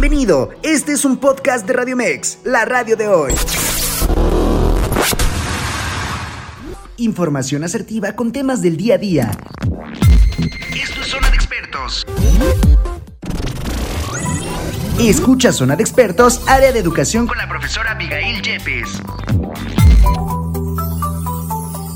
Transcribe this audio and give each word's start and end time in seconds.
Bienvenido, 0.00 0.50
este 0.62 0.92
es 0.92 1.04
un 1.04 1.16
podcast 1.16 1.66
de 1.66 1.72
Radio 1.72 1.96
Mex, 1.96 2.38
la 2.44 2.64
radio 2.64 2.96
de 2.96 3.08
hoy. 3.08 3.32
Información 6.98 7.64
asertiva 7.64 8.12
con 8.12 8.30
temas 8.30 8.62
del 8.62 8.76
día 8.76 8.94
a 8.94 8.98
día. 8.98 9.30
Esto 10.80 11.00
es 11.00 11.06
Zona 11.08 11.28
de 11.30 11.34
Expertos. 11.34 12.06
Escucha 15.00 15.52
Zona 15.52 15.74
de 15.74 15.82
Expertos, 15.82 16.44
área 16.46 16.70
de 16.70 16.78
educación 16.78 17.26
con 17.26 17.36
la 17.36 17.48
profesora 17.48 17.90
Abigail 17.90 18.40
Yepes. 18.40 19.02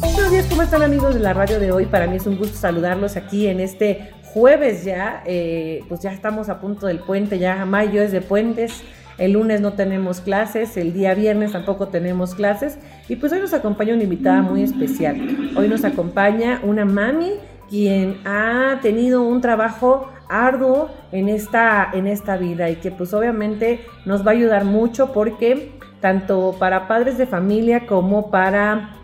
Buenos 0.01 0.31
días, 0.33 0.47
¿cómo 0.49 0.63
están 0.63 0.83
amigos 0.83 1.15
de 1.15 1.21
la 1.21 1.35
radio 1.35 1.61
de 1.61 1.71
hoy? 1.71 1.87
Para 1.87 2.09
mí 2.09 2.17
es 2.17 2.27
un 2.27 2.37
gusto 2.37 2.59
saludarlos 2.59 3.17
aquí 3.17 3.47
en 3.47 3.61
este 3.61 4.11
jueves 4.33 4.85
ya, 4.85 5.23
eh, 5.27 5.85
pues 5.89 6.01
ya 6.01 6.13
estamos 6.13 6.49
a 6.49 6.61
punto 6.61 6.87
del 6.87 7.01
puente, 7.01 7.39
ya 7.39 7.65
mayo 7.67 8.03
es 8.03 8.13
de 8.13 8.21
puentes, 8.21 8.83
el 9.19 9.33
lunes 9.33 9.61
no 9.61 9.75
tenemos 9.75 10.21
clases, 10.21 10.77
el 10.77 10.95
día 10.95 11.15
viernes 11.15 11.53
tampoco 11.53 11.89
tenemos 11.89 12.35
clases 12.35 12.79
y 13.09 13.17
pues 13.17 13.33
hoy 13.33 13.41
nos 13.41 13.53
acompaña 13.53 13.95
una 13.95 14.05
invitada 14.05 14.41
muy 14.41 14.63
especial. 14.63 15.53
Hoy 15.55 15.69
nos 15.69 15.85
acompaña 15.85 16.61
una 16.63 16.85
mami 16.85 17.33
quien 17.69 18.21
ha 18.25 18.79
tenido 18.81 19.23
un 19.23 19.41
trabajo 19.41 20.09
arduo 20.29 20.91
en 21.13 21.29
esta, 21.29 21.91
en 21.93 22.07
esta 22.07 22.37
vida 22.39 22.71
y 22.71 22.77
que 22.77 22.91
pues 22.91 23.13
obviamente 23.13 23.81
nos 24.07 24.27
va 24.27 24.31
a 24.31 24.35
ayudar 24.35 24.65
mucho 24.65 25.13
porque 25.13 25.73
tanto 26.01 26.57
para 26.59 26.89
padres 26.89 27.19
de 27.19 27.27
familia 27.27 27.87
como 27.87 28.31
para 28.31 28.97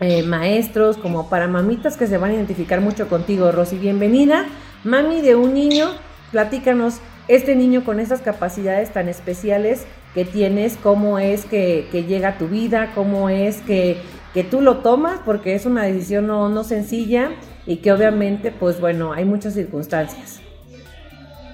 eh, 0.00 0.22
maestros, 0.22 0.96
como 0.98 1.28
para 1.28 1.48
mamitas 1.48 1.96
que 1.96 2.06
se 2.06 2.18
van 2.18 2.30
a 2.30 2.34
identificar 2.34 2.80
mucho 2.80 3.08
contigo, 3.08 3.50
Rosy. 3.50 3.78
Bienvenida, 3.78 4.46
mami 4.84 5.22
de 5.22 5.36
un 5.36 5.54
niño, 5.54 5.88
platícanos, 6.32 6.96
este 7.28 7.56
niño 7.56 7.84
con 7.84 7.98
esas 7.98 8.20
capacidades 8.20 8.92
tan 8.92 9.08
especiales 9.08 9.86
que 10.14 10.24
tienes, 10.24 10.76
cómo 10.82 11.18
es 11.18 11.44
que, 11.44 11.88
llega 11.92 12.28
a 12.28 12.38
tu 12.38 12.48
vida, 12.48 12.92
cómo 12.94 13.28
es 13.30 13.62
que, 13.62 13.96
que, 14.34 14.44
tú 14.44 14.60
lo 14.60 14.78
tomas, 14.78 15.20
porque 15.24 15.54
es 15.54 15.66
una 15.66 15.84
decisión 15.84 16.26
no, 16.26 16.48
no 16.48 16.62
sencilla 16.62 17.30
y 17.66 17.76
que 17.76 17.90
obviamente, 17.90 18.52
pues 18.52 18.80
bueno, 18.80 19.12
hay 19.12 19.24
muchas 19.24 19.54
circunstancias. 19.54 20.40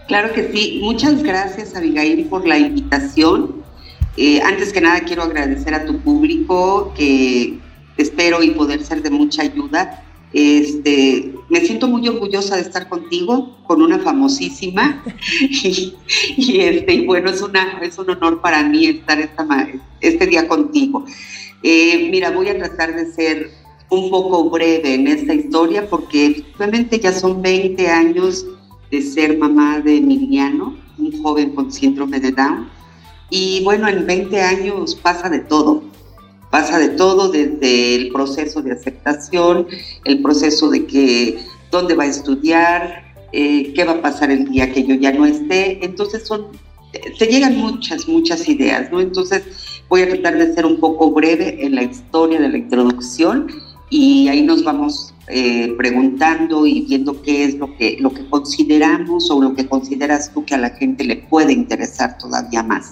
Claro 0.09 0.33
que 0.33 0.53
sí, 0.53 0.81
muchas 0.83 1.23
gracias 1.23 1.75
Abigail 1.75 2.27
por 2.27 2.47
la 2.47 2.59
invitación. 2.59 3.63
Eh, 4.17 4.43
antes 4.43 4.73
que 4.73 4.81
nada 4.81 5.01
quiero 5.01 5.23
agradecer 5.23 5.75
a 5.75 5.87
tu 5.87 5.99
público 6.01 6.93
que 6.95 7.59
espero 7.97 8.43
y 8.43 8.51
poder 8.51 8.85
ser 8.85 9.03
de 9.03 9.11
mucha 9.11 9.43
ayuda. 9.43 10.05
Este, 10.33 11.35
me 11.51 11.61
siento 11.61 11.89
muy 11.89 12.09
orgullosa 12.09 12.57
de 12.57 12.63
estar 12.63 12.89
contigo, 12.89 13.59
con 13.65 13.83
una 13.83 13.99
famosísima, 13.99 15.03
y, 15.41 16.61
este, 16.61 17.05
bueno, 17.07 17.31
es, 17.31 17.43
una, 17.43 17.81
es 17.83 17.99
un 17.99 18.11
honor 18.11 18.41
para 18.41 18.63
mí 18.63 18.87
estar 18.87 19.21
esta, 19.21 19.47
este 20.01 20.27
día 20.27 20.49
contigo. 20.49 21.05
Eh, 21.63 22.09
mira, 22.11 22.31
voy 22.31 22.49
a 22.49 22.57
tratar 22.57 22.97
de 22.97 23.13
ser 23.13 23.51
un 23.91 24.11
poco 24.11 24.49
breve 24.49 24.95
en 24.95 25.07
esta 25.07 25.35
historia 25.35 25.89
porque 25.89 26.27
efectivamente 26.29 26.99
ya 26.99 27.13
son 27.13 27.43
20 27.43 27.89
años 27.89 28.47
de 28.91 29.03
ser 29.03 29.37
mamá 29.37 29.81
de 29.81 29.99
Emiliano, 29.99 30.77
un 30.99 31.23
joven 31.23 31.55
con 31.55 31.71
síndrome 31.71 32.19
de 32.19 32.33
Down. 32.33 32.69
Y 33.29 33.63
bueno, 33.65 33.89
en 33.89 34.07
20 34.07 34.41
años 34.41 34.95
pasa 34.95 35.29
de 35.29 35.41
todo 35.41 35.92
pasa 36.53 36.79
de 36.79 36.91
todo 36.91 37.31
desde 37.31 37.95
el 37.95 38.13
proceso 38.13 38.61
de 38.61 38.73
aceptación, 38.73 39.67
el 40.05 40.21
proceso 40.21 40.69
de 40.69 40.85
que 40.85 41.39
dónde 41.71 41.95
va 41.95 42.05
a 42.05 42.09
estudiar, 42.09 43.15
eh, 43.33 43.73
qué 43.73 43.85
va 43.85 43.93
a 43.93 44.03
pasar 44.03 44.31
el 44.31 44.45
día 44.51 44.71
que 44.71 44.85
yo 44.85 44.95
ya 44.95 45.13
no 45.13 45.25
esté. 45.25 45.83
Entonces 45.83 46.27
son, 46.27 46.49
te 47.19 47.25
llegan 47.25 47.57
muchas, 47.57 48.07
muchas 48.07 48.47
ideas, 48.47 48.93
¿no? 48.93 49.01
Entonces 49.01 49.45
voy 49.89 50.03
a 50.03 50.11
tratar 50.11 50.37
de 50.37 50.55
ser 50.55 50.67
un 50.67 50.79
poco 50.79 51.11
breve 51.11 51.65
en 51.65 51.75
la 51.75 51.85
historia 51.85 52.39
de 52.39 52.51
la 52.51 52.59
introducción 52.59 53.47
y 53.89 54.29
ahí 54.29 54.43
nos 54.43 54.63
vamos 54.63 55.15
eh, 55.29 55.73
preguntando 55.79 56.67
y 56.67 56.83
viendo 56.83 57.23
qué 57.23 57.45
es 57.45 57.55
lo 57.55 57.75
que, 57.79 57.97
lo 57.99 58.11
que 58.13 58.29
consideramos 58.29 59.31
o 59.31 59.41
lo 59.41 59.55
que 59.55 59.67
consideras 59.67 60.31
tú 60.35 60.45
que 60.45 60.55
a 60.55 60.59
la 60.59 60.69
gente 60.69 61.03
le 61.05 61.17
puede 61.17 61.55
interesar 61.55 62.19
todavía 62.19 62.63
más. 62.63 62.91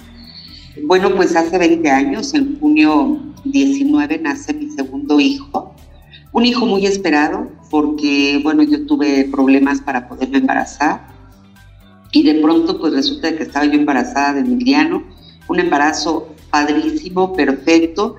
Bueno, 0.85 1.15
pues 1.15 1.37
hace 1.37 1.59
20 1.59 1.91
años, 1.91 2.35
en 2.35 2.59
junio 2.59 3.21
19, 3.45 4.19
nace 4.19 4.55
mi 4.55 4.71
segundo 4.71 5.21
hijo. 5.21 5.75
Un 6.33 6.47
hijo 6.47 6.67
muy 6.67 6.87
esperado 6.87 7.51
porque, 7.71 8.41
bueno, 8.43 8.63
yo 8.63 8.87
tuve 8.87 9.29
problemas 9.31 9.81
para 9.81 10.09
poderme 10.09 10.39
embarazar. 10.39 11.09
Y 12.13 12.23
de 12.23 12.41
pronto, 12.41 12.79
pues 12.79 12.93
resulta 12.93 13.37
que 13.37 13.45
estaba 13.45 13.65
yo 13.67 13.75
embarazada 13.75 14.35
de 14.35 14.41
Emiliano. 14.41 15.03
Un 15.49 15.61
embarazo 15.61 16.29
padrísimo, 16.51 17.33
perfecto. 17.35 18.17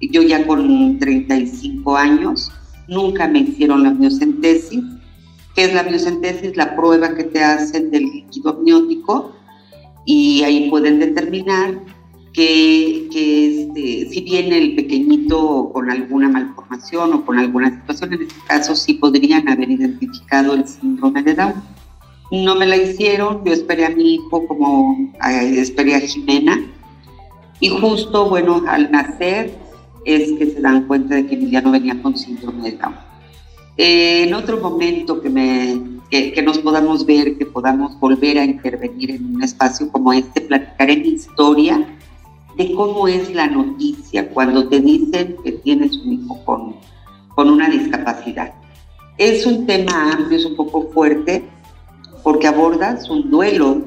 Yo 0.00 0.22
ya 0.22 0.46
con 0.46 0.98
35 0.98 1.96
años, 1.96 2.50
nunca 2.88 3.28
me 3.28 3.40
hicieron 3.40 3.82
la 3.82 3.90
miocentesis. 3.90 4.82
¿Qué 5.54 5.64
es 5.64 5.74
la 5.74 5.82
miocentesis? 5.82 6.56
La 6.56 6.76
prueba 6.76 7.14
que 7.14 7.24
te 7.24 7.42
hacen 7.42 7.90
del 7.90 8.04
líquido 8.04 8.50
amniótico 8.50 9.32
y 10.06 10.42
ahí 10.42 10.70
pueden 10.70 10.98
determinar 10.98 11.99
que, 12.32 13.06
este, 13.06 14.08
si 14.10 14.20
viene 14.22 14.58
el 14.58 14.74
pequeñito 14.74 15.70
con 15.72 15.90
alguna 15.90 16.28
malformación 16.28 17.12
o 17.12 17.24
con 17.24 17.38
alguna 17.38 17.70
situación, 17.70 18.14
en 18.14 18.22
este 18.22 18.40
caso 18.46 18.74
sí 18.76 18.94
podrían 18.94 19.48
haber 19.48 19.70
identificado 19.70 20.54
el 20.54 20.66
síndrome 20.66 21.22
de 21.22 21.34
Down. 21.34 21.54
No 22.30 22.54
me 22.54 22.66
la 22.66 22.76
hicieron, 22.76 23.44
yo 23.44 23.52
esperé 23.52 23.86
a 23.86 23.90
mi 23.90 24.14
hijo 24.14 24.46
como 24.46 25.12
esperé 25.22 25.96
a 25.96 26.00
Jimena 26.00 26.60
y 27.58 27.68
justo, 27.68 28.28
bueno, 28.28 28.62
al 28.68 28.90
nacer 28.90 29.52
es 30.04 30.32
que 30.32 30.46
se 30.46 30.60
dan 30.60 30.86
cuenta 30.86 31.16
de 31.16 31.26
que 31.26 31.34
Emiliano 31.34 31.72
venía 31.72 32.00
con 32.00 32.16
síndrome 32.16 32.70
de 32.70 32.76
Down. 32.76 32.94
en 33.76 34.34
otro 34.34 34.60
momento 34.60 35.20
que 35.20 35.28
me 35.28 36.00
que, 36.10 36.42
nos 36.42 36.58
podamos 36.58 37.06
ver, 37.06 37.38
que 37.38 37.46
podamos 37.46 37.98
volver 38.00 38.38
a 38.38 38.44
intervenir 38.44 39.12
en 39.12 39.36
un 39.36 39.42
espacio 39.42 39.90
como 39.90 40.12
este, 40.12 40.40
platicar 40.40 40.90
en 40.90 41.06
historia 41.06 41.98
de 42.56 42.74
cómo 42.74 43.08
es 43.08 43.32
la 43.34 43.46
noticia 43.46 44.28
cuando 44.30 44.68
te 44.68 44.80
dicen 44.80 45.36
que 45.42 45.52
tienes 45.52 45.96
un 45.98 46.12
hijo 46.12 46.38
con, 46.44 46.76
con 47.34 47.48
una 47.48 47.68
discapacidad. 47.68 48.52
Es 49.18 49.46
un 49.46 49.66
tema 49.66 50.12
amplio, 50.12 50.38
es 50.38 50.44
un 50.44 50.56
poco 50.56 50.88
fuerte, 50.92 51.44
porque 52.22 52.46
abordas 52.46 53.08
un 53.08 53.30
duelo 53.30 53.82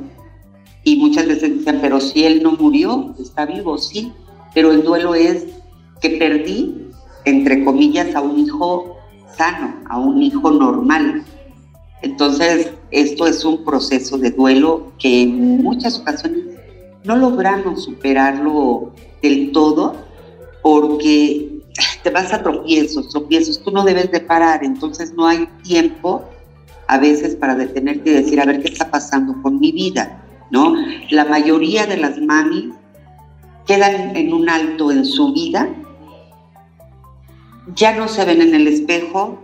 y 0.84 0.98
muchas 0.98 1.28
veces 1.28 1.60
dicen, 1.60 1.80
pero 1.82 2.00
si 2.00 2.26
él 2.26 2.44
no 2.44 2.52
murió, 2.52 3.16
está 3.20 3.46
vivo, 3.46 3.78
sí, 3.78 4.12
pero 4.54 4.72
el 4.72 4.84
duelo 4.84 5.16
es 5.16 5.46
que 6.02 6.12
perdí, 6.12 6.90
entre 7.26 7.64
comillas, 7.64 8.14
a 8.16 8.22
un 8.22 8.40
hijo 8.40 8.98
sano, 9.38 9.76
a 9.90 9.98
un 9.98 10.22
hijo 10.22 10.52
normal. 10.52 11.24
Entonces, 12.02 12.74
esto 12.92 13.26
es 13.26 13.46
un 13.46 13.64
proceso 13.64 14.18
de 14.18 14.32
duelo 14.32 14.92
que 15.00 15.24
en 15.24 15.64
muchas 15.64 16.00
ocasiones 16.00 16.53
no 17.04 17.16
logramos 17.16 17.84
superarlo 17.84 18.94
del 19.22 19.52
todo 19.52 19.96
porque 20.62 21.50
te 22.04 22.10
vas 22.10 22.34
a 22.34 22.44
tropiezos, 22.44 23.10
tropiezos, 23.10 23.62
tú 23.64 23.72
no 23.72 23.84
debes 23.84 24.12
de 24.12 24.20
parar, 24.20 24.64
entonces 24.64 25.14
no 25.14 25.28
hay 25.28 25.48
tiempo 25.64 26.24
a 26.88 26.98
veces 26.98 27.36
para 27.36 27.56
detenerte 27.56 28.12
y 28.12 28.14
decir, 28.14 28.40
a 28.40 28.46
ver 28.46 28.62
qué 28.62 28.70
está 28.70 28.92
pasando 28.92 29.42
con 29.42 29.60
mi 29.60 29.72
vida, 29.72 30.22
¿no? 30.52 30.76
La 31.10 31.26
mayoría 31.26 31.86
de 31.86 31.98
las 31.98 32.20
mamis 32.20 32.74
quedan 33.66 34.16
en 34.16 34.34
un 34.34 34.50
alto 34.50 34.92
en 34.92 35.06
su 35.06 35.34
vida, 35.34 35.70
ya 37.76 37.96
no 37.96 38.08
se 38.08 38.26
ven 38.26 38.42
en 38.42 38.54
el 38.54 38.68
espejo, 38.68 39.42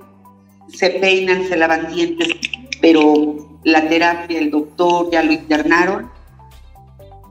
se 0.68 0.90
peinan, 0.91 1.46
se 1.47 1.58
lavan 1.58 1.94
dientes, 1.94 2.28
pero 2.81 3.59
la 3.64 3.88
terapia, 3.88 4.38
el 4.40 4.52
doctor 4.52 5.09
ya 5.12 5.23
lo 5.23 5.32
internaron 5.32 6.18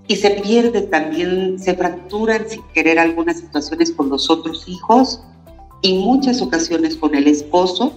y 0.09 0.17
se 0.17 0.31
pierde 0.31 0.83
también, 0.83 1.59
se 1.59 1.75
fracturan 1.75 2.49
sin 2.49 2.63
querer 2.75 2.99
algunas 2.99 3.39
situaciones 3.39 3.93
con 3.93 4.09
los 4.09 4.31
otros 4.31 4.67
hijos 4.67 5.23
y 5.83 5.99
muchas 5.99 6.41
ocasiones 6.41 6.97
con 6.97 7.15
el 7.15 7.29
esposo. 7.29 7.93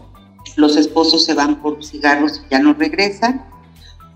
Los 0.57 0.75
esposos 0.75 1.23
se 1.23 1.33
van 1.33 1.61
por 1.61 1.83
cigarros 1.83 2.41
y 2.45 2.51
ya 2.51 2.59
no 2.59 2.73
regresan. 2.73 3.45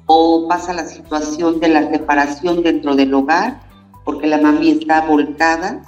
O 0.08 0.48
pasa 0.50 0.74
la 0.74 0.86
situación 0.86 1.62
de 1.62 1.70
la 1.70 1.90
separación 1.90 2.62
dentro 2.62 2.96
del 2.96 3.14
hogar, 3.14 3.62
porque 4.04 4.28
la 4.28 4.40
mami 4.40 4.72
está 4.72 5.02
volcada 5.02 5.82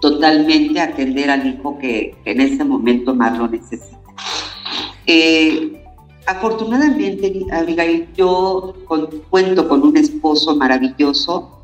totalmente 0.00 0.78
a 0.78 0.84
atender 0.84 1.30
al 1.30 1.46
hijo 1.46 1.78
que, 1.78 2.16
en 2.26 2.40
ese 2.40 2.64
momento 2.64 3.14
más 3.14 3.36
lo 3.38 3.48
necesita. 3.48 3.98
Eh, 5.06 5.84
afortunadamente, 6.28 7.46
Abigail, 7.50 8.08
yo 8.14 8.74
cuento 9.30 9.66
con 9.66 9.82
un 9.82 9.96
esposo 9.96 10.54
maravilloso 10.56 11.62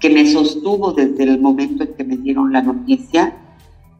que 0.00 0.10
me 0.10 0.28
sostuvo 0.28 0.92
desde 0.92 1.22
el 1.22 1.40
momento 1.40 1.84
en 1.84 1.94
que 1.94 2.02
me 2.02 2.16
dieron 2.16 2.52
la 2.52 2.62
noticia, 2.62 3.36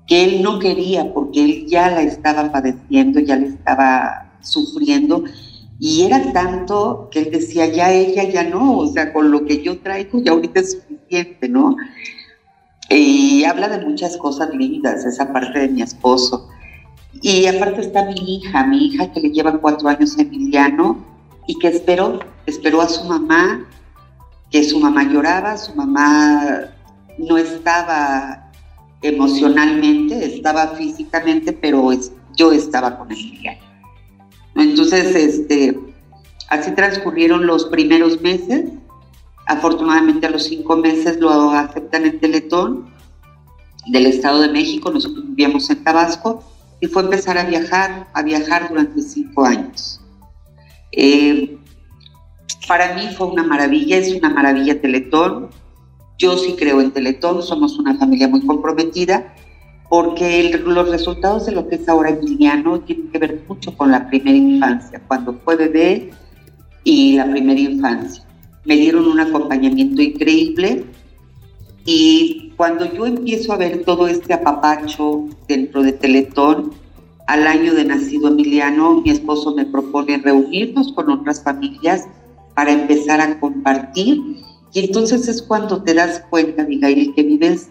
que 0.09 0.25
él 0.25 0.43
no 0.43 0.59
quería 0.59 1.15
porque 1.15 1.45
él 1.45 1.67
ya 1.69 1.89
la 1.89 2.03
estaba 2.03 2.51
padeciendo, 2.51 3.21
ya 3.21 3.37
la 3.37 3.47
estaba 3.47 4.33
sufriendo, 4.41 5.23
Y 5.79 6.03
era 6.03 6.33
tanto 6.33 7.09
que 7.11 7.21
él 7.21 7.31
decía, 7.33 7.67
ya 7.67 7.93
ella, 7.93 8.23
ya 8.25 8.45
no, 8.45 8.79
o 8.79 8.87
sea, 8.87 9.13
con 9.13 9.33
lo 9.33 9.45
que 9.45 9.63
yo 9.63 9.81
traigo 9.81 10.21
ya 10.23 10.31
ahorita 10.31 10.61
es 10.61 10.73
suficiente, 10.73 11.49
¿no? 11.49 11.77
Y 12.89 13.43
habla 13.45 13.69
de 13.69 13.85
muchas 13.85 14.17
cosas 14.17 14.51
lindas, 14.55 15.05
esa 15.05 15.33
parte 15.33 15.59
de 15.59 15.69
mi 15.69 15.83
esposo. 15.83 16.49
Y 17.21 17.47
aparte 17.47 17.83
está 17.83 18.05
mi 18.07 18.37
hija, 18.37 18.65
mi 18.65 18.87
hija 18.87 19.13
que 19.13 19.21
le 19.21 19.31
lleva 19.31 19.59
cuatro 19.59 19.89
años 19.89 20.17
Emiliano 20.19 21.05
y 21.47 21.59
que 21.59 21.69
esperó, 21.69 22.21
esperó 22.47 22.81
a 22.81 22.89
su 22.89 23.05
mamá, 23.05 23.67
que 24.51 24.65
su 24.65 24.79
mamá 24.81 25.05
lloraba, 25.05 25.57
su 25.57 25.75
mamá 25.75 26.71
no 27.19 27.37
estaba 27.37 28.51
emocionalmente, 29.03 30.25
estaba 30.25 30.69
físicamente, 30.69 31.53
pero 31.53 31.91
yo 32.37 32.53
estaba 32.53 32.97
con 32.99 33.11
Emiliano. 33.13 33.61
Entonces, 34.55 35.15
este, 35.15 35.79
así 36.49 36.71
transcurrieron 36.73 37.47
los 37.47 37.67
primeros 37.67 38.21
meses. 38.21 38.71
Afortunadamente 39.47 40.27
a 40.27 40.31
los 40.31 40.45
cinco 40.45 40.77
meses 40.77 41.19
lo 41.19 41.51
aceptan 41.51 42.07
en 42.07 42.21
Teletón 42.21 42.93
del 43.89 44.07
Estado 44.07 44.41
de 44.41 44.49
México, 44.49 44.91
nosotros 44.93 45.25
vivíamos 45.27 45.69
en 45.71 45.83
Tabasco, 45.83 46.45
y 46.83 46.89
fue 46.89 47.03
empezar 47.05 47.39
a 47.39 47.45
viajar, 47.45 48.09
a 48.13 48.23
viajar 48.23 48.69
durante 48.69 49.01
cinco 49.03 49.45
años. 49.47 50.01
Eh, 50.91 51.57
para 52.67 52.95
mí 52.95 53.09
fue 53.17 53.29
una 53.29 53.45
maravilla, 53.45 53.99
es 53.99 54.13
una 54.13 54.29
maravilla 54.29 54.81
Teletón. 54.81 55.51
Yo 56.19 56.37
sí 56.37 56.57
creo 56.59 56.81
en 56.81 56.91
Teletón, 56.91 57.41
somos 57.45 57.79
una 57.79 57.95
familia 57.95 58.27
muy 58.27 58.45
comprometida 58.45 59.33
porque 59.89 60.61
los 60.65 60.89
resultados 60.89 61.47
de 61.47 61.53
lo 61.53 61.69
que 61.69 61.77
es 61.77 61.89
ahora 61.89 62.11
Emiliano 62.11 62.81
tienen 62.81 63.13
que 63.13 63.19
ver 63.19 63.45
mucho 63.47 63.77
con 63.77 63.93
la 63.93 64.09
primera 64.09 64.37
infancia, 64.37 65.01
cuando 65.07 65.35
fue 65.45 65.55
bebé 65.55 66.11
y 66.83 67.13
la 67.13 67.31
primera 67.31 67.61
infancia. 67.61 68.25
Me 68.65 68.75
dieron 68.75 69.07
un 69.07 69.21
acompañamiento 69.21 70.03
increíble 70.03 70.85
y 71.85 72.52
cuando 72.63 72.85
yo 72.85 73.07
empiezo 73.07 73.53
a 73.53 73.57
ver 73.57 73.83
todo 73.85 74.07
este 74.07 74.33
apapacho 74.33 75.27
dentro 75.49 75.83
de 75.83 75.95
Teletón, 75.95 76.71
al 77.27 77.45
año 77.49 77.75
de 77.75 77.85
nacido 77.85 78.29
Emiliano, 78.29 79.01
mi 79.01 79.11
esposo 79.11 79.53
me 79.57 79.67
propone 79.67 80.19
reunirnos 80.19 80.93
con 80.93 81.11
otras 81.11 81.43
familias 81.43 82.07
para 82.55 82.71
empezar 82.71 83.21
a 83.21 83.41
compartir. 83.41 84.45
Y 84.73 84.79
entonces 84.79 85.27
es 85.27 85.43
cuando 85.43 85.83
te 85.83 85.93
das 85.93 86.23
cuenta, 86.31 86.63
Miguel, 86.63 87.13
que 87.17 87.25
vives 87.25 87.69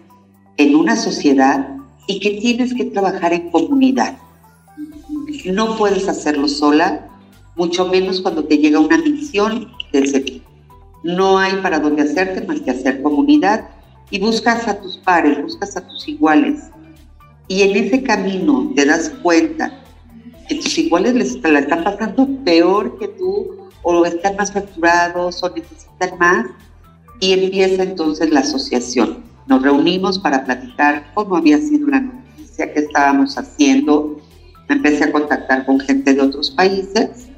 en 0.58 0.76
una 0.76 0.94
sociedad 0.94 1.74
y 2.06 2.20
que 2.20 2.32
tienes 2.32 2.74
que 2.74 2.84
trabajar 2.84 3.32
en 3.32 3.50
comunidad. 3.50 4.18
No 5.46 5.78
puedes 5.78 6.06
hacerlo 6.06 6.48
sola, 6.48 7.08
mucho 7.56 7.88
menos 7.88 8.20
cuando 8.20 8.44
te 8.44 8.58
llega 8.58 8.78
una 8.78 8.98
misión 8.98 9.68
de 9.90 10.00
ese 10.00 10.42
No 11.02 11.38
hay 11.38 11.54
para 11.62 11.78
dónde 11.78 12.02
hacerte 12.02 12.46
más 12.46 12.60
que 12.60 12.72
hacer 12.72 13.00
comunidad 13.00 13.70
y 14.12 14.20
buscas 14.20 14.68
a 14.68 14.80
tus 14.80 14.96
pares, 14.98 15.42
buscas 15.42 15.76
a 15.76 15.80
tus 15.88 16.06
iguales. 16.06 16.70
Y 17.48 17.62
en 17.62 17.84
ese 17.84 18.04
camino 18.04 18.70
te 18.76 18.84
das 18.84 19.10
cuenta 19.22 19.82
que 20.48 20.54
tus 20.54 20.78
iguales 20.78 21.14
les 21.14 21.42
la 21.42 21.58
están 21.58 21.82
pasando 21.82 22.28
peor 22.44 22.96
que 23.00 23.08
tú, 23.08 23.68
o 23.82 24.04
están 24.06 24.36
más 24.36 24.52
facturados, 24.52 25.42
o 25.42 25.50
necesitan 25.50 26.16
más, 26.20 26.46
y 27.18 27.32
empieza 27.32 27.82
entonces 27.82 28.30
la 28.30 28.40
asociación 28.40 29.32
nos 29.46 29.62
reunimos 29.62 30.18
para 30.18 30.44
platicar 30.44 31.10
cómo 31.14 31.36
había 31.36 31.58
sido 31.58 31.88
la 31.88 32.00
noticia, 32.00 32.72
qué 32.72 32.80
estábamos 32.80 33.36
haciendo. 33.36 34.20
Me 34.68 34.76
empecé 34.76 35.04
a 35.04 35.12
contactar 35.12 35.66
con 35.66 35.80
gente 35.80 36.14
de 36.14 36.20
otros 36.20 36.50
países 36.50 37.28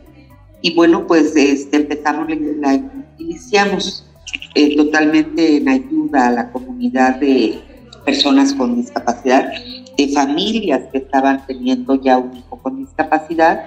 y 0.60 0.74
bueno, 0.74 1.06
pues 1.06 1.34
este, 1.34 1.78
empezamos, 1.78 2.28
la, 2.58 2.80
iniciamos 3.18 4.06
eh, 4.54 4.76
totalmente 4.76 5.56
en 5.56 5.68
ayuda 5.68 6.28
a 6.28 6.30
la 6.30 6.50
comunidad 6.50 7.16
de 7.16 7.60
personas 8.04 8.52
con 8.54 8.76
discapacidad, 8.76 9.52
de 9.96 10.08
familias 10.08 10.82
que 10.92 10.98
estaban 10.98 11.44
teniendo 11.46 11.94
ya 12.00 12.18
un 12.18 12.36
hijo 12.36 12.58
con 12.62 12.78
discapacidad 12.78 13.66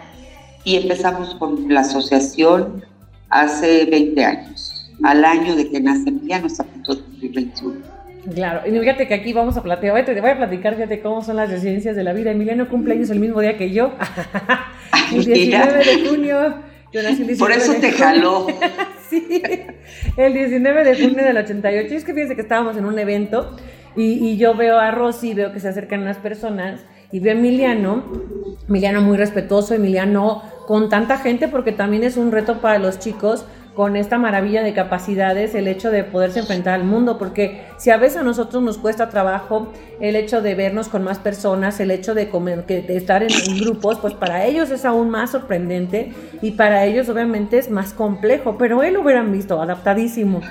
y 0.63 0.75
empezamos 0.75 1.35
con 1.35 1.73
la 1.73 1.81
asociación 1.81 2.83
hace 3.29 3.85
20 3.85 4.25
años, 4.25 4.91
al 5.03 5.23
año 5.25 5.55
de 5.55 5.69
que 5.69 5.79
nace 5.79 6.09
Emiliano, 6.09 6.47
hasta 6.47 6.63
punto 6.63 6.95
de 6.95 7.01
2021. 7.01 7.97
Claro, 8.33 8.61
y 8.67 8.77
fíjate 8.77 9.07
que 9.07 9.13
aquí 9.13 9.31
vamos 9.31 9.55
a 9.55 9.63
platicar, 9.63 10.03
te 10.03 10.19
voy 10.19 10.29
a 10.29 10.37
platicar, 10.37 10.75
fíjate 10.75 10.99
cómo 10.99 11.23
son 11.23 11.37
las 11.37 11.49
residencias 11.49 11.95
de 11.95 12.03
la 12.03 12.11
vida. 12.11 12.31
Emiliano 12.31 12.67
cumple 12.67 12.95
años 12.95 13.09
el 13.09 13.19
mismo 13.19 13.39
día 13.39 13.57
que 13.57 13.71
yo, 13.71 13.93
el 15.13 15.23
19 15.23 15.85
de 15.85 16.09
junio. 16.09 16.55
Yo 16.93 17.03
nací 17.03 17.21
el 17.21 17.27
19 17.27 17.37
Por 17.37 17.51
eso 17.51 17.73
te 17.79 17.91
jaló. 17.91 18.47
sí, 19.09 19.41
el 20.15 20.33
19 20.33 20.83
de 20.83 20.95
junio 20.95 21.23
del 21.23 21.37
88. 21.37 21.93
Y 21.93 21.97
es 21.97 22.03
que 22.03 22.13
fíjense 22.13 22.35
que 22.35 22.41
estábamos 22.41 22.77
en 22.77 22.85
un 22.85 22.97
evento 22.99 23.55
y, 23.95 24.25
y 24.25 24.37
yo 24.37 24.55
veo 24.55 24.79
a 24.79 24.91
Rosy, 24.91 25.33
veo 25.33 25.51
que 25.51 25.59
se 25.59 25.67
acercan 25.67 26.01
unas 26.01 26.17
personas 26.17 26.81
y 27.11 27.19
veo 27.19 27.33
a 27.33 27.37
Emiliano, 27.37 28.03
Emiliano 28.67 29.01
muy 29.01 29.17
respetuoso, 29.17 29.73
Emiliano 29.73 30.43
con 30.67 30.89
tanta 30.89 31.17
gente, 31.17 31.47
porque 31.47 31.71
también 31.71 32.03
es 32.03 32.17
un 32.17 32.31
reto 32.31 32.59
para 32.59 32.79
los 32.79 32.99
chicos 32.99 33.45
con 33.77 33.95
esta 33.95 34.17
maravilla 34.17 34.63
de 34.63 34.73
capacidades 34.73 35.53
el 35.53 35.67
hecho 35.67 35.91
de 35.91 36.03
poderse 36.03 36.39
enfrentar 36.39 36.73
al 36.73 36.83
mundo, 36.83 37.19
porque 37.19 37.61
si 37.77 37.91
a 37.91 37.97
veces 37.97 38.17
a 38.17 38.23
nosotros 38.23 38.63
nos 38.63 38.79
cuesta 38.79 39.11
trabajo 39.11 39.71
el 40.01 40.15
hecho 40.15 40.41
de 40.41 40.55
vernos 40.55 40.89
con 40.89 41.03
más 41.03 41.19
personas, 41.19 41.79
el 41.79 41.91
hecho 41.91 42.15
de, 42.15 42.27
comer, 42.27 42.65
de 42.65 42.97
estar 42.97 43.21
en, 43.21 43.29
grupos, 43.59 43.99
pues 43.99 44.15
para 44.15 44.45
ellos 44.45 44.71
es 44.71 44.83
aún 44.83 45.11
más 45.11 45.29
sorprendente 45.29 46.11
y 46.41 46.53
para 46.53 46.85
ellos 46.85 47.07
obviamente 47.07 47.59
es 47.59 47.69
más 47.69 47.93
complejo, 47.93 48.57
pero 48.57 48.81
él 48.81 48.95
lo 48.95 49.01
hubieran 49.01 49.31
visto 49.31 49.61
adaptadísimo. 49.61 50.41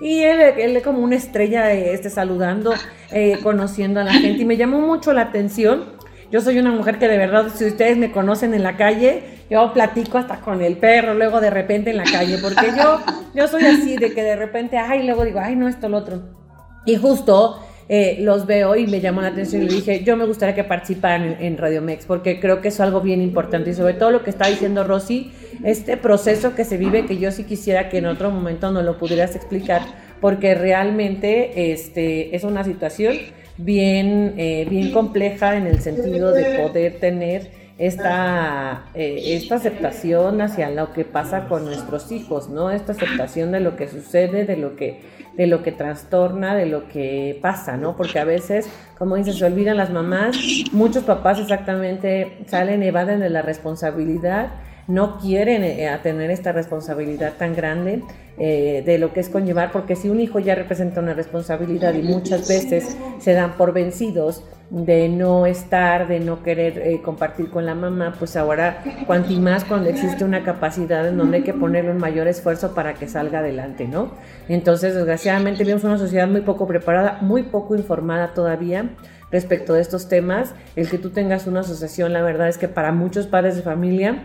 Y 0.00 0.20
él, 0.20 0.40
él 0.40 0.80
como 0.82 1.00
una 1.00 1.16
estrella 1.16 1.72
este, 1.72 2.10
saludando, 2.10 2.74
eh, 3.10 3.38
conociendo 3.42 3.98
a 3.98 4.04
la 4.04 4.12
gente 4.12 4.42
y 4.42 4.44
me 4.44 4.56
llamó 4.56 4.80
mucho 4.80 5.12
la 5.12 5.22
atención 5.22 5.97
yo 6.30 6.40
soy 6.40 6.58
una 6.58 6.70
mujer 6.70 6.98
que 6.98 7.08
de 7.08 7.16
verdad, 7.16 7.46
si 7.54 7.64
ustedes 7.64 7.96
me 7.96 8.12
conocen 8.12 8.52
en 8.54 8.62
la 8.62 8.76
calle, 8.76 9.22
yo 9.50 9.72
platico 9.72 10.18
hasta 10.18 10.40
con 10.40 10.62
el 10.62 10.76
perro, 10.76 11.14
luego 11.14 11.40
de 11.40 11.50
repente 11.50 11.90
en 11.90 11.96
la 11.96 12.04
calle, 12.04 12.38
porque 12.38 12.66
yo, 12.76 13.00
yo 13.34 13.48
soy 13.48 13.64
así, 13.64 13.96
de 13.96 14.12
que 14.12 14.22
de 14.22 14.36
repente, 14.36 14.76
ay, 14.76 15.04
luego 15.04 15.24
digo, 15.24 15.40
ay, 15.42 15.56
no, 15.56 15.68
esto, 15.68 15.88
lo 15.88 15.98
otro. 15.98 16.22
Y 16.84 16.96
justo 16.96 17.62
eh, 17.88 18.18
los 18.20 18.44
veo 18.44 18.76
y 18.76 18.86
me 18.86 19.00
llamó 19.00 19.22
la 19.22 19.28
atención 19.28 19.62
y 19.62 19.68
le 19.68 19.74
dije, 19.76 20.04
yo 20.04 20.16
me 20.16 20.26
gustaría 20.26 20.54
que 20.54 20.64
participaran 20.64 21.22
en, 21.22 21.36
en, 21.40 21.56
Radio 21.56 21.80
Mex, 21.80 22.04
porque 22.04 22.40
creo 22.40 22.60
que 22.60 22.68
es 22.68 22.80
algo 22.80 23.00
bien 23.00 23.22
importante 23.22 23.70
y 23.70 23.74
sobre 23.74 23.94
todo 23.94 24.10
lo 24.10 24.22
que 24.22 24.28
está 24.28 24.48
diciendo 24.48 24.84
Rosy, 24.84 25.32
este 25.64 25.96
proceso 25.96 26.54
que 26.54 26.64
se 26.64 26.76
vive, 26.76 27.06
que 27.06 27.16
yo 27.16 27.32
sí 27.32 27.44
quisiera 27.44 27.88
que 27.88 27.98
en 27.98 28.06
otro 28.06 28.30
momento 28.30 28.70
nos 28.70 28.84
lo 28.84 28.98
pudieras 28.98 29.34
explicar, 29.34 29.80
porque 30.20 30.54
realmente 30.54 31.72
este, 31.72 32.36
es 32.36 32.44
una 32.44 32.64
situación 32.64 33.16
bien, 33.58 34.34
eh, 34.38 34.66
bien 34.68 34.92
compleja 34.92 35.56
en 35.56 35.66
el 35.66 35.80
sentido 35.80 36.32
de 36.32 36.58
poder 36.60 36.98
tener 37.00 37.50
esta, 37.76 38.86
eh, 38.94 39.36
esta 39.36 39.56
aceptación 39.56 40.40
hacia 40.40 40.70
lo 40.70 40.92
que 40.92 41.04
pasa 41.04 41.46
con 41.48 41.64
nuestros 41.64 42.10
hijos, 42.10 42.48
¿no? 42.48 42.70
Esta 42.70 42.92
aceptación 42.92 43.52
de 43.52 43.60
lo 43.60 43.76
que 43.76 43.86
sucede, 43.86 44.44
de 44.44 44.56
lo 44.56 44.74
que, 44.74 45.02
de 45.36 45.46
lo 45.46 45.62
que 45.62 45.70
trastorna, 45.70 46.56
de 46.56 46.66
lo 46.66 46.88
que 46.88 47.38
pasa, 47.40 47.76
¿no? 47.76 47.96
Porque 47.96 48.18
a 48.18 48.24
veces, 48.24 48.68
como 48.96 49.14
dices, 49.16 49.36
se 49.38 49.44
olvidan 49.44 49.76
las 49.76 49.90
mamás, 49.90 50.36
muchos 50.72 51.04
papás 51.04 51.38
exactamente 51.38 52.38
salen, 52.46 52.82
evaden 52.82 53.20
de 53.20 53.30
la 53.30 53.42
responsabilidad 53.42 54.50
no 54.88 55.18
quieren 55.18 55.62
eh, 55.62 55.96
tener 56.02 56.30
esta 56.30 56.50
responsabilidad 56.50 57.34
tan 57.34 57.54
grande 57.54 58.02
eh, 58.38 58.82
de 58.84 58.98
lo 58.98 59.12
que 59.12 59.20
es 59.20 59.28
conllevar, 59.28 59.72
porque 59.72 59.96
si 59.96 60.08
un 60.08 60.20
hijo 60.20 60.38
ya 60.38 60.54
representa 60.54 61.00
una 61.00 61.14
responsabilidad 61.14 61.94
y 61.94 62.02
muchas 62.02 62.48
veces 62.48 62.96
se 63.18 63.32
dan 63.32 63.56
por 63.56 63.72
vencidos 63.72 64.44
de 64.70 65.08
no 65.08 65.46
estar, 65.46 66.08
de 66.08 66.20
no 66.20 66.42
querer 66.42 66.78
eh, 66.78 67.00
compartir 67.02 67.50
con 67.50 67.64
la 67.64 67.74
mamá, 67.74 68.14
pues 68.18 68.36
ahora 68.36 68.82
cuanto 69.06 69.32
más 69.32 69.64
cuando 69.64 69.88
existe 69.88 70.24
una 70.24 70.44
capacidad 70.44 71.06
en 71.08 71.16
donde 71.16 71.38
hay 71.38 71.42
que 71.42 71.54
ponerle 71.54 71.90
un 71.90 71.98
mayor 71.98 72.28
esfuerzo 72.28 72.74
para 72.74 72.94
que 72.94 73.08
salga 73.08 73.38
adelante, 73.38 73.88
¿no? 73.88 74.12
Entonces, 74.48 74.94
desgraciadamente, 74.94 75.64
vemos 75.64 75.84
una 75.84 75.98
sociedad 75.98 76.28
muy 76.28 76.42
poco 76.42 76.66
preparada, 76.66 77.18
muy 77.22 77.44
poco 77.44 77.76
informada 77.76 78.34
todavía 78.34 78.90
respecto 79.30 79.72
de 79.72 79.80
estos 79.80 80.08
temas. 80.08 80.54
El 80.76 80.88
que 80.88 80.98
tú 80.98 81.10
tengas 81.10 81.46
una 81.46 81.60
asociación, 81.60 82.12
la 82.12 82.22
verdad 82.22 82.48
es 82.48 82.58
que 82.58 82.68
para 82.68 82.92
muchos 82.92 83.26
padres 83.26 83.56
de 83.56 83.62
familia, 83.62 84.24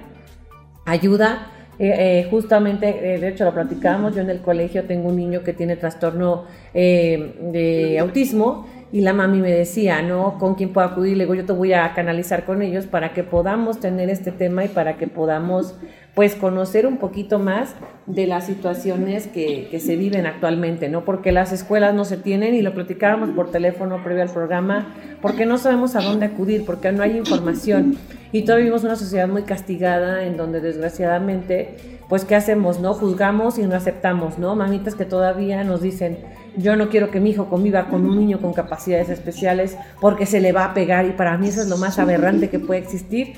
ayuda. 0.85 1.47
Eh, 1.79 2.21
eh, 2.21 2.27
justamente, 2.29 3.15
eh, 3.15 3.19
de 3.19 3.27
hecho 3.29 3.45
lo 3.45 3.53
platicábamos, 3.53 4.15
yo 4.15 4.21
en 4.21 4.29
el 4.29 4.41
colegio 4.41 4.83
tengo 4.83 5.09
un 5.09 5.15
niño 5.15 5.43
que 5.43 5.53
tiene 5.53 5.75
trastorno 5.75 6.45
de 6.73 7.97
autismo 7.99 8.67
y 8.91 9.01
la 9.01 9.13
mami 9.13 9.39
me 9.39 9.51
decía, 9.51 10.01
¿no? 10.03 10.37
¿Con 10.37 10.53
quién 10.53 10.71
puedo 10.71 10.87
acudir? 10.87 11.17
Le 11.17 11.23
digo, 11.23 11.33
yo 11.33 11.45
te 11.45 11.53
voy 11.53 11.73
a 11.73 11.93
canalizar 11.93 12.45
con 12.45 12.61
ellos 12.61 12.85
para 12.85 13.13
que 13.13 13.23
podamos 13.23 13.79
tener 13.79 14.09
este 14.09 14.31
tema 14.31 14.65
y 14.65 14.67
para 14.67 14.97
que 14.97 15.07
podamos 15.07 15.75
pues 16.15 16.35
conocer 16.35 16.85
un 16.85 16.97
poquito 16.97 17.39
más 17.39 17.73
de 18.05 18.27
las 18.27 18.45
situaciones 18.45 19.25
que, 19.27 19.67
que, 19.71 19.79
se 19.79 19.95
viven 19.95 20.27
actualmente, 20.27 20.87
¿no? 20.87 21.05
Porque 21.05 21.31
las 21.31 21.51
escuelas 21.51 21.95
no 21.95 22.05
se 22.05 22.17
tienen 22.17 22.53
y 22.53 22.61
lo 22.61 22.73
platicábamos 22.73 23.29
por 23.31 23.49
teléfono 23.49 24.03
previo 24.03 24.21
al 24.21 24.29
programa, 24.29 24.93
porque 25.21 25.47
no 25.47 25.57
sabemos 25.57 25.95
a 25.95 26.01
dónde 26.01 26.27
acudir, 26.27 26.65
porque 26.65 26.91
no 26.91 27.01
hay 27.01 27.17
información. 27.17 27.97
Y 28.31 28.43
todavía 28.43 28.65
vivimos 28.65 28.83
una 28.83 28.95
sociedad 28.95 29.27
muy 29.27 29.43
castigada 29.43 30.25
en 30.25 30.37
donde 30.37 30.59
desgraciadamente, 30.59 31.99
pues 32.09 32.25
¿qué 32.25 32.35
hacemos, 32.35 32.79
no? 32.79 32.93
Juzgamos 32.93 33.57
y 33.57 33.63
no 33.63 33.75
aceptamos, 33.75 34.37
¿no? 34.37 34.55
Mamitas 34.55 34.93
que 34.93 35.05
todavía 35.05 35.63
nos 35.63 35.81
dicen, 35.81 36.19
yo 36.57 36.75
no 36.75 36.89
quiero 36.89 37.09
que 37.09 37.19
mi 37.19 37.31
hijo 37.31 37.49
conviva 37.49 37.87
con 37.87 38.05
un 38.05 38.19
niño 38.19 38.39
con 38.39 38.53
capacidades 38.53 39.09
especiales 39.09 39.77
porque 39.99 40.27
se 40.27 40.41
le 40.41 40.51
va 40.51 40.65
a 40.65 40.73
pegar 40.75 41.05
y 41.05 41.11
para 41.11 41.37
mí 41.39 41.47
eso 41.47 41.61
es 41.61 41.69
lo 41.69 41.77
más 41.77 41.97
aberrante 41.97 42.49
que 42.49 42.59
puede 42.59 42.81
existir 42.81 43.33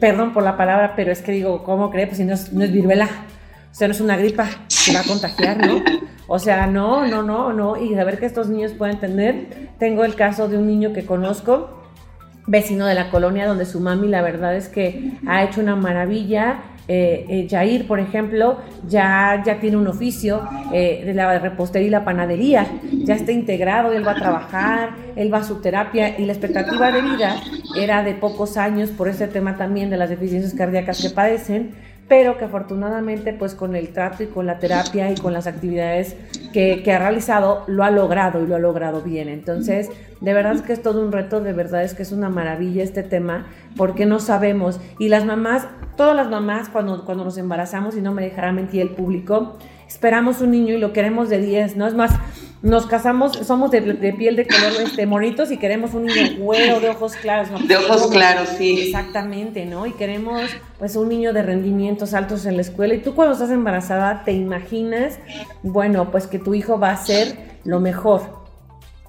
perdón 0.00 0.32
por 0.32 0.42
la 0.42 0.56
palabra, 0.56 0.94
pero 0.96 1.12
es 1.12 1.22
que 1.22 1.32
digo, 1.32 1.64
¿cómo 1.64 1.90
cree? 1.90 2.06
Pues 2.06 2.18
si 2.18 2.24
no 2.24 2.34
es, 2.34 2.52
no 2.52 2.64
es 2.64 2.72
viruela, 2.72 3.08
o 3.70 3.74
sea, 3.74 3.88
no 3.88 3.92
es 3.92 4.00
una 4.00 4.16
gripa, 4.16 4.46
se 4.68 4.92
va 4.92 5.00
a 5.00 5.04
contagiar, 5.04 5.66
¿no? 5.66 5.82
O 6.26 6.38
sea, 6.38 6.66
no, 6.66 7.06
no, 7.06 7.22
no, 7.22 7.52
no, 7.52 7.76
y 7.76 7.94
saber 7.94 8.18
que 8.18 8.26
estos 8.26 8.48
niños 8.48 8.72
pueden 8.72 8.98
tener. 8.98 9.70
Tengo 9.78 10.04
el 10.04 10.14
caso 10.14 10.48
de 10.48 10.56
un 10.56 10.66
niño 10.66 10.92
que 10.92 11.04
conozco, 11.04 11.82
vecino 12.46 12.86
de 12.86 12.94
la 12.94 13.10
colonia, 13.10 13.46
donde 13.46 13.66
su 13.66 13.80
mami, 13.80 14.08
la 14.08 14.22
verdad 14.22 14.56
es 14.56 14.68
que 14.68 15.12
ha 15.26 15.42
hecho 15.42 15.60
una 15.60 15.76
maravilla. 15.76 16.62
Eh, 16.88 17.26
eh, 17.28 17.46
Jair, 17.48 17.86
por 17.86 18.00
ejemplo, 18.00 18.58
ya, 18.88 19.40
ya 19.46 19.60
tiene 19.60 19.76
un 19.76 19.86
oficio 19.86 20.42
eh, 20.72 21.02
de 21.04 21.14
la 21.14 21.38
repostería 21.38 21.86
y 21.86 21.90
la 21.90 22.04
panadería, 22.04 22.66
ya 23.04 23.14
está 23.14 23.30
integrado, 23.30 23.92
él 23.92 24.06
va 24.06 24.12
a 24.12 24.16
trabajar, 24.16 24.90
él 25.14 25.32
va 25.32 25.38
a 25.38 25.44
su 25.44 25.60
terapia 25.60 26.18
y 26.18 26.24
la 26.24 26.32
expectativa 26.32 26.90
de 26.90 27.02
vida 27.02 27.36
era 27.76 28.02
de 28.02 28.14
pocos 28.14 28.56
años 28.56 28.90
por 28.90 29.08
ese 29.08 29.28
tema 29.28 29.56
también 29.56 29.90
de 29.90 29.96
las 29.96 30.10
deficiencias 30.10 30.54
cardíacas 30.54 31.00
que 31.00 31.10
padecen 31.10 31.70
pero 32.12 32.36
que 32.36 32.44
afortunadamente 32.44 33.32
pues 33.32 33.54
con 33.54 33.74
el 33.74 33.94
trato 33.94 34.22
y 34.22 34.26
con 34.26 34.44
la 34.44 34.58
terapia 34.58 35.10
y 35.10 35.14
con 35.14 35.32
las 35.32 35.46
actividades 35.46 36.14
que, 36.52 36.84
ha 36.92 36.98
realizado 36.98 37.64
lo 37.68 37.84
ha 37.84 37.90
logrado 37.90 38.42
y 38.42 38.46
lo 38.46 38.54
ha 38.54 38.58
logrado 38.58 39.00
bien. 39.00 39.30
Entonces, 39.30 39.88
de 40.20 40.34
verdad 40.34 40.52
es 40.52 40.60
que 40.60 40.74
es 40.74 40.82
todo 40.82 41.02
un 41.02 41.10
reto, 41.10 41.40
de 41.40 41.54
verdad 41.54 41.82
es 41.82 41.94
que 41.94 42.02
es 42.02 42.12
una 42.12 42.28
maravilla 42.28 42.82
este 42.82 43.02
tema, 43.02 43.46
porque 43.78 44.04
no 44.04 44.20
sabemos. 44.20 44.78
Y 44.98 45.08
las 45.08 45.24
mamás, 45.24 45.66
todas 45.96 46.14
las 46.14 46.28
mamás 46.28 46.68
cuando, 46.68 47.02
cuando 47.06 47.24
nos 47.24 47.38
embarazamos, 47.38 47.96
y 47.96 48.02
no 48.02 48.12
me 48.12 48.20
dejará 48.20 48.52
mentir 48.52 48.82
el 48.82 48.90
público, 48.90 49.56
esperamos 49.92 50.40
un 50.40 50.50
niño 50.50 50.74
y 50.74 50.78
lo 50.78 50.92
queremos 50.92 51.28
de 51.28 51.38
10, 51.38 51.76
¿no? 51.76 51.86
Es 51.86 51.94
más, 51.94 52.12
nos 52.62 52.86
casamos, 52.86 53.32
somos 53.32 53.70
de, 53.70 53.82
piel 54.16 54.36
de 54.36 54.46
color 54.46 54.72
este, 54.82 55.04
monitos 55.04 55.50
y 55.50 55.58
queremos 55.58 55.92
un 55.92 56.06
niño 56.06 56.38
güero 56.38 56.80
de 56.80 56.88
ojos 56.88 57.14
claros. 57.16 57.50
¿no? 57.50 57.58
De 57.58 57.76
ojos 57.76 58.06
claros, 58.10 58.48
sí. 58.56 58.80
Exactamente, 58.86 59.66
¿no? 59.66 59.84
Y 59.86 59.92
queremos 59.92 60.42
pues 60.78 60.96
un 60.96 61.10
niño 61.10 61.32
de 61.32 61.42
rendimientos 61.42 62.14
altos 62.14 62.46
en 62.46 62.56
la 62.56 62.62
escuela. 62.62 62.94
Y 62.94 63.00
tú 63.00 63.14
cuando 63.14 63.34
estás 63.34 63.50
embarazada 63.50 64.22
te 64.24 64.32
imaginas, 64.32 65.18
bueno, 65.62 66.10
pues 66.10 66.26
que 66.26 66.38
tu 66.38 66.54
hijo 66.54 66.78
va 66.78 66.90
a 66.90 66.96
ser 66.96 67.36
lo 67.64 67.80
mejor. 67.80 68.42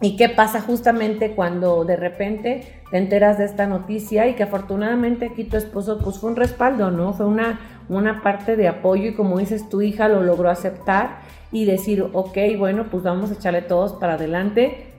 ¿Y 0.02 0.18
qué 0.18 0.28
pasa 0.28 0.60
justamente 0.60 1.32
cuando 1.32 1.86
de 1.86 1.96
repente 1.96 2.83
te 2.94 3.00
enteras 3.00 3.40
de 3.40 3.46
esta 3.46 3.66
noticia 3.66 4.28
y 4.28 4.36
que 4.36 4.44
afortunadamente 4.44 5.26
aquí 5.26 5.46
tu 5.46 5.58
esposo 5.58 5.98
pues 5.98 6.20
fue 6.20 6.30
un 6.30 6.36
respaldo, 6.36 6.92
¿no? 6.92 7.12
Fue 7.14 7.26
una, 7.26 7.60
una 7.90 8.22
parte 8.22 8.56
de 8.56 8.68
apoyo 8.68 9.10
y 9.10 9.14
como 9.16 9.40
dices, 9.40 9.68
tu 9.68 9.82
hija 9.82 10.08
lo 10.08 10.22
logró 10.22 10.48
aceptar 10.52 11.18
y 11.52 11.66
decir, 11.66 12.06
ok, 12.14 12.38
bueno, 12.56 12.86
pues 12.92 13.02
vamos 13.02 13.32
a 13.32 13.34
echarle 13.34 13.64
todos 13.64 13.94
para 13.94 14.14
adelante 14.14 14.94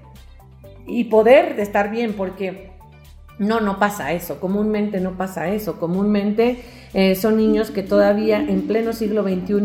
y 0.88 1.04
poder 1.04 1.60
estar 1.60 1.92
bien, 1.92 2.14
porque 2.14 2.72
no, 3.38 3.60
no 3.60 3.78
pasa 3.78 4.12
eso, 4.12 4.40
comúnmente 4.40 4.98
no 4.98 5.12
pasa 5.12 5.50
eso, 5.50 5.78
comúnmente 5.78 6.64
eh, 6.94 7.14
son 7.14 7.36
niños 7.36 7.70
que 7.70 7.84
todavía 7.84 8.40
en 8.40 8.62
pleno 8.62 8.92
siglo 8.92 9.22
XXI 9.22 9.62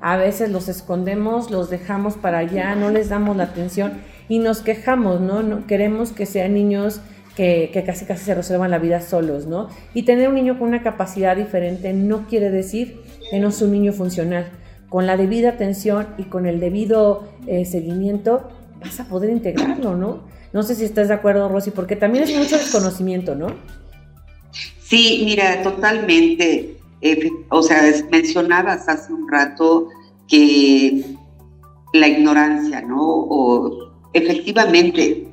a 0.00 0.16
veces 0.16 0.48
los 0.48 0.68
escondemos, 0.68 1.50
los 1.50 1.70
dejamos 1.70 2.14
para 2.14 2.38
allá, 2.38 2.76
no 2.76 2.90
les 2.90 3.08
damos 3.08 3.36
la 3.36 3.42
atención 3.44 3.94
y 4.28 4.38
nos 4.38 4.60
quejamos, 4.60 5.20
¿no? 5.20 5.42
no 5.42 5.66
queremos 5.66 6.12
que 6.12 6.24
sean 6.24 6.54
niños 6.54 7.00
que, 7.36 7.70
casi 7.84 8.04
casi 8.04 8.24
se 8.24 8.34
resuelvan 8.34 8.70
la 8.70 8.78
vida 8.78 9.00
solos, 9.00 9.46
¿no? 9.46 9.68
Y 9.92 10.02
tener 10.02 10.28
un 10.28 10.34
niño 10.34 10.58
con 10.58 10.68
una 10.68 10.82
capacidad 10.82 11.36
diferente 11.36 11.92
no 11.92 12.26
quiere 12.26 12.50
decir 12.50 13.00
que 13.30 13.40
no 13.40 13.48
es 13.48 13.60
un 13.62 13.72
niño 13.72 13.92
funcional 13.92 14.50
con 14.88 15.06
la 15.06 15.16
debida 15.16 15.50
atención 15.50 16.06
y 16.18 16.24
con 16.24 16.46
el 16.46 16.60
debido 16.60 17.24
eh, 17.46 17.64
seguimiento, 17.64 18.48
vas 18.80 19.00
a 19.00 19.08
poder 19.08 19.30
integrarlo, 19.30 19.96
¿no? 19.96 20.22
No 20.52 20.62
sé 20.62 20.76
si 20.76 20.84
estás 20.84 21.08
de 21.08 21.14
acuerdo, 21.14 21.48
Rosy, 21.48 21.72
porque 21.72 21.96
también 21.96 22.24
es 22.24 22.36
mucho 22.36 22.56
desconocimiento, 22.56 23.34
¿no? 23.34 23.48
Sí, 24.84 25.22
mira, 25.24 25.62
totalmente. 25.64 26.76
o 27.48 27.62
sea, 27.62 27.82
mencionabas 28.12 28.88
hace 28.88 29.12
un 29.12 29.28
rato 29.28 29.88
que 30.28 31.02
la 31.92 32.06
ignorancia, 32.06 32.80
¿no? 32.82 33.00
O 33.02 33.92
efectivamente, 34.12 35.26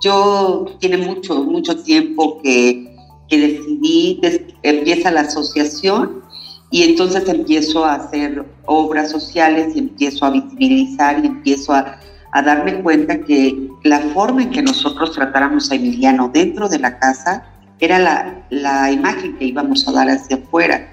yo 0.00 0.66
tiene 0.78 0.98
mucho, 0.98 1.42
mucho 1.44 1.82
tiempo 1.82 2.40
que, 2.42 2.96
que 3.28 3.38
decidí, 3.38 4.20
empieza 4.62 5.10
la 5.10 5.22
asociación 5.22 6.22
y 6.70 6.82
entonces 6.82 7.28
empiezo 7.28 7.84
a 7.84 7.94
hacer 7.94 8.44
obras 8.66 9.10
sociales 9.10 9.74
y 9.74 9.78
empiezo 9.78 10.26
a 10.26 10.30
visibilizar 10.30 11.24
y 11.24 11.26
empiezo 11.26 11.72
a, 11.72 11.98
darme 12.44 12.82
cuenta 12.82 13.20
que 13.20 13.68
la 13.82 13.98
forma 13.98 14.42
en 14.42 14.50
que 14.50 14.62
nosotros 14.62 15.12
tratáramos 15.12 15.72
a 15.72 15.74
Emiliano 15.74 16.30
dentro 16.32 16.68
de 16.68 16.78
la 16.78 16.96
casa 16.98 17.44
era 17.80 17.98
la, 17.98 18.46
la 18.50 18.92
imagen 18.92 19.36
que 19.38 19.46
íbamos 19.46 19.88
a 19.88 19.92
dar 19.92 20.08
hacia 20.08 20.36
afuera. 20.36 20.88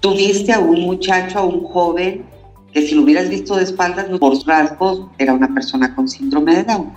Tuviste 0.00 0.52
a 0.52 0.60
un 0.60 0.82
muchacho, 0.82 1.40
a 1.40 1.44
un 1.44 1.64
joven, 1.64 2.24
que 2.72 2.80
si 2.80 2.94
lo 2.94 3.02
hubieras 3.02 3.28
visto 3.28 3.56
de 3.56 3.64
espaldas, 3.64 4.06
por 4.18 4.34
rasgos, 4.46 5.06
era 5.18 5.34
una 5.34 5.52
persona 5.52 5.94
con 5.94 6.08
síndrome 6.08 6.56
de 6.56 6.64
Down. 6.64 6.92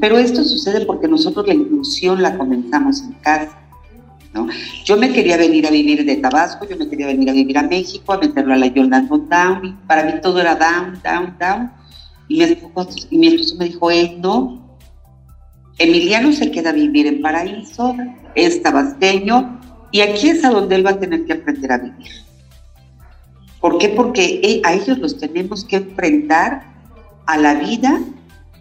Pero 0.00 0.18
esto 0.18 0.42
sucede 0.44 0.84
porque 0.86 1.08
nosotros 1.08 1.46
la 1.46 1.54
inclusión 1.54 2.22
la 2.22 2.36
comenzamos 2.36 3.02
en 3.02 3.12
casa. 3.14 3.58
Yo 4.84 4.96
me 4.96 5.12
quería 5.12 5.36
venir 5.36 5.66
a 5.66 5.70
vivir 5.70 6.04
de 6.04 6.16
Tabasco, 6.16 6.66
yo 6.68 6.76
me 6.76 6.88
quería 6.88 7.06
venir 7.06 7.30
a 7.30 7.32
vivir 7.32 7.56
a 7.56 7.62
México, 7.62 8.12
a 8.12 8.18
meterlo 8.18 8.52
a 8.52 8.56
la 8.56 8.68
Jordan 8.68 9.08
Down, 9.08 9.80
para 9.86 10.04
mí 10.04 10.12
todo 10.20 10.40
era 10.40 10.56
down, 10.56 11.00
down, 11.04 11.36
down. 11.38 11.70
Y 12.28 12.38
mi 12.38 13.28
esposo, 13.28 13.56
me 13.58 13.66
dijo, 13.66 13.90
eh, 13.90 14.16
no, 14.18 14.64
Emiliano 15.78 16.32
se 16.32 16.50
queda 16.50 16.70
a 16.70 16.72
vivir 16.72 17.06
en 17.06 17.22
Paraíso, 17.22 17.94
es 18.34 18.62
tabasqueño, 18.62 19.60
y 19.92 20.00
aquí 20.00 20.30
es 20.30 20.44
a 20.44 20.50
donde 20.50 20.76
él 20.76 20.86
va 20.86 20.90
a 20.90 20.98
tener 20.98 21.24
que 21.26 21.34
aprender 21.34 21.72
a 21.72 21.78
vivir. 21.78 22.10
¿Por 23.60 23.78
qué? 23.78 23.88
Porque 23.90 24.40
eh, 24.42 24.60
a 24.64 24.74
ellos 24.74 24.98
los 24.98 25.18
tenemos 25.18 25.64
que 25.64 25.76
enfrentar 25.76 26.64
a 27.26 27.36
la 27.38 27.54
vida, 27.54 28.00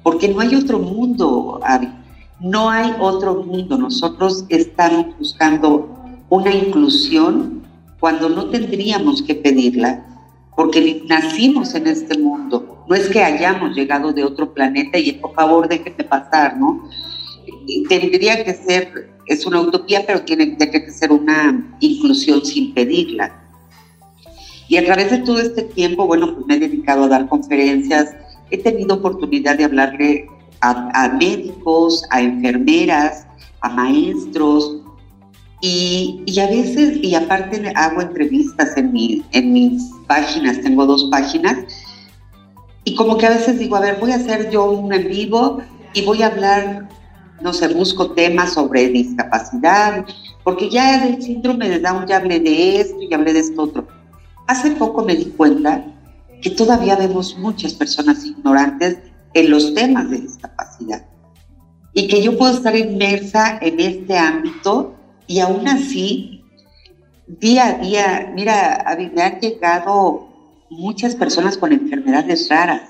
porque 0.03 0.27
no 0.27 0.41
hay 0.41 0.55
otro 0.55 0.79
mundo, 0.79 1.59
Abby 1.63 1.89
no 2.43 2.69
hay 2.69 2.93
otro 2.99 3.43
mundo. 3.43 3.77
Nosotros 3.77 4.45
estamos 4.49 5.17
buscando 5.17 5.89
una 6.29 6.53
inclusión 6.53 7.63
cuando 7.99 8.29
no 8.29 8.49
tendríamos 8.49 9.21
que 9.23 9.33
pedirla, 9.33 10.05
porque 10.55 11.03
nacimos 11.07 11.73
en 11.73 11.87
este 11.87 12.19
mundo. 12.19 12.85
No 12.87 12.95
es 12.95 13.07
que 13.07 13.23
hayamos 13.23 13.75
llegado 13.75 14.11
de 14.11 14.25
otro 14.25 14.53
planeta 14.53 14.99
y 14.99 15.13
por 15.13 15.33
favor 15.33 15.69
déjenme 15.69 16.03
pasar, 16.03 16.57
¿no? 16.57 16.89
Tendría 17.87 18.43
que 18.43 18.53
ser, 18.53 19.09
es 19.25 19.45
una 19.45 19.61
utopía, 19.61 20.05
pero 20.05 20.23
tiene 20.23 20.57
que 20.57 20.91
ser 20.91 21.13
una 21.13 21.77
inclusión 21.79 22.45
sin 22.45 22.73
pedirla. 22.73 23.39
Y 24.67 24.75
a 24.75 24.85
través 24.85 25.11
de 25.11 25.19
todo 25.19 25.39
este 25.39 25.61
tiempo, 25.61 26.05
bueno, 26.07 26.33
pues 26.33 26.45
me 26.45 26.55
he 26.55 26.59
dedicado 26.59 27.05
a 27.05 27.07
dar 27.07 27.29
conferencias, 27.29 28.15
he 28.51 28.57
tenido 28.57 28.95
oportunidad 28.95 29.57
de 29.57 29.65
hablarle 29.65 30.27
a, 30.61 31.09
médicos, 31.19 32.03
a 32.09 32.21
enfermeras, 32.21 33.27
a 33.61 33.69
maestros, 33.69 34.79
y, 35.61 36.39
a 36.39 36.47
veces, 36.47 36.99
y 37.01 37.15
aparte 37.15 37.71
hago 37.75 38.01
entrevistas 38.01 38.75
en, 38.75 38.93
en 39.31 39.53
mis 39.53 39.83
páginas, 40.07 40.61
tengo 40.61 40.85
dos 40.85 41.05
páginas, 41.09 41.57
y 42.83 42.95
como 42.95 43.17
que 43.17 43.25
a 43.25 43.29
veces 43.29 43.59
digo, 43.59 43.75
a 43.77 43.79
ver, 43.79 43.97
voy 43.99 44.11
a 44.11 44.15
hacer 44.15 44.49
yo 44.49 44.69
un 44.71 44.93
en 44.93 45.07
vivo 45.07 45.59
y 45.93 46.03
voy 46.03 46.21
a 46.21 46.27
hablar, 46.27 46.89
no 47.41 47.53
sé, 47.53 47.69
busco 47.69 48.11
temas 48.11 48.53
sobre 48.53 48.89
discapacidad, 48.89 50.05
porque 50.43 50.69
ya 50.69 51.05
del 51.05 51.21
síndrome 51.21 51.69
de 51.69 51.79
Down 51.79 52.05
ya 52.07 52.17
hablé 52.17 52.39
de 52.39 52.81
esto 52.81 53.01
y 53.01 53.13
hablé 53.13 53.33
de 53.33 53.39
esto 53.39 53.63
otro. 53.63 53.87
Hace 54.47 54.71
poco 54.71 55.03
me 55.05 55.15
di 55.15 55.25
cuenta 55.25 55.85
que 56.43 56.49
todavía 56.49 56.97
vemos 56.97 57.37
muchas 57.37 57.73
personas 57.73 58.25
ignorantes 58.25 58.97
en 59.33 59.49
los 59.49 59.73
temas 59.73 60.09
de 60.09 60.19
discapacidad. 60.19 61.05
Y 61.93 62.07
que 62.09 62.21
yo 62.21 62.37
puedo 62.37 62.53
estar 62.53 62.75
inmersa 62.75 63.57
en 63.61 63.79
este 63.79 64.17
ámbito 64.17 64.93
y 65.25 65.39
aún 65.39 65.67
así, 65.67 66.43
día 67.27 67.67
a 67.67 67.73
día, 67.75 68.33
mira, 68.35 68.83
a 68.85 68.95
mí 68.97 69.09
me 69.15 69.21
han 69.21 69.39
llegado 69.39 70.27
muchas 70.69 71.15
personas 71.15 71.57
con 71.57 71.71
enfermedades 71.71 72.49
raras 72.49 72.89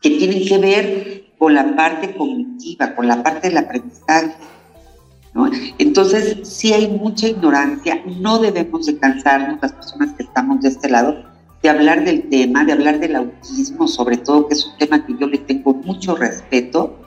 que 0.00 0.10
tienen 0.10 0.46
que 0.46 0.58
ver 0.58 1.24
con 1.38 1.54
la 1.54 1.76
parte 1.76 2.14
cognitiva, 2.14 2.94
con 2.94 3.06
la 3.06 3.22
parte 3.22 3.48
del 3.48 3.58
aprendizaje. 3.58 4.34
Entonces, 5.78 6.48
sí 6.48 6.72
hay 6.72 6.88
mucha 6.88 7.28
ignorancia, 7.28 8.02
no 8.20 8.38
debemos 8.38 8.86
de 8.86 8.96
cansarnos 8.96 9.58
las 9.60 9.72
personas 9.72 10.14
que 10.14 10.22
estamos 10.22 10.62
de 10.62 10.68
este 10.68 10.88
lado 10.88 11.33
de 11.64 11.70
hablar 11.70 12.04
del 12.04 12.28
tema, 12.28 12.62
de 12.66 12.72
hablar 12.72 13.00
del 13.00 13.16
autismo, 13.16 13.88
sobre 13.88 14.18
todo, 14.18 14.46
que 14.46 14.52
es 14.52 14.66
un 14.66 14.76
tema 14.76 15.06
que 15.06 15.16
yo 15.18 15.26
le 15.26 15.38
tengo 15.38 15.72
mucho 15.72 16.14
respeto. 16.14 16.98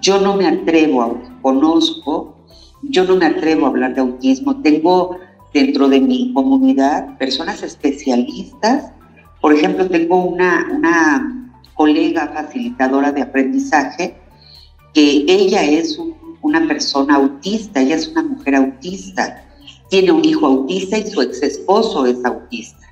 Yo 0.00 0.20
no 0.20 0.36
me 0.36 0.46
atrevo, 0.46 1.02
a, 1.02 1.42
conozco, 1.42 2.36
yo 2.82 3.02
no 3.02 3.16
me 3.16 3.26
atrevo 3.26 3.66
a 3.66 3.70
hablar 3.70 3.96
de 3.96 4.00
autismo. 4.00 4.62
Tengo 4.62 5.18
dentro 5.52 5.88
de 5.88 6.00
mi 6.00 6.32
comunidad 6.32 7.18
personas 7.18 7.64
especialistas. 7.64 8.92
Por 9.40 9.52
ejemplo, 9.52 9.88
tengo 9.88 10.24
una, 10.24 10.68
una 10.72 11.50
colega 11.74 12.28
facilitadora 12.32 13.10
de 13.10 13.22
aprendizaje 13.22 14.16
que 14.94 15.24
ella 15.26 15.64
es 15.64 16.00
una 16.40 16.68
persona 16.68 17.16
autista, 17.16 17.80
ella 17.80 17.96
es 17.96 18.06
una 18.06 18.22
mujer 18.22 18.54
autista, 18.54 19.44
tiene 19.90 20.12
un 20.12 20.24
hijo 20.24 20.46
autista 20.46 20.98
y 20.98 21.10
su 21.10 21.20
ex 21.20 21.42
esposo 21.42 22.06
es 22.06 22.24
autista. 22.24 22.87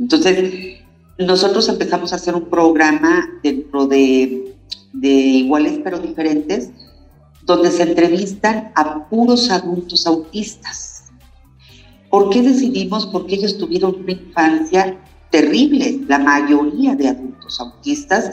Entonces, 0.00 0.80
nosotros 1.18 1.68
empezamos 1.68 2.12
a 2.12 2.16
hacer 2.16 2.34
un 2.34 2.46
programa 2.46 3.28
dentro 3.42 3.86
de, 3.86 4.56
de 4.94 5.08
iguales 5.08 5.78
pero 5.84 5.98
diferentes, 5.98 6.70
donde 7.42 7.70
se 7.70 7.82
entrevistan 7.82 8.72
a 8.74 9.08
puros 9.08 9.50
adultos 9.50 10.06
autistas. 10.06 11.04
¿Por 12.08 12.30
qué 12.30 12.42
decidimos? 12.42 13.06
Porque 13.06 13.34
ellos 13.34 13.58
tuvieron 13.58 13.94
una 13.96 14.12
infancia 14.12 14.98
terrible. 15.30 16.00
La 16.08 16.18
mayoría 16.18 16.96
de 16.96 17.08
adultos 17.08 17.60
autistas 17.60 18.30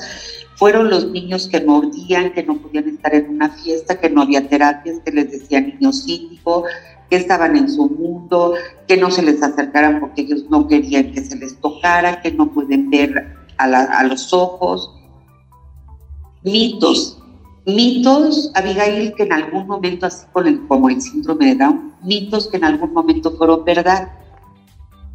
fueron 0.55 0.89
los 0.89 1.11
niños 1.11 1.47
que 1.47 1.61
mordían, 1.61 2.33
que 2.33 2.43
no 2.43 2.57
podían 2.57 2.89
estar 2.89 3.13
en 3.13 3.29
una 3.29 3.49
fiesta, 3.49 3.99
que 3.99 4.09
no 4.09 4.23
había 4.23 4.47
terapias, 4.47 4.99
que 5.05 5.11
les 5.11 5.31
decían 5.31 5.67
niño 5.67 5.93
cínico, 5.93 6.63
que 7.09 7.15
estaban 7.15 7.55
en 7.55 7.69
su 7.69 7.89
mundo, 7.89 8.55
que 8.87 8.97
no 8.97 9.11
se 9.11 9.21
les 9.21 9.41
acercaran 9.41 9.99
porque 9.99 10.21
ellos 10.21 10.45
no 10.49 10.67
querían 10.67 11.11
que 11.11 11.23
se 11.23 11.35
les 11.37 11.59
tocara, 11.59 12.21
que 12.21 12.31
no 12.31 12.51
pueden 12.51 12.89
ver 12.89 13.35
a, 13.57 14.03
los 14.03 14.33
ojos. 14.33 14.91
Mitos, 16.43 17.21
mitos, 17.65 18.51
Abigail, 18.55 19.13
que 19.15 19.23
en 19.23 19.33
algún 19.33 19.67
momento, 19.67 20.05
así 20.05 20.25
como 20.67 20.89
el 20.89 21.01
síndrome 21.01 21.47
de 21.47 21.55
Down, 21.55 21.93
mitos 22.03 22.47
que 22.47 22.57
en 22.57 22.65
algún 22.65 22.93
momento 22.93 23.31
fueron 23.31 23.63
verdad. 23.63 24.11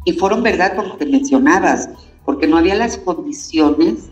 Y 0.05 0.13
fueron 0.13 0.43
verdad 0.43 0.75
por 0.75 0.87
lo 0.87 0.97
mencionabas, 0.97 1.89
porque 2.25 2.47
no 2.47 2.57
había 2.57 2.75
las 2.75 2.97
condiciones 2.97 4.09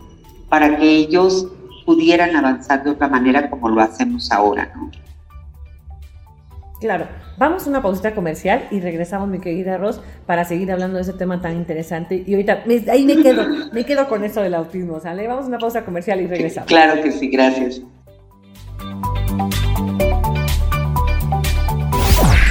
para 0.48 0.78
que 0.78 0.88
ellos 0.88 1.48
pudieran 1.84 2.36
avanzar 2.36 2.84
de 2.84 2.90
otra 2.90 3.08
manera 3.08 3.50
como 3.50 3.68
lo 3.68 3.82
hacemos 3.82 4.30
ahora, 4.30 4.72
¿no? 4.74 4.90
Claro, 6.82 7.06
vamos 7.38 7.64
a 7.64 7.70
una 7.70 7.80
pausita 7.80 8.12
comercial 8.12 8.66
y 8.72 8.80
regresamos, 8.80 9.28
mi 9.28 9.38
querida 9.38 9.78
Ros, 9.78 10.00
para 10.26 10.44
seguir 10.44 10.72
hablando 10.72 10.96
de 10.96 11.02
ese 11.02 11.12
tema 11.12 11.40
tan 11.40 11.56
interesante. 11.56 12.24
Y 12.26 12.34
ahorita, 12.34 12.64
ahí 12.90 13.04
me 13.04 13.22
quedo, 13.22 13.46
me 13.72 13.86
quedo 13.86 14.08
con 14.08 14.24
eso 14.24 14.42
del 14.42 14.52
autismo, 14.54 14.98
¿sale? 14.98 15.28
Vamos 15.28 15.44
a 15.44 15.48
una 15.48 15.58
pausa 15.58 15.84
comercial 15.84 16.20
y 16.20 16.26
regresamos. 16.26 16.66
Claro 16.66 17.00
que 17.00 17.12
sí, 17.12 17.28
gracias. 17.28 17.82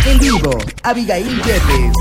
En 0.07 0.19
vivo, 0.19 0.57
Abigail 0.83 1.27
Yepes. 1.27 1.93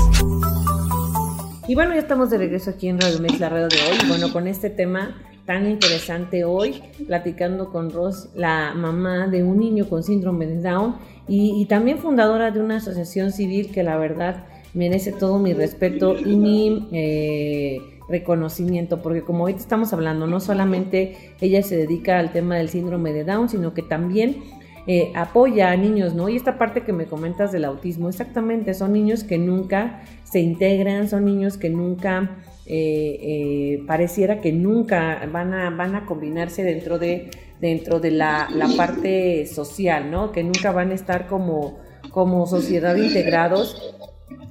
Y 1.67 1.75
bueno, 1.75 1.93
ya 1.93 1.99
estamos 1.99 2.29
de 2.29 2.37
regreso 2.37 2.69
aquí 2.69 2.87
en 2.87 2.97
Radio 3.01 3.19
Mex, 3.19 3.41
la 3.41 3.49
radio 3.49 3.67
de 3.67 3.75
hoy. 3.75 4.07
Bueno, 4.07 4.31
con 4.31 4.47
este 4.47 4.69
tema 4.69 5.17
tan 5.45 5.67
interesante 5.69 6.43
hoy, 6.43 6.81
platicando 7.07 7.71
con 7.71 7.91
Ros, 7.91 8.29
la 8.35 8.73
mamá 8.75 9.27
de 9.27 9.43
un 9.43 9.59
niño 9.59 9.87
con 9.89 10.03
síndrome 10.03 10.45
de 10.45 10.61
Down 10.61 10.95
y, 11.27 11.65
también 11.65 11.97
fundadora 11.97 12.51
de 12.51 12.59
una 12.59 12.77
asociación 12.77 13.31
civil 13.31 13.71
que 13.71 13.83
la 13.83 13.97
verdad 13.97 14.45
merece 14.73 15.11
todo 15.11 15.39
mi 15.39 15.53
respeto 15.53 16.17
y 16.17 16.35
mi 16.35 16.87
eh, 16.91 17.79
reconocimiento, 18.09 19.01
porque 19.01 19.21
como 19.21 19.45
hoy 19.45 19.53
estamos 19.53 19.93
hablando, 19.93 20.27
no 20.27 20.39
solamente 20.39 21.35
ella 21.39 21.63
se 21.63 21.77
dedica 21.77 22.19
al 22.19 22.31
tema 22.31 22.57
del 22.57 22.69
síndrome 22.69 23.13
de 23.13 23.23
Down, 23.23 23.49
sino 23.49 23.73
que 23.73 23.81
también 23.81 24.43
eh, 24.87 25.11
apoya 25.15 25.71
a 25.71 25.77
niños, 25.77 26.15
¿no? 26.15 26.27
Y 26.27 26.35
esta 26.35 26.57
parte 26.57 26.81
que 26.81 26.91
me 26.91 27.05
comentas 27.05 27.51
del 27.51 27.65
autismo, 27.65 28.09
exactamente, 28.09 28.73
son 28.73 28.93
niños 28.93 29.23
que 29.23 29.37
nunca 29.37 30.01
se 30.23 30.39
integran, 30.39 31.07
son 31.07 31.25
niños 31.25 31.57
que 31.57 31.69
nunca, 31.69 32.31
eh, 32.65 33.83
pareciera 33.87 34.41
que 34.41 34.51
nunca 34.51 35.27
van 35.31 35.53
a, 35.53 35.69
van 35.69 35.95
a 35.95 36.05
combinarse 36.05 36.63
dentro 36.63 36.99
de 36.99 37.29
dentro 37.61 37.99
de 37.99 38.11
la, 38.11 38.49
parte 38.75 39.45
social, 39.45 40.11
¿no? 40.11 40.31
Que 40.31 40.43
nunca 40.43 40.71
van 40.71 40.91
a 40.91 40.95
estar 40.95 41.27
como, 41.27 41.79
como 42.09 42.47
sociedad 42.47 42.95
integrados. 42.95 43.95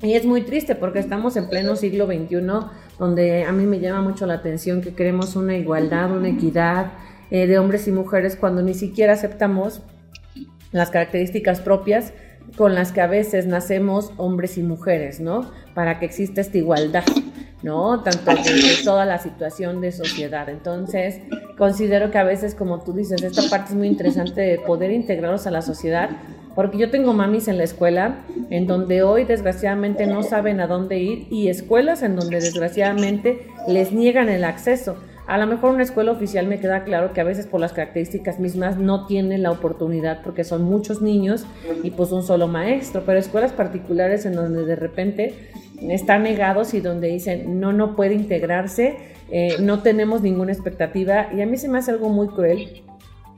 Y 0.00 0.14
es 0.14 0.24
muy 0.24 0.42
triste 0.42 0.76
porque 0.76 1.00
estamos 1.00 1.36
en 1.36 1.48
pleno 1.48 1.76
siglo 1.76 2.06
XXI, 2.06 2.36
donde 2.98 3.44
a 3.44 3.52
mí 3.52 3.64
me 3.64 3.80
llama 3.80 4.00
mucho 4.00 4.26
la 4.26 4.34
atención 4.34 4.80
que 4.80 4.94
queremos 4.94 5.34
una 5.36 5.56
igualdad, 5.56 6.16
una 6.16 6.28
equidad 6.28 6.92
eh, 7.30 7.46
de 7.46 7.58
hombres 7.58 7.88
y 7.88 7.92
mujeres 7.92 8.36
cuando 8.36 8.62
ni 8.62 8.74
siquiera 8.74 9.14
aceptamos 9.14 9.82
las 10.72 10.90
características 10.90 11.60
propias 11.60 12.12
con 12.56 12.74
las 12.74 12.92
que 12.92 13.00
a 13.00 13.06
veces 13.06 13.46
nacemos 13.46 14.12
hombres 14.16 14.56
y 14.56 14.62
mujeres, 14.62 15.20
¿no? 15.20 15.50
Para 15.74 15.98
que 15.98 16.06
exista 16.06 16.40
esta 16.40 16.58
igualdad, 16.58 17.04
¿no? 17.62 18.02
Tanto 18.02 18.30
de 18.30 18.84
toda 18.84 19.04
la 19.04 19.18
situación 19.18 19.80
de 19.80 19.92
sociedad. 19.92 20.48
Entonces, 20.48 21.20
considero 21.58 22.10
que 22.10 22.18
a 22.18 22.24
veces, 22.24 22.54
como 22.54 22.80
tú 22.82 22.92
dices, 22.92 23.22
esta 23.22 23.42
parte 23.50 23.70
es 23.70 23.76
muy 23.76 23.88
interesante 23.88 24.40
de 24.40 24.58
poder 24.58 24.90
integrarlos 24.90 25.46
a 25.46 25.50
la 25.50 25.62
sociedad, 25.62 26.10
porque 26.54 26.78
yo 26.78 26.90
tengo 26.90 27.12
mamis 27.12 27.48
en 27.48 27.58
la 27.58 27.64
escuela 27.64 28.24
en 28.50 28.66
donde 28.66 29.02
hoy 29.02 29.24
desgraciadamente 29.24 30.06
no 30.06 30.22
saben 30.22 30.60
a 30.60 30.66
dónde 30.66 30.98
ir 30.98 31.26
y 31.30 31.48
escuelas 31.48 32.02
en 32.02 32.16
donde 32.16 32.40
desgraciadamente 32.40 33.46
les 33.68 33.92
niegan 33.92 34.28
el 34.28 34.44
acceso. 34.44 34.96
A 35.30 35.38
lo 35.38 35.46
mejor 35.46 35.72
una 35.72 35.84
escuela 35.84 36.10
oficial 36.10 36.48
me 36.48 36.58
queda 36.58 36.82
claro 36.82 37.12
que 37.12 37.20
a 37.20 37.24
veces 37.24 37.46
por 37.46 37.60
las 37.60 37.72
características 37.72 38.40
mismas 38.40 38.78
no 38.78 39.06
tienen 39.06 39.44
la 39.44 39.52
oportunidad 39.52 40.22
porque 40.24 40.42
son 40.42 40.64
muchos 40.64 41.02
niños 41.02 41.46
y 41.84 41.92
pues 41.92 42.10
un 42.10 42.24
solo 42.24 42.48
maestro, 42.48 43.04
pero 43.06 43.16
escuelas 43.16 43.52
particulares 43.52 44.26
en 44.26 44.32
donde 44.32 44.64
de 44.64 44.74
repente 44.74 45.52
están 45.82 46.24
negados 46.24 46.74
y 46.74 46.80
donde 46.80 47.06
dicen 47.06 47.60
no, 47.60 47.72
no 47.72 47.94
puede 47.94 48.14
integrarse, 48.14 48.96
eh, 49.30 49.54
no 49.60 49.82
tenemos 49.82 50.20
ninguna 50.20 50.50
expectativa 50.50 51.28
y 51.32 51.42
a 51.42 51.46
mí 51.46 51.56
se 51.58 51.68
me 51.68 51.78
hace 51.78 51.92
algo 51.92 52.08
muy 52.08 52.26
cruel 52.26 52.82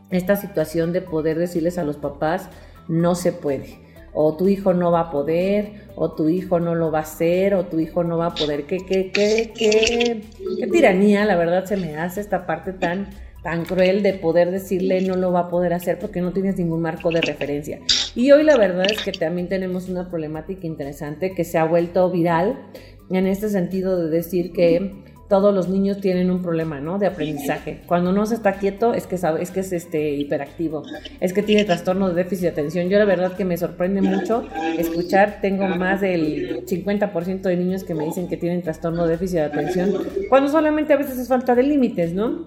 esta 0.08 0.36
situación 0.36 0.94
de 0.94 1.02
poder 1.02 1.38
decirles 1.38 1.76
a 1.76 1.84
los 1.84 1.98
papás 1.98 2.48
no 2.88 3.14
se 3.14 3.32
puede 3.32 3.91
o 4.14 4.36
tu 4.36 4.48
hijo 4.48 4.74
no 4.74 4.90
va 4.90 5.00
a 5.00 5.10
poder, 5.10 5.72
o 5.96 6.12
tu 6.12 6.28
hijo 6.28 6.60
no 6.60 6.74
lo 6.74 6.90
va 6.90 6.98
a 6.98 7.02
hacer, 7.02 7.54
o 7.54 7.66
tu 7.66 7.80
hijo 7.80 8.04
no 8.04 8.18
va 8.18 8.26
a 8.26 8.34
poder. 8.34 8.64
¿Qué, 8.64 8.78
qué, 8.78 9.10
qué, 9.12 9.52
qué, 9.54 10.22
qué 10.58 10.66
tiranía, 10.66 11.24
la 11.24 11.36
verdad, 11.36 11.64
se 11.64 11.76
me 11.76 11.96
hace 11.96 12.20
esta 12.20 12.46
parte 12.46 12.72
tan, 12.72 13.08
tan 13.42 13.64
cruel 13.64 14.02
de 14.02 14.14
poder 14.14 14.50
decirle 14.50 15.00
no 15.02 15.16
lo 15.16 15.32
va 15.32 15.40
a 15.40 15.48
poder 15.48 15.72
hacer 15.72 15.98
porque 15.98 16.20
no 16.20 16.32
tienes 16.32 16.56
ningún 16.56 16.80
marco 16.80 17.10
de 17.10 17.20
referencia. 17.20 17.80
Y 18.14 18.30
hoy 18.30 18.44
la 18.44 18.56
verdad 18.56 18.86
es 18.90 19.02
que 19.02 19.12
también 19.12 19.48
tenemos 19.48 19.88
una 19.88 20.08
problemática 20.08 20.66
interesante 20.66 21.32
que 21.34 21.44
se 21.44 21.58
ha 21.58 21.64
vuelto 21.64 22.10
viral 22.10 22.58
en 23.10 23.26
este 23.26 23.48
sentido 23.48 23.98
de 23.98 24.10
decir 24.10 24.52
que 24.52 25.11
todos 25.32 25.54
los 25.54 25.70
niños 25.70 25.96
tienen 25.96 26.30
un 26.30 26.42
problema, 26.42 26.78
¿no? 26.78 26.98
De 26.98 27.06
aprendizaje. 27.06 27.80
Cuando 27.86 28.12
no 28.12 28.26
se 28.26 28.34
está 28.34 28.52
quieto 28.58 28.92
es 28.92 29.06
que 29.06 29.16
sabe, 29.16 29.42
es 29.42 29.50
que 29.50 29.60
es 29.60 29.72
este 29.72 30.10
hiperactivo, 30.10 30.82
es 31.20 31.32
que 31.32 31.42
tiene 31.42 31.64
trastorno 31.64 32.10
de 32.10 32.14
déficit 32.14 32.42
de 32.42 32.48
atención. 32.50 32.90
Yo 32.90 32.98
la 32.98 33.06
verdad 33.06 33.32
que 33.32 33.46
me 33.46 33.56
sorprende 33.56 34.02
mucho 34.02 34.44
escuchar, 34.76 35.38
tengo 35.40 35.66
más 35.68 36.02
del 36.02 36.66
50% 36.66 37.40
de 37.40 37.56
niños 37.56 37.82
que 37.82 37.94
me 37.94 38.04
dicen 38.04 38.28
que 38.28 38.36
tienen 38.36 38.60
trastorno 38.60 39.04
de 39.04 39.12
déficit 39.12 39.36
de 39.36 39.44
atención, 39.44 39.94
cuando 40.28 40.50
solamente 40.50 40.92
a 40.92 40.98
veces 40.98 41.16
es 41.16 41.28
falta 41.28 41.54
de 41.54 41.62
límites, 41.62 42.12
¿no? 42.12 42.46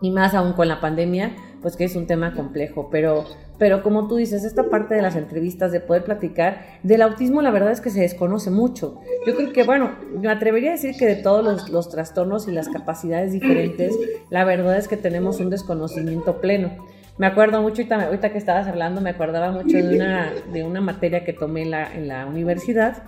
Y 0.00 0.10
más 0.10 0.34
aún 0.34 0.54
con 0.54 0.66
la 0.66 0.80
pandemia, 0.80 1.36
pues 1.62 1.76
que 1.76 1.84
es 1.84 1.96
un 1.96 2.06
tema 2.06 2.34
complejo, 2.34 2.88
pero 2.90 3.24
pero 3.62 3.84
como 3.84 4.08
tú 4.08 4.16
dices, 4.16 4.42
esta 4.42 4.64
parte 4.70 4.96
de 4.96 5.02
las 5.02 5.14
entrevistas, 5.14 5.70
de 5.70 5.78
poder 5.78 6.02
platicar, 6.02 6.66
del 6.82 7.00
autismo 7.00 7.42
la 7.42 7.52
verdad 7.52 7.70
es 7.70 7.80
que 7.80 7.90
se 7.90 8.00
desconoce 8.00 8.50
mucho. 8.50 9.00
Yo 9.24 9.36
creo 9.36 9.52
que, 9.52 9.62
bueno, 9.62 9.92
me 10.20 10.28
atrevería 10.28 10.70
a 10.70 10.72
decir 10.72 10.96
que 10.96 11.06
de 11.06 11.14
todos 11.14 11.70
los, 11.70 11.88
trastornos 11.88 12.48
y 12.48 12.50
las 12.50 12.68
capacidades 12.68 13.30
diferentes, 13.30 13.96
la 14.30 14.44
verdad 14.44 14.76
es 14.78 14.88
que 14.88 14.96
tenemos 14.96 15.38
un 15.38 15.48
desconocimiento 15.48 16.40
pleno. 16.40 16.72
Me 17.18 17.26
acuerdo 17.28 17.62
mucho, 17.62 17.84
ahorita, 17.88 18.32
que 18.32 18.38
estabas 18.38 18.66
hablando, 18.66 19.00
me 19.00 19.10
acordaba 19.10 19.52
mucho 19.52 19.76
de 19.76 19.94
una, 19.94 20.32
de 20.52 20.64
una 20.64 20.80
materia 20.80 21.24
que 21.24 21.32
tomé 21.32 21.64
la, 21.64 21.94
en 21.94 22.08
la 22.08 22.26
universidad, 22.26 23.04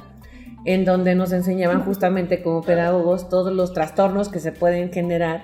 en 0.64 0.84
donde 0.84 1.16
nos 1.16 1.32
enseñaban 1.32 1.82
justamente 1.82 2.44
como 2.44 2.62
pedagogos 2.62 3.28
todos 3.28 3.52
los 3.52 3.72
trastornos 3.72 4.28
que 4.28 4.38
se 4.38 4.52
pueden 4.52 4.92
generar 4.92 5.42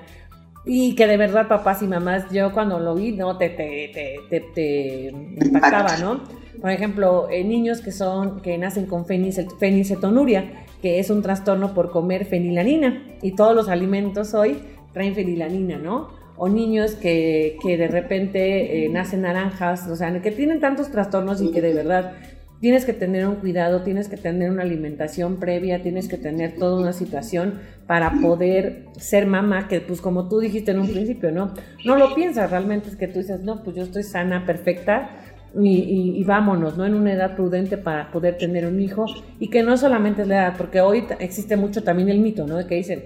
y 0.65 0.95
que 0.95 1.07
de 1.07 1.17
verdad, 1.17 1.49
papás 1.49 1.83
y 1.83 1.87
mamás, 1.87 2.31
yo 2.31 2.53
cuando 2.53 2.79
lo 2.79 2.95
vi, 2.95 3.13
no, 3.13 3.39
te, 3.39 3.49
te, 3.49 3.91
te, 4.29 4.41
te, 4.41 5.11
impactaba, 5.11 5.97
¿no? 5.97 6.23
Por 6.61 6.71
ejemplo, 6.71 7.29
eh, 7.31 7.45
niños 7.45 7.81
que 7.81 7.93
son, 7.93 8.41
que 8.43 8.59
nacen 8.59 8.87
con 8.87 9.07
fenilcetonuria, 9.07 10.67
que 10.83 10.99
es 10.99 11.11
un 11.11 11.23
trastorno 11.23 11.73
por 11.73 11.91
comer 11.91 12.27
fenilanina, 12.27 13.03
y 13.23 13.33
todos 13.33 13.55
los 13.55 13.69
alimentos 13.69 14.35
hoy 14.35 14.59
traen 14.93 15.15
fenilanina, 15.15 15.79
¿no? 15.79 16.21
o 16.43 16.49
niños 16.49 16.93
que, 16.93 17.59
que 17.63 17.77
de 17.77 17.87
repente 17.87 18.87
eh, 18.87 18.89
nacen 18.89 19.21
naranjas, 19.21 19.87
o 19.89 19.95
sea, 19.95 20.23
que 20.23 20.31
tienen 20.31 20.59
tantos 20.59 20.91
trastornos 20.91 21.43
y 21.43 21.51
que 21.51 21.61
de 21.61 21.75
verdad 21.75 22.15
tienes 22.61 22.85
que 22.85 22.93
tener 22.93 23.27
un 23.27 23.37
cuidado, 23.37 23.83
tienes 23.83 24.09
que 24.09 24.17
tener 24.17 24.51
una 24.51 24.63
alimentación 24.63 25.39
previa, 25.39 25.83
tienes 25.83 26.09
que 26.09 26.19
tener 26.19 26.57
toda 26.57 26.81
una 26.81 26.93
situación 26.93 27.61
para 27.87 28.21
poder 28.21 28.85
ser 28.99 29.27
mamá, 29.27 29.67
que 29.67 29.81
pues 29.81 30.01
como 30.01 30.29
tú 30.29 30.41
dijiste 30.41 30.71
en 30.71 30.81
un 30.81 30.89
principio, 30.89 31.33
¿no? 31.33 31.55
No 31.85 31.97
lo 31.97 32.15
piensas, 32.15 32.51
realmente 32.51 32.91
es 32.91 32.97
que 32.97 33.09
tú 33.09 33.19
dices, 33.19 33.41
no, 33.41 33.63
pues 33.63 33.77
yo 33.77 33.83
estoy 33.83 34.03
sana, 34.03 34.45
perfecta, 34.45 35.11
y, 35.59 36.15
y, 36.17 36.23
vámonos, 36.23 36.77
¿no? 36.77 36.87
En 36.87 36.95
una 36.95 37.13
edad 37.13 37.35
prudente 37.35 37.77
para 37.77 38.13
poder 38.13 38.39
tener 38.39 38.67
un 38.67 38.81
hijo 38.81 39.07
y 39.41 39.51
que 39.51 39.65
no 39.65 39.77
solamente 39.77 40.23
es 40.23 40.29
la 40.29 40.37
edad, 40.37 40.55
porque 40.57 40.81
hoy 40.81 41.05
existe 41.19 41.57
mucho 41.57 41.83
también 41.83 42.09
el 42.09 42.21
mito, 42.21 42.47
¿no? 42.47 42.57
De 42.57 42.67
que 42.67 42.77
dicen, 42.77 43.03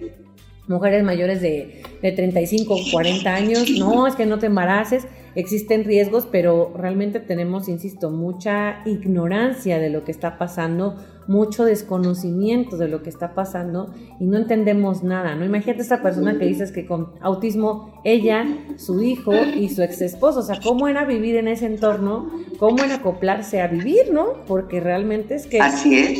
mujeres 0.68 1.02
mayores 1.04 1.40
de, 1.40 1.82
de 2.02 2.12
35 2.12 2.74
o 2.74 2.78
40 2.92 3.34
años, 3.34 3.70
no, 3.78 4.06
es 4.06 4.14
que 4.14 4.26
no 4.26 4.38
te 4.38 4.46
embaraces, 4.46 5.06
existen 5.34 5.84
riesgos, 5.84 6.26
pero 6.30 6.72
realmente 6.76 7.20
tenemos, 7.20 7.68
insisto, 7.68 8.10
mucha 8.10 8.82
ignorancia 8.86 9.78
de 9.78 9.90
lo 9.90 10.04
que 10.04 10.12
está 10.12 10.38
pasando, 10.38 10.96
mucho 11.26 11.64
desconocimiento 11.64 12.76
de 12.76 12.88
lo 12.88 13.02
que 13.02 13.10
está 13.10 13.34
pasando 13.34 13.94
y 14.20 14.26
no 14.26 14.36
entendemos 14.36 15.02
nada, 15.02 15.34
¿no? 15.34 15.44
Imagínate 15.44 15.82
esta 15.82 16.02
persona 16.02 16.38
que 16.38 16.44
dices 16.44 16.70
que 16.70 16.86
con 16.86 17.12
autismo, 17.20 18.00
ella, 18.04 18.44
su 18.76 19.02
hijo 19.02 19.32
y 19.34 19.70
su 19.70 19.82
ex 19.82 20.02
esposo, 20.02 20.40
o 20.40 20.42
sea, 20.42 20.60
¿cómo 20.62 20.86
era 20.88 21.04
vivir 21.04 21.36
en 21.36 21.48
ese 21.48 21.66
entorno? 21.66 22.30
¿Cómo 22.58 22.84
era 22.84 22.96
acoplarse 22.96 23.60
a 23.60 23.68
vivir, 23.68 24.12
¿no? 24.12 24.34
Porque 24.46 24.80
realmente 24.80 25.34
es 25.34 25.46
que 25.46 25.60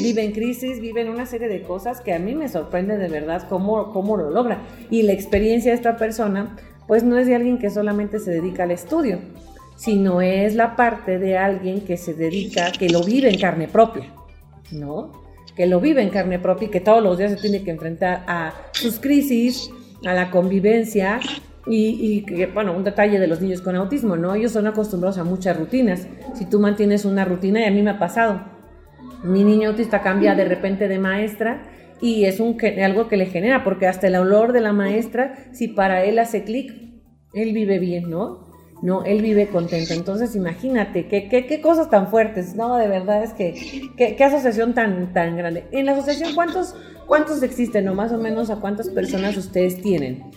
vive 0.02 0.24
en 0.24 0.32
crisis, 0.32 0.80
vive 0.80 1.02
en 1.02 1.10
una 1.10 1.26
serie 1.26 1.48
de 1.48 1.62
cosas 1.62 2.00
que 2.00 2.14
a 2.14 2.18
mí 2.18 2.34
me 2.34 2.48
sorprende 2.48 2.96
de 2.96 3.08
verdad 3.08 3.46
cómo, 3.48 3.92
cómo 3.92 4.16
lo 4.16 4.30
logra. 4.30 4.62
Y 4.90 5.02
la 5.02 5.12
experiencia 5.12 5.72
de 5.72 5.76
esta 5.76 5.96
persona 5.96 6.56
pues 6.86 7.02
no 7.02 7.16
es 7.18 7.26
de 7.26 7.34
alguien 7.34 7.58
que 7.58 7.70
solamente 7.70 8.18
se 8.18 8.30
dedica 8.30 8.64
al 8.64 8.70
estudio, 8.70 9.18
sino 9.76 10.20
es 10.20 10.54
la 10.54 10.76
parte 10.76 11.18
de 11.18 11.36
alguien 11.36 11.80
que 11.80 11.96
se 11.96 12.14
dedica, 12.14 12.72
que 12.72 12.88
lo 12.88 13.02
vive 13.02 13.30
en 13.30 13.38
carne 13.38 13.68
propia, 13.68 14.06
¿no? 14.72 15.12
Que 15.56 15.66
lo 15.66 15.80
vive 15.80 16.02
en 16.02 16.10
carne 16.10 16.38
propia 16.38 16.68
y 16.68 16.70
que 16.70 16.80
todos 16.80 17.02
los 17.02 17.18
días 17.18 17.32
se 17.32 17.36
tiene 17.38 17.62
que 17.62 17.70
enfrentar 17.70 18.24
a 18.26 18.52
sus 18.72 18.98
crisis, 18.98 19.70
a 20.04 20.14
la 20.14 20.30
convivencia 20.30 21.20
y, 21.66 22.22
que, 22.22 22.46
bueno, 22.46 22.76
un 22.76 22.84
detalle 22.84 23.18
de 23.18 23.26
los 23.26 23.40
niños 23.40 23.62
con 23.62 23.74
autismo, 23.74 24.16
¿no? 24.16 24.34
Ellos 24.34 24.52
son 24.52 24.66
acostumbrados 24.66 25.18
a 25.18 25.24
muchas 25.24 25.56
rutinas. 25.56 26.06
Si 26.34 26.44
tú 26.44 26.60
mantienes 26.60 27.04
una 27.04 27.24
rutina, 27.24 27.60
y 27.60 27.64
a 27.64 27.70
mí 27.70 27.82
me 27.82 27.92
ha 27.92 27.98
pasado, 27.98 28.42
mi 29.22 29.44
niño 29.44 29.70
autista 29.70 30.02
cambia 30.02 30.34
de 30.34 30.44
repente 30.44 30.88
de 30.88 30.98
maestra 30.98 31.62
y 32.00 32.24
es 32.24 32.40
un, 32.40 32.56
algo 32.82 33.08
que 33.08 33.16
le 33.16 33.26
genera, 33.26 33.64
porque 33.64 33.86
hasta 33.86 34.06
el 34.06 34.16
olor 34.16 34.52
de 34.52 34.60
la 34.60 34.72
maestra, 34.72 35.34
si 35.52 35.68
para 35.68 36.04
él 36.04 36.18
hace 36.18 36.44
clic, 36.44 36.72
él 37.32 37.52
vive 37.52 37.78
bien, 37.78 38.10
¿no? 38.10 38.44
No, 38.82 39.04
él 39.04 39.22
vive 39.22 39.48
contento. 39.48 39.94
Entonces, 39.94 40.36
imagínate, 40.36 41.08
qué, 41.08 41.28
qué, 41.28 41.46
qué 41.46 41.60
cosas 41.60 41.88
tan 41.88 42.08
fuertes, 42.08 42.54
¿no? 42.54 42.76
De 42.76 42.86
verdad 42.86 43.22
es 43.22 43.32
que, 43.32 43.90
qué, 43.96 44.14
qué 44.16 44.24
asociación 44.24 44.74
tan, 44.74 45.12
tan 45.12 45.36
grande. 45.36 45.66
En 45.72 45.86
la 45.86 45.92
asociación, 45.92 46.34
¿cuántos, 46.34 46.74
¿cuántos 47.06 47.42
existen 47.42 47.88
o 47.88 47.94
más 47.94 48.12
o 48.12 48.18
menos 48.18 48.50
a 48.50 48.56
cuántas 48.56 48.90
personas 48.90 49.36
ustedes 49.36 49.80
tienen? 49.80 50.30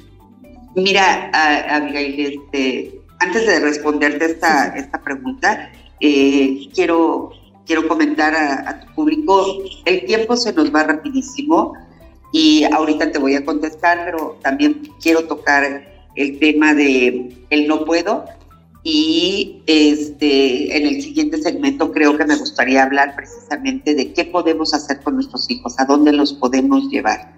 Mira, 0.75 1.31
Abigail, 1.69 2.19
este, 2.19 3.01
antes 3.19 3.47
de 3.47 3.59
responderte 3.59 4.25
esta, 4.25 4.75
esta 4.77 5.01
pregunta, 5.01 5.71
eh, 5.99 6.69
quiero 6.73 7.31
quiero 7.67 7.87
comentar 7.87 8.33
a, 8.33 8.79
tu 8.79 8.93
público, 8.95 9.63
el 9.85 10.05
tiempo 10.05 10.37
se 10.37 10.53
nos 10.53 10.73
va 10.73 10.83
rapidísimo 10.83 11.73
y 12.31 12.63
ahorita 12.63 13.11
te 13.11 13.19
voy 13.19 13.35
a 13.35 13.45
contestar, 13.45 14.05
pero 14.05 14.39
también 14.41 14.89
quiero 15.01 15.25
tocar 15.27 15.85
el 16.15 16.39
tema 16.39 16.73
de 16.73 17.35
el 17.49 17.67
no 17.67 17.85
puedo 17.85 18.25
y 18.83 19.61
este 19.67 20.77
en 20.77 20.87
el 20.87 21.01
siguiente 21.01 21.41
segmento 21.41 21.91
creo 21.91 22.17
que 22.17 22.25
me 22.25 22.37
gustaría 22.37 22.83
hablar 22.83 23.15
precisamente 23.15 23.93
de 23.93 24.13
qué 24.13 24.23
podemos 24.25 24.73
hacer 24.73 25.01
con 25.01 25.15
nuestros 25.15 25.49
hijos, 25.51 25.75
a 25.77 25.85
dónde 25.85 26.13
los 26.13 26.33
podemos 26.33 26.89
llevar. 26.89 27.35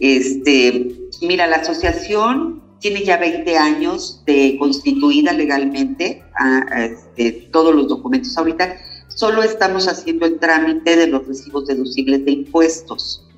Este, 0.00 0.96
mira, 1.22 1.46
la 1.46 1.56
asociación 1.56 2.62
tiene 2.80 3.04
ya 3.04 3.18
20 3.18 3.56
años 3.56 4.22
de 4.26 4.56
constituida 4.58 5.32
legalmente, 5.32 6.24
a, 6.34 6.84
este, 6.84 7.32
todos 7.52 7.74
los 7.74 7.88
documentos 7.88 8.36
ahorita 8.36 8.78
solo 9.20 9.42
estamos 9.42 9.86
haciendo 9.86 10.24
el 10.24 10.38
trámite 10.38 10.96
de 10.96 11.06
los 11.06 11.26
recibos 11.26 11.66
deducibles 11.66 12.24
de 12.24 12.30
impuestos 12.30 13.28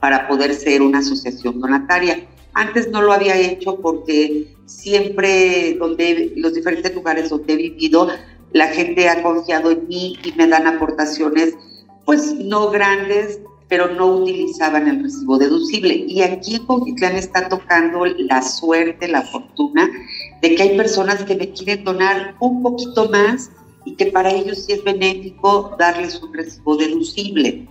para 0.00 0.28
poder 0.28 0.54
ser 0.54 0.82
una 0.82 1.00
asociación 1.00 1.60
donataria. 1.60 2.28
Antes 2.54 2.88
no 2.92 3.02
lo 3.02 3.12
había 3.12 3.36
hecho 3.36 3.80
porque 3.80 4.54
siempre 4.66 5.74
donde 5.80 6.32
los 6.36 6.54
diferentes 6.54 6.94
lugares 6.94 7.28
donde 7.28 7.54
he 7.54 7.56
vivido, 7.56 8.08
la 8.52 8.68
gente 8.68 9.08
ha 9.08 9.20
confiado 9.24 9.72
en 9.72 9.88
mí 9.88 10.16
y 10.22 10.30
me 10.36 10.46
dan 10.46 10.68
aportaciones, 10.68 11.54
pues 12.04 12.32
no 12.36 12.70
grandes, 12.70 13.40
pero 13.66 13.92
no 13.92 14.06
utilizaban 14.06 14.86
el 14.86 15.02
recibo 15.02 15.38
deducible. 15.38 16.04
Y 16.06 16.22
aquí 16.22 16.54
en 16.54 16.66
Coquitlán 16.66 17.16
está 17.16 17.48
tocando 17.48 18.06
la 18.06 18.42
suerte, 18.42 19.08
la 19.08 19.22
fortuna 19.22 19.90
de 20.40 20.54
que 20.54 20.62
hay 20.62 20.76
personas 20.76 21.24
que 21.24 21.34
me 21.34 21.50
quieren 21.50 21.82
donar 21.82 22.36
un 22.38 22.62
poquito 22.62 23.08
más 23.08 23.50
y 23.86 23.94
que 23.94 24.06
para 24.06 24.30
ellos 24.30 24.66
sí 24.66 24.72
es 24.72 24.84
benéfico 24.84 25.74
darles 25.78 26.20
un 26.20 26.34
recibo 26.34 26.76
deducible. 26.76 27.66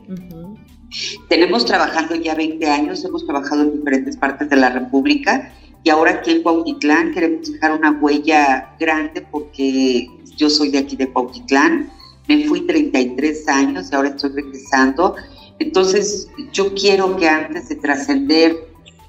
Tenemos 1.27 1.65
trabajando 1.65 2.15
ya 2.15 2.33
20 2.33 2.65
años, 2.67 3.03
hemos 3.03 3.25
trabajado 3.25 3.63
en 3.63 3.77
diferentes 3.77 4.15
partes 4.15 4.49
de 4.49 4.55
la 4.55 4.69
República 4.69 5.53
y 5.83 5.89
ahora 5.89 6.11
aquí 6.11 6.31
en 6.31 6.41
Cuautitlán 6.41 7.11
queremos 7.11 7.51
dejar 7.51 7.73
una 7.73 7.91
huella 7.91 8.75
grande 8.79 9.21
porque 9.29 10.07
yo 10.37 10.49
soy 10.49 10.69
de 10.69 10.79
aquí 10.79 10.95
de 10.95 11.11
Cuautitlán, 11.11 11.91
me 12.27 12.45
fui 12.45 12.61
33 12.61 13.47
años 13.49 13.89
y 13.91 13.95
ahora 13.95 14.09
estoy 14.09 14.31
regresando. 14.31 15.15
Entonces 15.59 16.29
yo 16.53 16.73
quiero 16.73 17.17
que 17.17 17.27
antes 17.27 17.69
de 17.69 17.75
trascender 17.75 18.55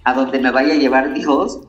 a 0.03 0.13
donde 0.13 0.41
me 0.41 0.51
vaya 0.51 0.75
a 0.75 0.77
llevar 0.77 1.15
Dios, 1.15 1.61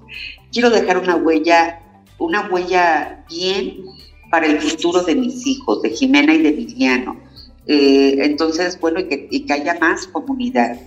quiero 0.52 0.72
dejar 0.72 0.98
una 0.98 1.16
huella, 1.16 1.80
una 2.18 2.50
huella 2.50 3.24
bien 3.30 3.97
para 4.30 4.48
el 4.48 4.60
futuro 4.60 5.04
de 5.04 5.16
mis 5.16 5.46
hijos, 5.48 5.82
de 5.82 5.90
Jimena 5.90 6.34
y 6.34 6.42
de 6.42 6.50
Emiliano. 6.50 7.18
Eh, 7.66 8.18
entonces, 8.22 8.80
bueno, 8.80 9.00
y 9.00 9.42
que, 9.46 9.54
haya 9.54 9.78
más 9.80 10.08
comunidad. 10.08 10.78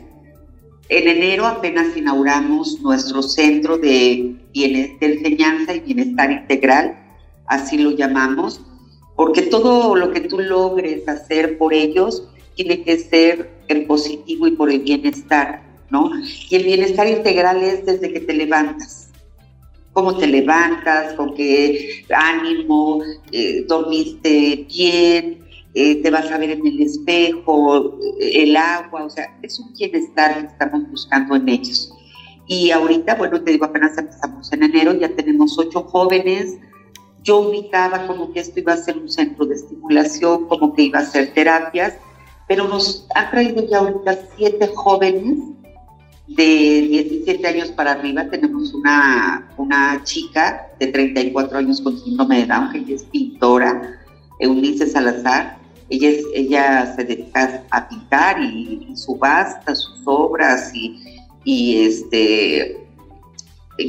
En 0.88 1.08
enero 1.08 1.46
apenas 1.46 1.96
inauguramos 1.96 2.80
nuestro 2.80 3.22
centro 3.22 3.78
de, 3.78 4.34
de 4.52 4.98
enseñanza 5.00 5.74
y 5.74 5.80
bienestar 5.80 6.32
integral, 6.32 6.98
así 7.46 7.78
lo 7.78 7.92
llamamos, 7.92 8.60
porque 9.14 9.42
todo 9.42 9.94
lo 9.94 10.10
que 10.10 10.20
tú 10.22 10.40
logres 10.40 11.06
hacer 11.06 11.58
por 11.58 11.74
ellos 11.74 12.28
tiene 12.56 12.82
que 12.82 12.98
ser 12.98 13.50
en 13.68 13.86
positivo 13.86 14.48
y 14.48 14.52
por 14.52 14.70
el 14.70 14.80
bienestar, 14.80 15.62
¿no? 15.90 16.10
Y 16.48 16.56
el 16.56 16.64
bienestar 16.64 17.06
integral 17.06 17.62
es 17.62 17.86
desde 17.86 18.12
que 18.12 18.20
te 18.20 18.32
levantas 18.32 19.09
cómo 19.92 20.16
te 20.16 20.26
levantas, 20.26 21.14
con 21.14 21.34
qué 21.34 22.04
ánimo, 22.14 23.02
eh, 23.32 23.64
dormiste 23.66 24.66
bien, 24.68 25.46
eh, 25.74 26.02
te 26.02 26.10
vas 26.10 26.30
a 26.30 26.38
ver 26.38 26.50
en 26.50 26.66
el 26.66 26.80
espejo, 26.82 27.98
eh, 28.20 28.42
el 28.42 28.56
agua, 28.56 29.04
o 29.04 29.10
sea, 29.10 29.38
es 29.42 29.58
un 29.58 29.72
bienestar 29.74 30.40
que 30.40 30.46
estamos 30.46 30.88
buscando 30.90 31.36
en 31.36 31.48
ellos. 31.48 31.92
Y 32.46 32.70
ahorita, 32.70 33.14
bueno, 33.14 33.42
te 33.42 33.52
digo, 33.52 33.66
apenas 33.66 33.96
empezamos 33.96 34.52
en 34.52 34.64
enero, 34.64 34.94
ya 34.94 35.08
tenemos 35.14 35.56
ocho 35.58 35.82
jóvenes. 35.82 36.56
Yo 37.22 37.40
ubicaba 37.40 38.06
como 38.06 38.32
que 38.32 38.40
esto 38.40 38.58
iba 38.58 38.72
a 38.72 38.76
ser 38.76 38.98
un 38.98 39.08
centro 39.08 39.46
de 39.46 39.54
estimulación, 39.54 40.48
como 40.48 40.74
que 40.74 40.82
iba 40.82 40.98
a 40.98 41.04
ser 41.04 41.32
terapias, 41.32 41.94
pero 42.48 42.66
nos 42.66 43.06
han 43.14 43.30
traído 43.30 43.64
ya 43.68 43.78
ahorita 43.78 44.18
siete 44.36 44.68
jóvenes 44.74 45.38
de 46.36 46.86
17 46.88 47.46
años 47.46 47.72
para 47.72 47.92
arriba 47.92 48.24
tenemos 48.30 48.72
una, 48.72 49.48
una 49.56 50.00
chica 50.04 50.68
de 50.78 50.86
34 50.86 51.58
años 51.58 51.80
con 51.80 51.98
síndrome 51.98 52.38
de 52.38 52.46
Down, 52.46 52.84
que 52.86 52.94
es 52.94 53.02
pintora, 53.04 54.00
Eunice 54.38 54.86
Salazar. 54.86 55.58
Ella, 55.88 56.10
ella 56.34 56.94
se 56.94 57.04
dedica 57.04 57.64
a 57.70 57.88
pintar 57.88 58.40
y, 58.40 58.92
subasta 58.94 59.74
sus 59.74 60.02
obras 60.04 60.72
y, 60.72 61.02
y, 61.44 61.84
este, 61.84 62.86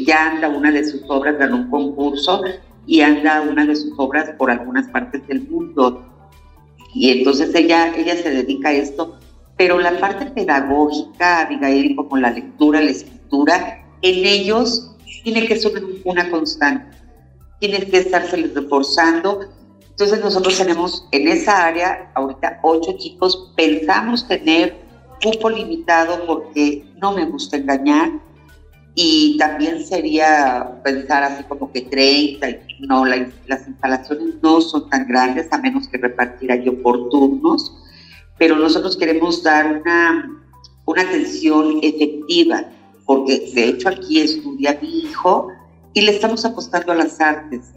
ya 0.04 0.32
anda 0.32 0.50
una 0.50 0.72
de 0.72 0.84
sus 0.84 1.04
obras, 1.10 1.38
ganó 1.38 1.58
un 1.58 1.70
concurso 1.70 2.42
y 2.88 3.02
anda 3.02 3.42
una 3.42 3.68
de 3.68 3.76
sus 3.76 3.94
obras 3.98 4.32
por 4.38 4.50
algunas 4.50 4.88
partes 4.88 5.28
del 5.28 5.48
mundo. 5.48 6.08
Y 6.96 7.12
entonces 7.12 7.54
ella, 7.54 7.96
ella 7.96 8.16
se 8.16 8.32
dedica 8.32 8.70
a 8.70 8.74
esto 8.74 9.20
pero 9.62 9.78
la 9.78 10.00
parte 10.00 10.26
pedagógica, 10.26 11.42
Abigail, 11.42 11.96
como 11.96 12.18
la 12.18 12.32
lectura, 12.32 12.82
la 12.82 12.90
escritura, 12.90 13.86
en 14.02 14.26
ellos 14.26 14.96
tiene 15.24 15.46
que 15.46 15.56
ser 15.56 15.74
una 16.04 16.32
constante, 16.32 16.98
tiene 17.60 17.86
que 17.86 18.00
estarse 18.00 18.38
reforzando. 18.38 19.42
Entonces 19.88 20.20
nosotros 20.20 20.58
tenemos 20.58 21.08
en 21.12 21.28
esa 21.28 21.64
área 21.64 22.12
ahorita 22.16 22.60
ocho 22.64 22.94
chicos, 22.98 23.54
pensamos 23.56 24.28
tener 24.28 24.78
cupo 25.22 25.52
limitado 25.52 26.26
porque 26.26 26.84
no 27.00 27.12
me 27.12 27.26
gusta 27.26 27.58
engañar, 27.58 28.14
y 28.96 29.38
también 29.38 29.86
sería 29.86 30.82
pensar 30.84 31.22
así 31.22 31.44
como 31.44 31.72
que 31.72 31.82
30, 31.82 32.48
no, 32.80 33.06
las 33.06 33.68
instalaciones 33.68 34.42
no 34.42 34.60
son 34.60 34.90
tan 34.90 35.08
grandes 35.08 35.54
a 35.54 35.60
menos 35.60 35.88
que 35.88 36.00
repartir 36.00 36.52
ahí 36.52 36.68
por 36.68 37.10
turnos, 37.10 37.78
pero 38.42 38.56
nosotros 38.56 38.98
queremos 38.98 39.44
dar 39.44 39.82
una, 39.82 40.42
una 40.86 41.02
atención 41.04 41.78
efectiva, 41.84 42.66
porque 43.06 43.52
de 43.54 43.66
hecho 43.66 43.88
aquí 43.88 44.20
estudia 44.20 44.80
mi 44.82 45.02
hijo 45.02 45.50
y 45.94 46.02
le 46.02 46.10
estamos 46.14 46.44
apostando 46.44 46.92
a 46.92 46.96
las 46.96 47.22
artes. 47.22 47.72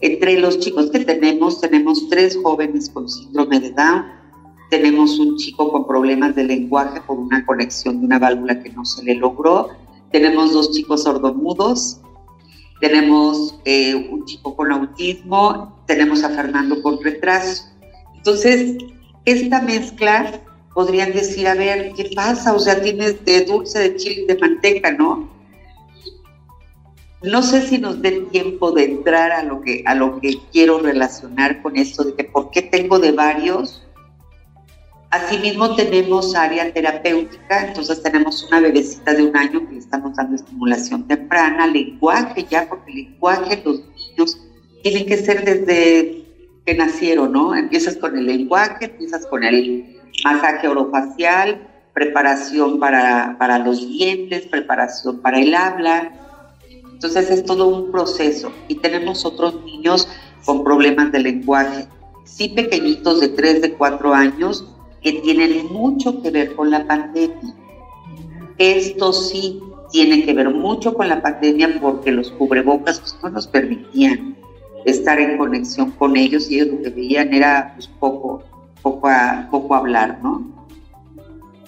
Entre 0.00 0.40
los 0.40 0.58
chicos 0.58 0.90
que 0.90 1.00
tenemos, 1.00 1.60
tenemos 1.60 2.08
tres 2.08 2.38
jóvenes 2.42 2.88
con 2.88 3.10
síndrome 3.10 3.60
de 3.60 3.72
Down, 3.72 4.06
tenemos 4.70 5.18
un 5.18 5.36
chico 5.36 5.70
con 5.70 5.86
problemas 5.86 6.34
de 6.34 6.44
lenguaje 6.44 7.02
por 7.02 7.18
una 7.18 7.44
conexión 7.44 8.00
de 8.00 8.06
una 8.06 8.18
válvula 8.18 8.62
que 8.62 8.70
no 8.70 8.86
se 8.86 9.04
le 9.04 9.16
logró, 9.16 9.68
tenemos 10.10 10.54
dos 10.54 10.70
chicos 10.70 11.02
sordomudos, 11.02 12.00
tenemos 12.80 13.60
eh, 13.66 14.08
un 14.10 14.24
chico 14.24 14.56
con 14.56 14.72
autismo, 14.72 15.76
tenemos 15.86 16.24
a 16.24 16.30
Fernando 16.30 16.82
con 16.82 17.02
retraso. 17.02 17.64
Entonces, 18.16 18.78
esta 19.32 19.60
mezcla 19.60 20.40
podrían 20.74 21.12
decir, 21.12 21.48
a 21.48 21.54
ver, 21.54 21.92
¿qué 21.94 22.10
pasa? 22.14 22.54
O 22.54 22.58
sea, 22.58 22.80
tienes 22.80 23.24
de 23.24 23.44
dulce, 23.44 23.78
de 23.78 23.96
chile, 23.96 24.24
de 24.28 24.38
manteca, 24.38 24.92
¿no? 24.92 25.28
No 27.22 27.42
sé 27.42 27.62
si 27.62 27.78
nos 27.78 28.00
dé 28.00 28.12
tiempo 28.30 28.70
de 28.70 28.84
entrar 28.84 29.32
a 29.32 29.42
lo 29.42 29.60
que, 29.60 29.82
a 29.86 29.94
lo 29.94 30.20
que 30.20 30.38
quiero 30.52 30.78
relacionar 30.78 31.62
con 31.62 31.76
esto 31.76 32.04
de 32.04 32.14
que 32.14 32.24
por 32.24 32.50
qué 32.50 32.62
tengo 32.62 32.98
de 32.98 33.10
varios 33.10 33.82
Asimismo 35.10 35.74
tenemos 35.74 36.34
área 36.34 36.70
terapéutica, 36.70 37.68
entonces 37.68 38.02
tenemos 38.02 38.46
una 38.46 38.60
bebecita 38.60 39.14
de 39.14 39.24
un 39.24 39.36
año 39.38 39.66
que 39.66 39.72
le 39.72 39.78
estamos 39.78 40.14
dando 40.14 40.36
estimulación 40.36 41.08
temprana, 41.08 41.66
lenguaje 41.66 42.46
ya, 42.50 42.68
porque 42.68 42.92
lenguaje 42.92 43.62
los 43.64 43.80
niños 43.96 44.38
tienen 44.82 45.06
que 45.06 45.16
ser 45.16 45.46
desde 45.46 46.26
nacieron, 46.74 47.32
¿no? 47.32 47.54
Empiezas 47.54 47.96
con 47.96 48.16
el 48.16 48.26
lenguaje, 48.26 48.86
empiezas 48.86 49.26
con 49.26 49.44
el 49.44 49.96
masaje 50.24 50.68
orofacial, 50.68 51.68
preparación 51.92 52.78
para, 52.78 53.36
para 53.38 53.58
los 53.58 53.88
dientes, 53.88 54.46
preparación 54.46 55.20
para 55.20 55.40
el 55.40 55.54
habla. 55.54 56.12
Entonces 56.92 57.30
es 57.30 57.44
todo 57.44 57.68
un 57.68 57.90
proceso 57.90 58.52
y 58.68 58.76
tenemos 58.76 59.24
otros 59.24 59.64
niños 59.64 60.08
con 60.44 60.64
problemas 60.64 61.12
de 61.12 61.20
lenguaje, 61.20 61.86
sí 62.24 62.48
pequeñitos 62.48 63.20
de 63.20 63.28
3, 63.28 63.62
de 63.62 63.74
4 63.74 64.14
años, 64.14 64.64
que 65.02 65.12
tienen 65.12 65.66
mucho 65.72 66.22
que 66.22 66.30
ver 66.30 66.54
con 66.54 66.70
la 66.70 66.86
pandemia. 66.86 67.54
Esto 68.58 69.12
sí 69.12 69.60
tiene 69.90 70.24
que 70.24 70.34
ver 70.34 70.50
mucho 70.50 70.94
con 70.94 71.08
la 71.08 71.22
pandemia 71.22 71.78
porque 71.80 72.10
los 72.10 72.30
cubrebocas 72.32 73.00
pues, 73.00 73.16
no 73.22 73.30
nos 73.30 73.46
permitían 73.46 74.37
estar 74.84 75.20
en 75.20 75.36
conexión 75.36 75.90
con 75.92 76.16
ellos 76.16 76.50
y 76.50 76.56
ellos 76.60 76.74
lo 76.74 76.82
que 76.82 76.90
veían 76.90 77.32
era 77.32 77.72
pues, 77.74 77.88
poco, 77.88 78.42
poco, 78.82 79.08
a, 79.08 79.48
poco 79.50 79.74
hablar, 79.74 80.18
¿no? 80.22 80.58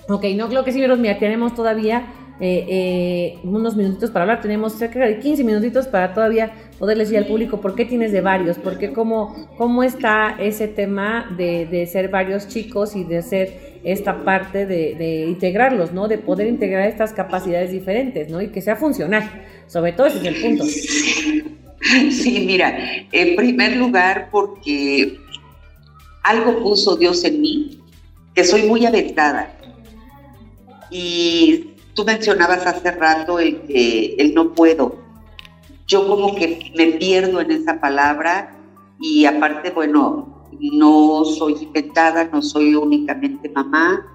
Ok, 0.09 0.25
no 0.37 0.49
creo 0.49 0.65
que 0.65 0.73
sí, 0.73 0.81
pero 0.81 0.97
mira, 0.97 1.19
tenemos 1.19 1.55
todavía 1.55 2.05
eh, 2.43 2.65
eh, 2.69 3.39
unos 3.45 3.77
minutitos 3.77 4.11
para 4.11 4.23
hablar. 4.23 4.41
Tenemos 4.41 4.73
cerca 4.73 4.99
de 5.01 5.19
15 5.19 5.45
minutitos 5.45 5.87
para 5.87 6.15
todavía 6.15 6.53
poderles 6.79 7.09
decir 7.09 7.23
al 7.23 7.29
público 7.29 7.61
por 7.61 7.75
qué 7.75 7.85
tienes 7.85 8.13
de 8.13 8.23
varios, 8.23 8.57
por 8.57 8.79
qué 8.79 8.93
cómo, 8.95 9.49
cómo 9.59 9.83
está 9.83 10.37
ese 10.39 10.67
tema 10.67 11.31
de, 11.37 11.87
ser 11.87 12.09
varios 12.09 12.49
chicos 12.49 12.97
y 12.97 13.05
de 13.05 13.19
hacer 13.19 13.81
esta 13.85 14.25
parte 14.25 14.65
de, 14.65 15.27
integrarlos, 15.29 15.93
¿no? 15.93 16.09
De 16.09 16.17
poder 16.17 16.47
integrar 16.47 16.89
estas 16.89 17.13
capacidades 17.13 17.73
diferentes, 17.73 18.31
¿no? 18.31 18.41
Y 18.41 18.49
que 18.49 18.63
sea 18.63 18.77
funcional. 18.77 19.31
Sobre 19.67 19.93
todo 19.93 20.07
ese 20.07 20.19
es 20.19 20.25
el 20.25 20.43
punto. 20.43 20.65
Sí, 22.11 22.45
mira, 22.47 22.77
en 23.11 23.37
primer 23.37 23.77
lugar 23.77 24.29
porque 24.31 25.19
algo 26.23 26.63
puso 26.63 26.97
Dios 26.97 27.25
en 27.25 27.41
mí, 27.41 27.81
que 28.35 28.45
soy 28.45 28.65
muy 28.65 28.85
aventada. 28.85 29.57
Y 30.91 31.71
Tú 31.95 32.05
mencionabas 32.05 32.67
hace 32.67 32.93
rato 32.93 33.39
el 33.39 33.63
que 33.63 34.15
el 34.19 34.35
no 34.35 34.55
puedo. 34.55 34.97
Yo 35.87 36.07
como 36.07 36.35
que 36.37 36.73
me 36.77 36.93
pierdo 36.93 37.41
en 37.41 37.51
esa 37.51 37.81
palabra 37.81 38.57
y 39.01 39.25
aparte, 39.25 39.71
bueno, 39.71 40.47
no 40.61 41.25
soy 41.25 41.55
inventada, 41.61 42.31
no 42.33 42.43
soy 42.43 42.75
únicamente 42.75 43.49
mamá, 43.49 44.07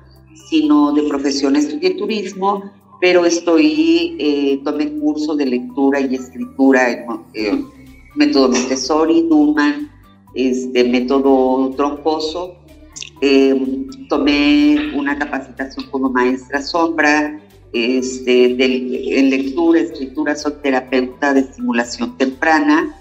sino 0.50 0.94
de 0.94 1.04
profesión 1.04 1.56
estudié 1.56 1.92
turismo, 1.92 2.72
pero 3.00 3.26
estoy, 3.26 4.16
eh, 4.20 4.62
tomé 4.64 4.92
curso 5.00 5.36
de 5.36 5.46
lectura 5.46 6.00
y 6.00 6.16
escritura 6.16 6.92
en 6.92 7.06
eh, 7.34 7.64
método 8.16 8.50
Montessori, 8.50 9.24
Duman, 9.24 9.92
este, 10.34 10.84
método 10.84 11.72
troncoso. 11.76 12.56
Eh, 13.22 13.88
tomé 14.10 14.94
una 14.96 15.18
capacitación 15.18 15.90
como 15.90 16.10
maestra 16.10 16.62
sombra, 16.62 17.40
este, 17.74 18.56
de, 18.56 19.20
en 19.20 19.30
lectura, 19.30 19.82
escritura, 19.82 20.36
soy 20.36 20.54
terapeuta 20.64 21.34
de 21.34 21.42
estimulación 21.42 22.18
temprana. 22.18 22.96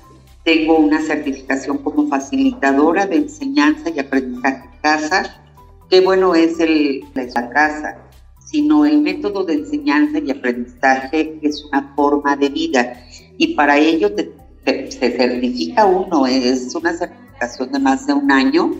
Tengo 0.44 0.78
una 0.78 1.00
certificación 1.00 1.78
como 1.78 2.08
facilitadora 2.08 3.06
de 3.06 3.16
enseñanza 3.16 3.90
y 3.90 3.98
aprendizaje 3.98 4.64
en 4.64 4.80
casa. 4.82 5.40
Qué 5.88 6.00
bueno 6.00 6.34
es 6.34 6.58
el, 6.60 7.04
la 7.14 7.50
casa, 7.50 7.98
sino 8.44 8.84
el 8.84 9.00
método 9.00 9.44
de 9.44 9.54
enseñanza 9.54 10.18
y 10.18 10.30
aprendizaje 10.30 11.38
es 11.42 11.64
una 11.64 11.92
forma 11.96 12.36
de 12.36 12.48
vida. 12.48 13.04
Y 13.38 13.54
para 13.54 13.78
ello 13.78 14.10
se 14.16 15.16
certifica 15.16 15.86
uno, 15.86 16.26
es 16.26 16.74
una 16.74 16.92
certificación 16.92 17.72
de 17.72 17.78
más 17.78 18.06
de 18.06 18.12
un 18.12 18.30
año, 18.30 18.74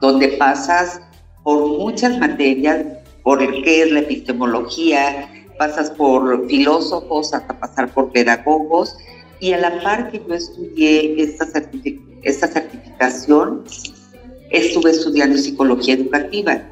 donde 0.00 0.28
pasas 0.28 1.00
por 1.42 1.66
muchas 1.78 2.18
materias 2.18 2.84
por 3.22 3.38
qué 3.62 3.82
es 3.82 3.92
la 3.92 4.00
epistemología, 4.00 5.28
pasas 5.58 5.90
por 5.90 6.48
filósofos 6.48 7.32
hasta 7.34 7.58
pasar 7.58 7.92
por 7.92 8.10
pedagogos 8.10 8.96
y 9.40 9.52
a 9.52 9.58
la 9.58 9.80
par 9.82 10.10
que 10.10 10.22
yo 10.26 10.34
estudié 10.34 11.20
esta, 11.22 11.46
esta 12.22 12.46
certificación, 12.46 13.64
estuve 14.50 14.90
estudiando 14.90 15.36
psicología 15.36 15.94
educativa. 15.94 16.62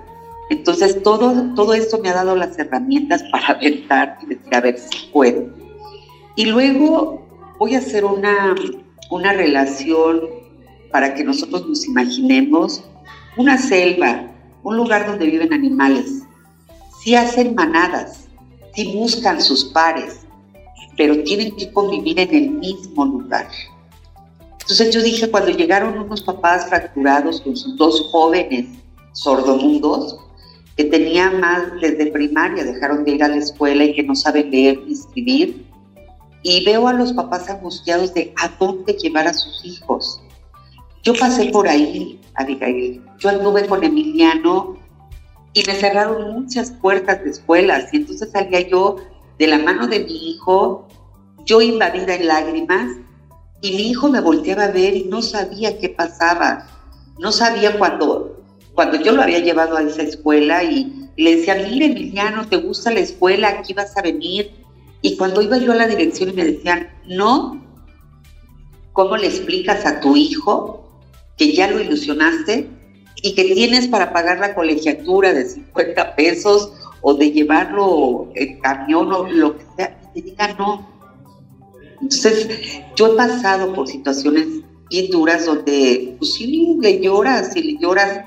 Entonces 0.51 1.03
todo, 1.03 1.55
todo 1.55 1.75
esto 1.75 1.99
me 1.99 2.11
ha 2.11 2.15
dado 2.15 2.37
las 2.37 2.59
herramientas 2.59 3.23
para 3.33 3.59
pensar 3.59 4.19
y 4.23 4.27
decir, 4.27 4.55
a 4.55 4.61
ver 4.61 4.79
si 4.79 5.07
puedo. 5.13 5.49
Y 6.37 6.47
luego 6.47 7.27
voy 7.59 7.75
a 7.75 7.79
hacer 7.79 8.05
una, 8.05 8.55
una 9.11 9.33
relación 9.33 10.21
para 10.93 11.15
que 11.15 11.25
nosotros 11.25 11.67
nos 11.67 11.87
imaginemos 11.87 12.85
una 13.37 13.57
selva, 13.57 14.31
un 14.63 14.77
lugar 14.77 15.07
donde 15.07 15.27
viven 15.27 15.53
animales 15.53 16.25
si 17.03 17.15
hacen 17.15 17.55
manadas, 17.55 18.29
si 18.75 18.95
buscan 18.95 19.41
sus 19.41 19.65
pares, 19.65 20.21
pero 20.97 21.23
tienen 21.23 21.57
que 21.57 21.73
convivir 21.73 22.21
en 22.21 22.35
el 22.35 22.51
mismo 22.51 23.07
lugar. 23.07 23.49
Entonces 24.53 24.95
yo 24.95 25.03
dije, 25.03 25.31
cuando 25.31 25.51
llegaron 25.51 25.99
unos 25.99 26.23
papás 26.23 26.69
fracturados 26.69 27.41
con 27.41 27.57
sus 27.57 27.77
dos 27.77 28.09
jóvenes 28.13 28.67
sordomudos, 29.13 30.19
que 30.77 30.85
tenían 30.85 31.41
más 31.41 31.73
desde 31.81 32.07
primaria, 32.07 32.65
dejaron 32.65 33.05
de 33.05 33.13
ir 33.13 33.25
a 33.25 33.29
la 33.29 33.37
escuela 33.37 33.85
y 33.85 33.95
que 33.95 34.03
no 34.03 34.15
saben 34.15 34.51
leer 34.51 34.79
ni 34.87 34.93
escribir, 34.93 35.67
y 36.43 36.65
veo 36.65 36.89
a 36.89 36.93
los 36.93 37.13
papás 37.13 37.51
angustiados 37.51 38.15
de 38.15 38.33
a 38.43 38.49
dónde 38.59 38.95
llevar 38.95 39.27
a 39.27 39.35
sus 39.35 39.65
hijos. 39.65 40.23
Yo 41.03 41.15
pasé 41.15 41.47
por 41.47 41.69
ahí, 41.69 42.21
Abigail. 42.35 43.03
Yo 43.19 43.29
anduve 43.29 43.67
con 43.67 43.85
Emiliano 43.85 44.77
y 45.53 45.63
me 45.67 45.75
cerraron 45.75 46.33
muchas 46.33 46.71
puertas 46.71 47.23
de 47.25 47.31
escuelas 47.31 47.93
y 47.93 47.99
entonces 47.99 48.31
salía 48.31 48.69
yo 48.69 48.97
de 49.39 49.47
la 49.47 49.59
mano 49.59 49.87
de 49.87 50.01
mi 50.01 50.31
hijo, 50.31 50.87
yo 51.45 51.61
invadida 51.61 52.15
en 52.15 52.29
lágrimas 52.29 52.97
y 53.63 53.73
mi 53.73 53.91
hijo 53.91 54.09
me 54.09 54.21
volteaba 54.21 54.65
a 54.65 54.71
ver 54.71 54.97
y 54.97 55.05
no 55.05 55.23
sabía 55.23 55.79
qué 55.79 55.89
pasaba, 55.89 56.67
no 57.19 57.33
sabía 57.33 57.79
cuando, 57.79 58.30
cuando 58.75 59.01
yo 59.01 59.13
lo 59.13 59.23
había 59.23 59.39
llevado 59.41 59.77
a 59.77 59.83
esa 59.83 60.03
escuela 60.03 60.63
y, 60.65 60.97
le 61.17 61.37
decía, 61.37 61.55
mire 61.55 61.87
Emiliano, 61.87 62.49
¿te 62.49 62.57
gusta 62.57 62.91
la 62.91 63.01
escuela? 63.01 63.49
Aquí 63.49 63.75
vas 63.75 63.95
a 63.97 64.03
venir. 64.03 64.53
Y 65.03 65.17
cuando 65.17 65.43
iba 65.43 65.59
yo 65.59 65.73
a 65.73 65.75
la 65.75 65.87
dirección 65.87 66.31
y 66.31 66.33
me 66.33 66.45
decían, 66.45 66.89
no, 67.07 67.63
¿cómo 68.93 69.17
le 69.19 69.27
explicas 69.27 69.85
a 69.85 70.01
tu 70.01 70.17
hijo 70.17 70.89
que 71.37 71.53
ya 71.53 71.71
lo 71.71 71.79
ilusionaste? 71.81 72.71
y 73.23 73.35
que 73.35 73.45
tienes 73.55 73.89
para 73.89 74.13
pagar 74.13 74.39
la 74.39 74.55
colegiatura 74.55 75.33
de 75.33 75.45
50 75.45 76.17
pesos 76.17 76.73
o 77.03 77.15
de 77.15 77.31
llevarlo 77.31 78.31
en 78.35 78.61
camión 78.61 79.13
o 79.13 79.25
lo 79.25 79.57
que 79.57 79.65
sea, 79.77 80.01
y 80.15 80.23
te 80.23 80.31
diga 80.31 80.55
no. 80.59 80.89
Entonces, 82.01 82.49
yo 82.97 83.13
he 83.13 83.17
pasado 83.17 83.73
por 83.75 83.89
situaciones 83.89 84.47
bien 84.89 85.11
duras 85.11 85.47
donde, 85.47 86.17
pues 86.19 86.35
sí, 86.35 86.77
le 86.81 87.01
lloras 87.01 87.55
y 87.57 87.63
le 87.63 87.79
lloras, 87.79 88.25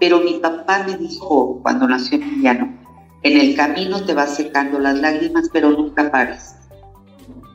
pero 0.00 0.20
mi 0.20 0.34
papá 0.40 0.84
me 0.86 0.96
dijo 0.96 1.60
cuando 1.62 1.86
nació 1.86 2.18
Emiliano, 2.18 2.76
En 3.22 3.38
el 3.38 3.54
camino 3.54 4.02
te 4.04 4.14
vas 4.14 4.34
secando 4.34 4.78
las 4.78 4.98
lágrimas, 4.98 5.50
pero 5.52 5.70
nunca 5.70 6.10
pares. 6.10 6.54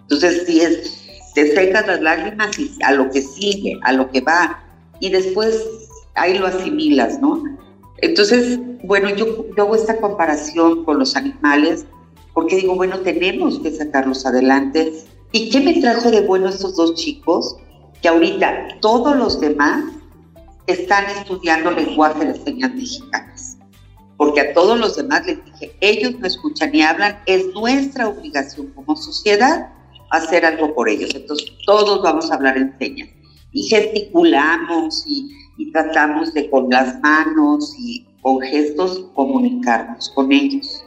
Entonces, 0.03 0.43
si 0.45 0.61
es, 0.61 1.33
te 1.33 1.53
secas 1.55 1.87
las 1.87 2.01
lágrimas 2.01 2.57
y 2.59 2.71
a 2.83 2.91
lo 2.91 3.09
que 3.09 3.23
sigue, 3.23 3.79
a 3.81 3.91
lo 3.91 4.11
que 4.11 4.21
va, 4.21 4.63
y 4.99 5.09
después 5.09 5.65
ahí 6.13 6.37
lo 6.37 6.45
asimilas, 6.45 7.19
¿no? 7.19 7.43
Entonces, 7.97 8.59
bueno, 8.83 9.09
yo, 9.09 9.47
yo 9.57 9.63
hago 9.63 9.75
esta 9.75 9.97
comparación 9.97 10.85
con 10.85 10.99
los 10.99 11.15
animales 11.15 11.87
porque 12.35 12.57
digo, 12.57 12.75
bueno, 12.75 12.99
tenemos 12.99 13.59
que 13.59 13.71
sacarlos 13.71 14.25
adelante. 14.25 14.93
¿Y 15.31 15.49
qué 15.49 15.61
me 15.61 15.81
trajo 15.81 16.11
de 16.11 16.21
bueno 16.21 16.49
estos 16.49 16.75
dos 16.75 16.93
chicos? 16.93 17.55
Que 18.01 18.09
ahorita 18.09 18.77
todos 18.81 19.15
los 19.15 19.39
demás 19.39 19.85
están 20.67 21.05
estudiando 21.05 21.71
lenguaje 21.71 22.25
de 22.25 22.43
señas 22.43 22.73
mexicanas. 22.73 23.57
Porque 24.17 24.41
a 24.41 24.53
todos 24.53 24.79
los 24.79 24.95
demás 24.95 25.25
les 25.25 25.43
dije, 25.43 25.75
ellos 25.81 26.17
no 26.19 26.27
escuchan 26.27 26.71
ni 26.71 26.81
hablan, 26.81 27.19
es 27.25 27.47
nuestra 27.53 28.07
obligación 28.07 28.67
como 28.73 28.95
sociedad 28.95 29.69
hacer 30.11 30.45
algo 30.45 30.73
por 30.73 30.87
ellos. 30.87 31.13
Entonces, 31.13 31.51
todos 31.65 32.01
vamos 32.01 32.31
a 32.31 32.35
hablar 32.35 32.57
en 32.57 32.77
señas. 32.79 33.09
Y 33.51 33.63
gesticulamos 33.63 35.03
y, 35.07 35.29
y 35.57 35.71
tratamos 35.71 36.33
de 36.33 36.49
con 36.49 36.69
las 36.69 36.99
manos 37.01 37.75
y 37.77 38.07
con 38.21 38.39
gestos 38.41 39.07
comunicarnos 39.13 40.09
con 40.15 40.31
ellos. 40.31 40.84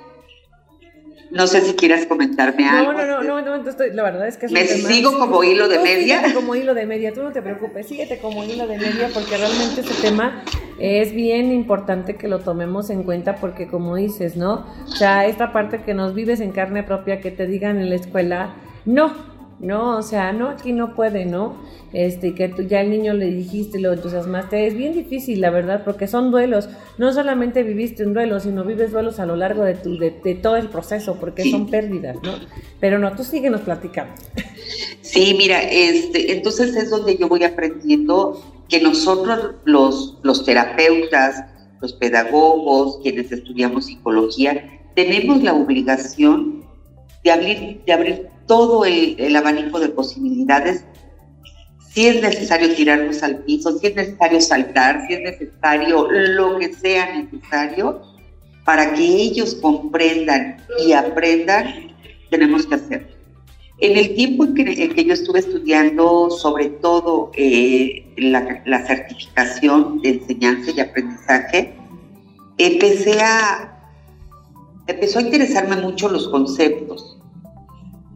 No 1.31 1.47
sé 1.47 1.61
si 1.61 1.75
quieras 1.75 2.07
comentarme 2.07 2.69
algo. 2.69 2.93
No, 2.93 3.07
no, 3.07 3.23
no, 3.23 3.43
no, 3.43 3.55
entonces 3.55 3.95
la 3.95 4.03
verdad 4.03 4.27
es 4.27 4.37
que... 4.37 4.47
Es 4.47 4.53
¿Me 4.53 4.67
sigo 4.67 5.19
como 5.19 5.45
hilo 5.45 5.69
de 5.69 5.79
media? 5.79 6.19
Síguete 6.19 6.35
como 6.41 6.55
hilo 6.55 6.75
de 6.75 6.87
media, 6.87 7.13
tú 7.13 7.23
no 7.23 7.33
te 7.33 7.43
preocupes, 7.43 7.87
síguete 7.87 8.19
como 8.19 8.45
hilo 8.45 8.67
de 8.67 8.79
media 8.79 9.11
porque 9.13 9.37
realmente 9.37 9.83
este 9.83 9.95
tema 10.01 10.43
es 10.79 11.13
bien 11.13 11.53
importante 11.53 12.17
que 12.17 12.29
lo 12.29 12.41
tomemos 12.41 12.89
en 12.91 13.03
cuenta 13.03 13.37
porque 13.37 13.67
como 13.67 13.97
dices, 13.97 14.37
¿no? 14.37 14.67
O 14.85 14.97
sea, 14.97 15.27
esta 15.27 15.53
parte 15.53 15.83
que 15.83 15.95
nos 15.95 16.15
vives 16.15 16.41
en 16.41 16.53
carne 16.53 16.83
propia, 16.83 17.21
que 17.21 17.31
te 17.31 17.47
digan 17.47 17.79
en 17.79 17.91
la 17.91 17.97
escuela, 17.97 18.55
no, 18.85 19.13
no, 19.61 19.99
o 19.99 20.03
sea, 20.03 20.33
no, 20.33 20.51
aquí 20.51 20.73
no 20.73 20.95
puede, 20.95 21.25
¿no? 21.25 21.57
Este, 21.93 22.35
que 22.35 22.49
tú 22.49 22.63
ya 22.63 22.81
el 22.81 22.91
niño 22.91 23.13
le 23.15 23.27
dijiste, 23.27 23.81
lo 23.81 23.93
entusiasmaste, 23.93 24.67
es 24.67 24.75
bien 24.75 24.93
difícil, 24.93 25.41
la 25.41 25.51
verdad, 25.51 25.83
porque 25.85 26.07
son 26.07 26.31
duelos. 26.31 26.69
No 26.97 27.13
solamente 27.13 27.63
viviste 27.65 28.07
un 28.07 28.15
duelo, 28.15 28.39
sino 28.39 28.63
vives 28.65 28.93
duelos 28.93 29.19
a 29.19 29.27
lo 29.27 29.35
largo 29.35 29.65
de, 29.65 29.75
tu, 29.75 29.99
de, 29.99 30.11
todo 30.41 30.57
el 30.57 30.69
proceso, 30.69 31.17
porque 31.19 31.51
son 31.51 31.69
pérdidas, 31.71 32.17
¿no? 32.23 32.35
Pero 32.79 32.99
no, 32.99 33.15
tú 33.17 33.25
síguenos 33.25 33.63
platicando. 33.63 34.13
Sí, 35.01 35.35
mira, 35.37 35.63
este, 35.63 36.33
entonces 36.33 36.77
es 36.77 36.91
donde 36.91 37.17
yo 37.17 37.29
voy 37.29 37.43
aprendiendo 37.43 38.41
que 38.69 38.81
nosotros, 38.81 39.55
los, 39.65 40.19
los 40.23 40.45
terapeutas, 40.45 41.45
los 41.81 41.95
pedagogos, 41.95 42.99
quienes 43.03 43.33
estudiamos 43.33 43.87
psicología, 43.87 44.83
tenemos 44.95 45.43
la 45.43 45.55
obligación 45.55 46.65
de 47.25 47.31
abrir, 47.31 47.81
de 47.87 47.93
abrir 47.93 48.29
todo 48.49 48.85
el, 48.85 49.37
abanico 49.37 49.79
de 49.79 49.91
posibilidades. 49.91 50.85
Si 51.91 52.09
es 52.09 52.21
necesario 52.21 52.75
tirarnos 52.75 53.23
al 53.23 53.45
piso, 53.45 53.79
si 53.79 53.87
es 53.87 53.95
necesario 53.95 54.41
saltar, 54.41 55.07
si 55.07 55.15
es 55.15 55.21
necesario 55.21 56.11
lo 56.11 56.59
que 56.59 56.73
sea 56.73 57.15
necesario 57.15 58.03
para 58.65 58.93
que 58.93 59.05
ellos 59.05 59.55
comprendan 59.55 60.57
y 60.85 60.93
aprendan, 60.93 61.95
tenemos 62.31 62.67
que 62.67 62.75
hacerlo. 62.75 63.09
En 63.81 63.97
el 63.97 64.15
tiempo 64.17 64.45
en 64.45 64.55
que, 64.55 65.05
yo 65.05 65.15
estuve 65.15 65.39
estudiando 65.39 66.31
sobre 66.31 66.69
todo 66.69 67.31
eh, 67.35 68.13
la, 68.17 68.61
la, 68.67 68.85
certificación 68.85 70.03
de 70.03 70.11
enseñanza 70.11 70.73
y 70.73 70.81
aprendizaje, 70.81 71.75
empecé 72.59 73.21
a, 73.21 73.81
empezó 74.89 75.21
a 75.21 75.23
interesarme 75.23 75.77
mucho 75.77 76.09
los 76.09 76.29
conceptos 76.29 77.18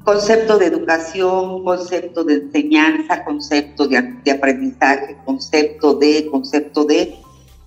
concepto 0.05 0.59
de 0.59 0.67
educación, 0.67 1.65
concepto 1.65 2.25
de 2.25 2.35
enseñanza, 2.35 3.25
concepto 3.25 3.87
de, 3.87 4.31
aprendizaje, 4.31 5.17
concepto 5.25 5.95
de, 5.95 6.29
concepto 6.31 6.85
de, 6.85 7.17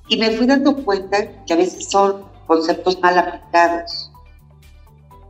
y 0.08 0.18
me 0.18 0.32
fui 0.32 0.46
dando 0.46 0.76
cuenta 0.84 1.46
que 1.46 1.54
a 1.54 1.58
veces 1.58 1.90
son 1.90 2.26
conceptos 2.48 3.00
mal 3.02 3.18
aplicados. 3.18 4.12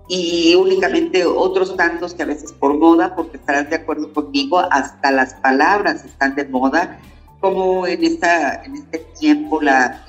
Y 0.08 0.54
únicamente 0.56 1.26
otros 1.26 1.76
tantos 1.76 2.14
que 2.14 2.24
a 2.24 2.28
veces 2.28 2.52
por 2.52 2.78
moda, 2.78 3.16
porque 3.16 3.38
estarás 3.38 3.70
de 3.70 3.78
acuerdo 3.78 4.14
conmigo, 4.14 4.60
hasta 4.60 5.12
las 5.12 5.34
palabras 5.36 6.06
están 6.06 6.36
de 6.36 6.46
moda, 6.46 7.00
como 7.40 7.88
en, 7.88 8.04
esta, 8.04 8.64
en 8.64 8.76
este 8.76 9.00
tiempo 9.20 9.62
la 9.62 10.06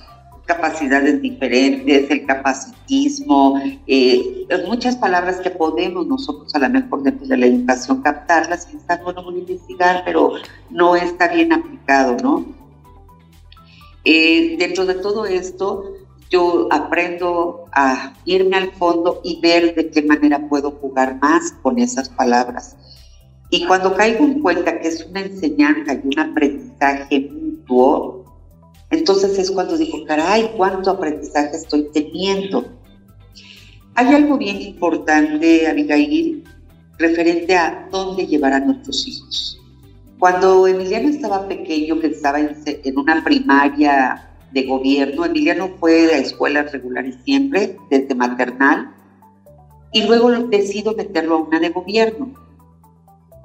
capacidades 0.46 1.20
diferentes, 1.20 2.10
el 2.10 2.24
capacitismo, 2.24 3.60
eh, 3.86 4.46
muchas 4.66 4.96
palabras 4.96 5.40
que 5.40 5.50
podemos 5.50 6.06
nosotros 6.06 6.54
a 6.54 6.60
lo 6.60 6.70
mejor 6.70 7.02
dentro 7.02 7.26
de 7.26 7.36
la 7.36 7.46
educación 7.46 8.00
captarlas 8.00 8.68
y 8.72 8.76
está 8.76 8.96
bueno 8.98 9.30
investigar, 9.32 10.02
pero 10.04 10.34
no 10.70 10.94
está 10.96 11.28
bien 11.28 11.52
aplicado, 11.52 12.16
¿no? 12.22 12.46
Eh, 14.04 14.56
dentro 14.56 14.86
de 14.86 14.94
todo 14.94 15.26
esto, 15.26 15.92
yo 16.30 16.68
aprendo 16.70 17.64
a 17.72 18.14
irme 18.24 18.56
al 18.56 18.70
fondo 18.72 19.20
y 19.24 19.40
ver 19.40 19.74
de 19.74 19.90
qué 19.90 20.02
manera 20.02 20.48
puedo 20.48 20.70
jugar 20.70 21.18
más 21.20 21.52
con 21.62 21.78
esas 21.78 22.08
palabras. 22.08 22.76
Y 23.50 23.66
cuando 23.66 23.94
caigo 23.94 24.24
en 24.24 24.40
cuenta 24.42 24.80
que 24.80 24.88
es 24.88 25.04
una 25.04 25.20
enseñanza 25.22 25.94
y 25.94 26.00
un 26.04 26.18
aprendizaje 26.18 27.30
mutuo, 27.32 28.25
entonces 28.90 29.38
es 29.38 29.50
cuando 29.50 29.76
digo, 29.76 30.04
caray, 30.06 30.52
cuánto 30.56 30.90
aprendizaje 30.90 31.56
estoy 31.56 31.88
teniendo. 31.92 32.64
Hay 33.94 34.14
algo 34.14 34.38
bien 34.38 34.60
importante, 34.60 35.66
Abigail, 35.66 36.44
referente 36.98 37.56
a 37.56 37.88
dónde 37.90 38.26
llevar 38.26 38.52
a 38.52 38.60
nuestros 38.60 39.06
hijos. 39.08 39.60
Cuando 40.18 40.66
Emiliano 40.66 41.08
estaba 41.08 41.48
pequeño, 41.48 42.00
que 42.00 42.08
estaba 42.08 42.40
en, 42.40 42.98
una 42.98 43.22
primaria 43.24 44.30
de 44.52 44.62
gobierno, 44.62 45.24
Emiliano 45.24 45.70
fue 45.80 46.06
a 46.06 46.18
escuelas 46.18 46.72
regulares 46.72 47.16
siempre, 47.24 47.76
desde 47.90 48.14
maternal, 48.14 48.94
y 49.92 50.06
luego 50.06 50.30
decido 50.30 50.94
meterlo 50.94 51.34
a 51.34 51.42
una 51.42 51.60
de 51.60 51.70
gobierno. 51.70 52.32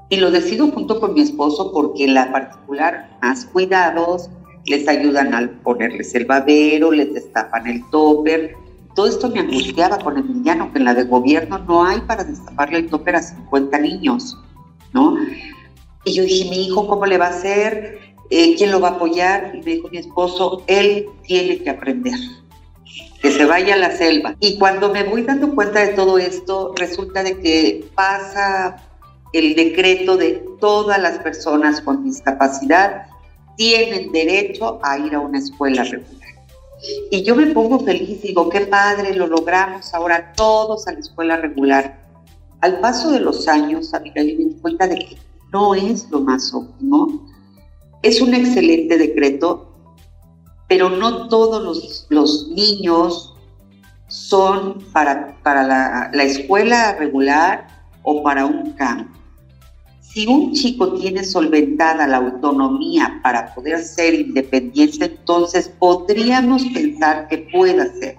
Y 0.09 0.17
lo 0.17 0.31
decido 0.31 0.69
junto 0.71 0.99
con 0.99 1.13
mi 1.13 1.21
esposo 1.21 1.71
porque 1.73 2.07
la 2.07 2.31
particular, 2.31 3.17
más 3.21 3.45
cuidados, 3.45 4.29
les 4.65 4.87
ayudan 4.87 5.33
a 5.33 5.49
ponerles 5.63 6.13
el 6.15 6.25
babero, 6.25 6.91
les 6.91 7.13
destapan 7.13 7.67
el 7.67 7.89
topper. 7.89 8.55
Todo 8.95 9.07
esto 9.07 9.29
me 9.29 9.39
angustiaba 9.39 9.97
con 9.97 10.17
Emiliano, 10.17 10.71
que 10.71 10.79
en 10.79 10.85
la 10.85 10.93
de 10.93 11.03
gobierno 11.03 11.59
no 11.59 11.85
hay 11.85 12.01
para 12.01 12.23
destaparle 12.23 12.79
el 12.79 12.89
topper 12.89 13.15
a 13.15 13.21
50 13.21 13.79
niños, 13.79 14.37
¿no? 14.93 15.17
Y 16.03 16.13
yo 16.13 16.23
dije, 16.23 16.49
mi 16.49 16.65
hijo, 16.65 16.87
¿cómo 16.87 17.05
le 17.05 17.17
va 17.17 17.27
a 17.27 17.29
hacer? 17.29 17.99
Eh, 18.29 18.55
¿Quién 18.57 18.71
lo 18.71 18.79
va 18.79 18.89
a 18.89 18.91
apoyar? 18.91 19.51
Y 19.53 19.59
me 19.59 19.75
dijo 19.75 19.89
mi 19.89 19.97
esposo, 19.97 20.63
él 20.67 21.07
tiene 21.23 21.59
que 21.59 21.69
aprender, 21.69 22.15
que 23.21 23.31
se 23.31 23.45
vaya 23.45 23.75
a 23.75 23.77
la 23.77 23.91
selva. 23.91 24.35
Y 24.39 24.57
cuando 24.57 24.91
me 24.91 25.03
voy 25.03 25.23
dando 25.23 25.53
cuenta 25.55 25.79
de 25.79 25.93
todo 25.93 26.17
esto, 26.17 26.73
resulta 26.75 27.23
de 27.23 27.39
que 27.39 27.85
pasa 27.95 28.77
el 29.33 29.55
decreto 29.55 30.17
de 30.17 30.43
todas 30.59 30.99
las 31.01 31.19
personas 31.19 31.81
con 31.81 32.03
discapacidad 32.03 33.10
tienen 33.61 34.11
derecho 34.11 34.79
a 34.81 34.97
ir 34.97 35.13
a 35.13 35.19
una 35.19 35.37
escuela 35.37 35.83
regular. 35.83 36.29
Y 37.11 37.21
yo 37.21 37.35
me 37.35 37.45
pongo 37.53 37.79
feliz 37.81 38.23
digo, 38.23 38.49
qué 38.49 38.61
padre, 38.61 39.13
lo 39.13 39.27
logramos 39.27 39.93
ahora 39.93 40.33
todos 40.33 40.87
a 40.87 40.93
la 40.93 40.99
escuela 40.99 41.37
regular. 41.37 42.01
Al 42.61 42.79
paso 42.79 43.11
de 43.11 43.19
los 43.19 43.47
años, 43.47 43.93
amiga, 43.93 44.23
yo 44.23 44.35
me 44.35 44.45
di 44.45 44.55
cuenta 44.59 44.87
de 44.87 44.95
que 44.95 45.17
no 45.53 45.75
es 45.75 46.09
lo 46.09 46.21
más 46.21 46.51
óptimo. 46.55 47.29
Es 48.01 48.19
un 48.19 48.33
excelente 48.33 48.97
decreto, 48.97 49.71
pero 50.67 50.89
no 50.89 51.27
todos 51.27 51.63
los, 51.63 52.07
los 52.09 52.47
niños 52.47 53.35
son 54.07 54.79
para, 54.91 55.37
para 55.43 55.61
la, 55.67 56.09
la 56.11 56.23
escuela 56.23 56.93
regular 56.93 57.67
o 58.01 58.23
para 58.23 58.47
un 58.47 58.71
campo. 58.71 59.20
Si 60.13 60.27
un 60.27 60.51
chico 60.51 60.93
tiene 60.95 61.23
solventada 61.23 62.05
la 62.05 62.17
autonomía 62.17 63.21
para 63.23 63.53
poder 63.55 63.79
ser 63.79 64.13
independiente, 64.13 65.05
entonces 65.05 65.69
podríamos 65.69 66.65
pensar 66.65 67.29
que 67.29 67.47
pueda 67.53 67.85
ser. 67.93 68.17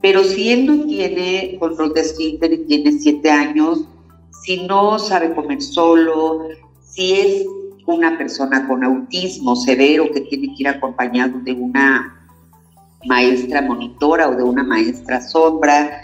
Pero 0.00 0.22
si 0.22 0.50
él 0.52 0.66
no 0.66 0.84
tiene 0.86 1.56
control 1.58 1.92
de 1.92 2.02
esfínter 2.02 2.52
y 2.52 2.66
tiene 2.66 2.92
siete 2.92 3.30
años, 3.30 3.84
si 4.44 4.64
no 4.66 5.00
sabe 5.00 5.34
comer 5.34 5.60
solo, 5.60 6.46
si 6.80 7.14
es 7.14 7.46
una 7.86 8.16
persona 8.16 8.68
con 8.68 8.84
autismo 8.84 9.56
severo 9.56 10.10
que 10.12 10.20
tiene 10.20 10.48
que 10.48 10.62
ir 10.62 10.68
acompañado 10.68 11.40
de 11.40 11.52
una 11.52 12.30
maestra 13.06 13.62
monitora 13.62 14.28
o 14.28 14.36
de 14.36 14.42
una 14.42 14.62
maestra 14.62 15.20
sombra, 15.20 16.02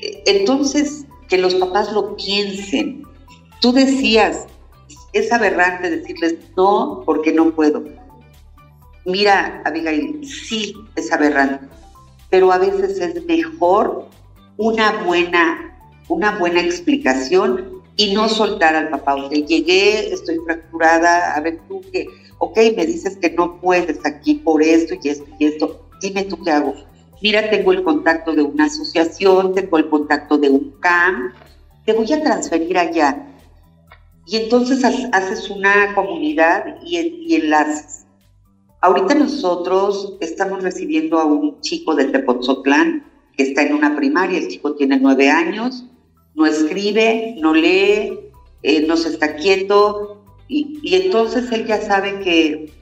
eh, 0.00 0.22
entonces 0.26 1.06
que 1.28 1.38
los 1.38 1.54
papás 1.54 1.92
lo 1.92 2.16
piensen, 2.16 3.03
Tú 3.64 3.72
decías, 3.72 4.44
es 5.14 5.32
aberrante 5.32 5.88
decirles 5.88 6.34
no 6.54 7.02
porque 7.06 7.32
no 7.32 7.50
puedo. 7.54 7.82
Mira, 9.06 9.62
Abigail, 9.64 10.20
sí 10.22 10.74
es 10.96 11.10
aberrante, 11.10 11.66
pero 12.28 12.52
a 12.52 12.58
veces 12.58 13.00
es 13.00 13.24
mejor 13.24 14.10
una 14.58 15.02
buena, 15.04 15.78
una 16.08 16.36
buena 16.38 16.60
explicación 16.60 17.80
y 17.96 18.12
no 18.12 18.28
soltar 18.28 18.76
al 18.76 18.90
papá. 18.90 19.14
O 19.14 19.30
llegué, 19.30 20.12
estoy 20.12 20.36
fracturada, 20.44 21.32
a 21.32 21.40
ver 21.40 21.58
tú 21.66 21.80
que, 21.90 22.06
ok, 22.40 22.58
me 22.76 22.84
dices 22.84 23.16
que 23.16 23.30
no 23.30 23.62
puedes 23.62 24.04
aquí 24.04 24.34
por 24.34 24.62
esto 24.62 24.94
y 25.02 25.08
esto 25.08 25.24
y 25.38 25.46
esto, 25.46 25.88
dime 26.02 26.24
tú 26.24 26.36
qué 26.44 26.50
hago. 26.50 26.74
Mira, 27.22 27.48
tengo 27.48 27.72
el 27.72 27.82
contacto 27.82 28.34
de 28.34 28.42
una 28.42 28.66
asociación, 28.66 29.54
tengo 29.54 29.78
el 29.78 29.88
contacto 29.88 30.36
de 30.36 30.50
un 30.50 30.74
CAM, 30.80 31.32
te 31.86 31.94
voy 31.94 32.12
a 32.12 32.22
transferir 32.22 32.76
allá. 32.76 33.30
Y 34.26 34.36
entonces 34.36 34.84
haces 34.84 35.50
una 35.50 35.94
comunidad 35.94 36.76
y, 36.84 36.98
y 36.98 37.34
enlaces. 37.34 38.06
Ahorita 38.80 39.14
nosotros 39.14 40.16
estamos 40.20 40.62
recibiendo 40.62 41.18
a 41.18 41.24
un 41.24 41.60
chico 41.60 41.94
de 41.94 42.06
Tepoztlán 42.06 43.04
que 43.36 43.42
está 43.42 43.62
en 43.62 43.74
una 43.74 43.96
primaria, 43.96 44.38
el 44.38 44.48
chico 44.48 44.74
tiene 44.74 44.98
nueve 44.98 45.30
años, 45.30 45.86
no 46.34 46.46
escribe, 46.46 47.34
no 47.38 47.54
lee, 47.54 48.18
eh, 48.62 48.86
no 48.86 48.96
se 48.96 49.08
está 49.08 49.36
quieto, 49.36 50.22
y, 50.48 50.94
entonces 50.94 51.50
él 51.52 51.66
ya 51.66 51.80
sabe 51.80 52.20
que 52.20 52.72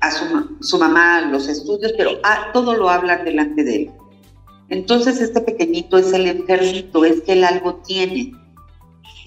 a 0.00 0.10
su, 0.60 0.78
mamá 0.78 1.22
los 1.22 1.48
estudios, 1.48 1.92
pero 1.96 2.12
ah, 2.22 2.50
todo 2.52 2.74
lo 2.74 2.88
hablan 2.88 3.24
delante 3.24 3.64
de 3.64 3.76
él. 3.76 3.90
Entonces 4.68 5.20
este 5.20 5.40
pequeñito 5.40 5.98
es 5.98 6.12
el 6.12 6.26
enfermito, 6.26 7.04
es 7.04 7.22
que 7.22 7.32
él 7.32 7.44
algo 7.44 7.82
tiene. 7.86 8.32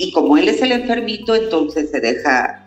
Y 0.02 0.12
como 0.14 0.36
él 0.36 0.50
es 0.50 0.60
el 0.64 0.72
enfermito, 0.72 1.36
entonces 1.36 1.92
se 1.92 2.02
deja, 2.02 2.66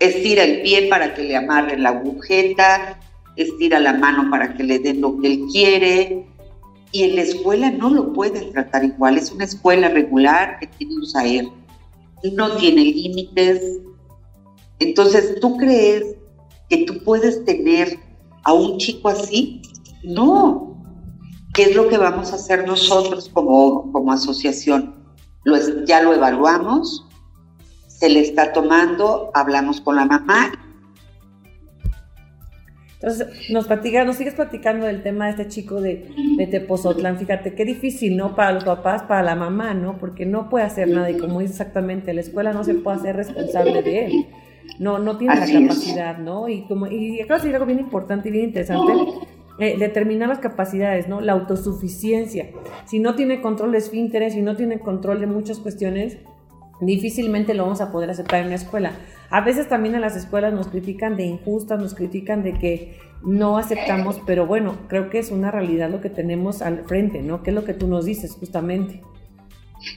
estira 0.00 0.42
el 0.42 0.62
pie 0.62 0.88
para 0.88 1.14
que 1.14 1.22
le 1.22 1.36
amarren 1.36 1.84
la 1.84 1.90
agujeta, 1.90 2.98
estira 3.36 3.78
la 3.78 3.92
mano 3.92 4.28
para 4.32 4.56
que 4.56 4.64
le 4.64 4.80
den 4.80 5.00
lo 5.00 5.16
que 5.18 5.28
él 5.28 5.46
quiere, 5.52 6.26
y 6.90 7.04
en 7.04 7.14
la 7.14 7.22
escuela 7.22 7.70
no 7.70 7.90
lo 7.90 8.12
pueden 8.12 8.50
tratar 8.50 8.84
igual. 8.84 9.16
Es 9.16 9.30
una 9.30 9.44
escuela 9.44 9.90
regular 9.90 10.58
que 10.58 10.66
tiene 10.66 10.96
un 10.96 11.06
SAER, 11.06 11.44
no 12.32 12.56
tiene 12.56 12.82
límites. 12.82 13.78
Entonces, 14.80 15.38
¿tú 15.40 15.56
crees 15.56 16.16
que 16.68 16.78
tú 16.78 16.98
puedes 17.04 17.44
tener 17.44 17.96
a 18.42 18.54
un 18.54 18.76
chico 18.78 19.08
así? 19.08 19.62
No. 20.02 20.82
¿Qué 21.54 21.62
es 21.62 21.76
lo 21.76 21.86
que 21.86 21.96
vamos 21.96 22.32
a 22.32 22.34
hacer 22.34 22.66
nosotros 22.66 23.28
como, 23.32 23.92
como 23.92 24.10
asociación? 24.10 24.99
Lo, 25.44 25.56
ya 25.84 26.02
lo 26.02 26.14
evaluamos, 26.14 27.06
se 27.86 28.08
le 28.08 28.20
está 28.20 28.52
tomando, 28.52 29.30
hablamos 29.34 29.80
con 29.80 29.96
la 29.96 30.04
mamá 30.04 30.52
entonces, 33.02 33.50
nos 33.50 33.66
platica, 33.66 34.04
nos 34.04 34.16
sigues 34.16 34.34
platicando 34.34 34.84
del 34.84 35.02
tema 35.02 35.24
de 35.24 35.30
este 35.30 35.48
chico 35.48 35.80
de, 35.80 36.06
de 36.36 36.46
Tepozotlán. 36.46 37.16
Fíjate, 37.16 37.54
qué 37.54 37.64
difícil, 37.64 38.14
¿no? 38.14 38.36
Para 38.36 38.52
los 38.52 38.64
papás, 38.64 39.04
para 39.04 39.22
la 39.22 39.34
mamá, 39.34 39.72
¿no? 39.72 39.96
Porque 39.96 40.26
no 40.26 40.50
puede 40.50 40.66
hacer 40.66 40.86
nada 40.88 41.10
y 41.10 41.16
como 41.16 41.40
dice 41.40 41.52
exactamente, 41.52 42.12
la 42.12 42.20
escuela 42.20 42.52
no 42.52 42.62
se 42.62 42.74
puede 42.74 42.98
hacer 42.98 43.16
responsable 43.16 43.82
de 43.82 44.04
él. 44.04 44.26
No, 44.78 44.98
no 44.98 45.16
tiene 45.16 45.34
la 45.34 45.46
capacidad, 45.50 46.18
¿no? 46.18 46.46
Y 46.50 46.66
como 46.66 46.88
y 46.88 47.22
acabas 47.22 47.42
de 47.42 47.48
decir 47.48 47.56
algo 47.56 47.66
bien 47.66 47.80
importante 47.80 48.28
y 48.28 48.32
bien 48.32 48.44
interesante, 48.44 48.92
eh, 49.60 49.76
determinar 49.78 50.28
las 50.28 50.38
capacidades, 50.38 51.08
¿no? 51.08 51.20
La 51.20 51.32
autosuficiencia. 51.32 52.50
Si 52.86 52.98
no 52.98 53.14
tiene 53.14 53.40
control 53.40 53.72
de 53.72 53.78
esfínteres, 53.78 54.32
si 54.32 54.42
no 54.42 54.56
tiene 54.56 54.80
control 54.80 55.20
de 55.20 55.26
muchas 55.26 55.58
cuestiones, 55.58 56.18
difícilmente 56.80 57.54
lo 57.54 57.64
vamos 57.64 57.80
a 57.80 57.92
poder 57.92 58.10
aceptar 58.10 58.42
en 58.42 58.48
la 58.48 58.54
escuela. 58.56 58.92
A 59.30 59.42
veces 59.42 59.68
también 59.68 59.94
en 59.94 60.00
las 60.00 60.16
escuelas 60.16 60.52
nos 60.52 60.68
critican 60.68 61.16
de 61.16 61.24
injustas, 61.24 61.80
nos 61.80 61.94
critican 61.94 62.42
de 62.42 62.54
que 62.54 62.96
no 63.22 63.58
aceptamos, 63.58 64.20
pero 64.26 64.46
bueno, 64.46 64.76
creo 64.88 65.10
que 65.10 65.18
es 65.18 65.30
una 65.30 65.50
realidad 65.50 65.90
lo 65.90 66.00
que 66.00 66.10
tenemos 66.10 66.62
al 66.62 66.84
frente, 66.84 67.22
¿no? 67.22 67.42
¿Qué 67.42 67.50
es 67.50 67.54
lo 67.54 67.64
que 67.64 67.74
tú 67.74 67.86
nos 67.86 68.06
dices 68.06 68.34
justamente? 68.34 69.02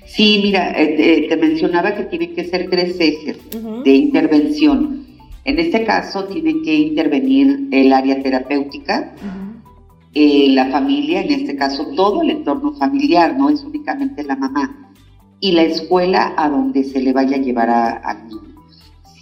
Sí, 0.05 0.39
mira, 0.43 0.72
eh, 0.80 1.28
te, 1.28 1.38
mencionaba 1.38 1.95
que 1.95 2.03
tienen 2.03 2.36
que 2.36 2.45
ser 2.45 2.70
tres 2.70 2.99
ejes 2.99 3.39
de 3.84 3.91
intervención. 3.91 5.05
En 5.45 5.59
este 5.59 5.84
caso 5.84 6.26
tiene 6.26 6.61
que 6.61 6.74
intervenir 6.74 7.68
el 7.72 7.91
área 7.91 8.22
terapéutica, 8.22 9.14
eh, 10.14 10.49
la 10.49 10.68
familia, 10.68 11.22
en 11.22 11.32
este 11.32 11.55
caso 11.55 11.88
todo 11.95 12.22
el 12.22 12.30
entorno 12.30 12.74
familiar, 12.74 13.38
no 13.38 13.49
es 13.49 13.64
únicamente 13.64 14.24
la 14.24 14.36
mamá, 14.36 14.91
y 15.39 15.51
la 15.51 15.64
escuela 15.64 16.34
a 16.38 16.49
donde 16.49 16.84
se 16.84 17.01
le 17.01 17.14
vaya 17.14 17.38
a 17.38 17.41
llevar 17.41 17.70
al 17.70 18.28
niño 18.28 18.53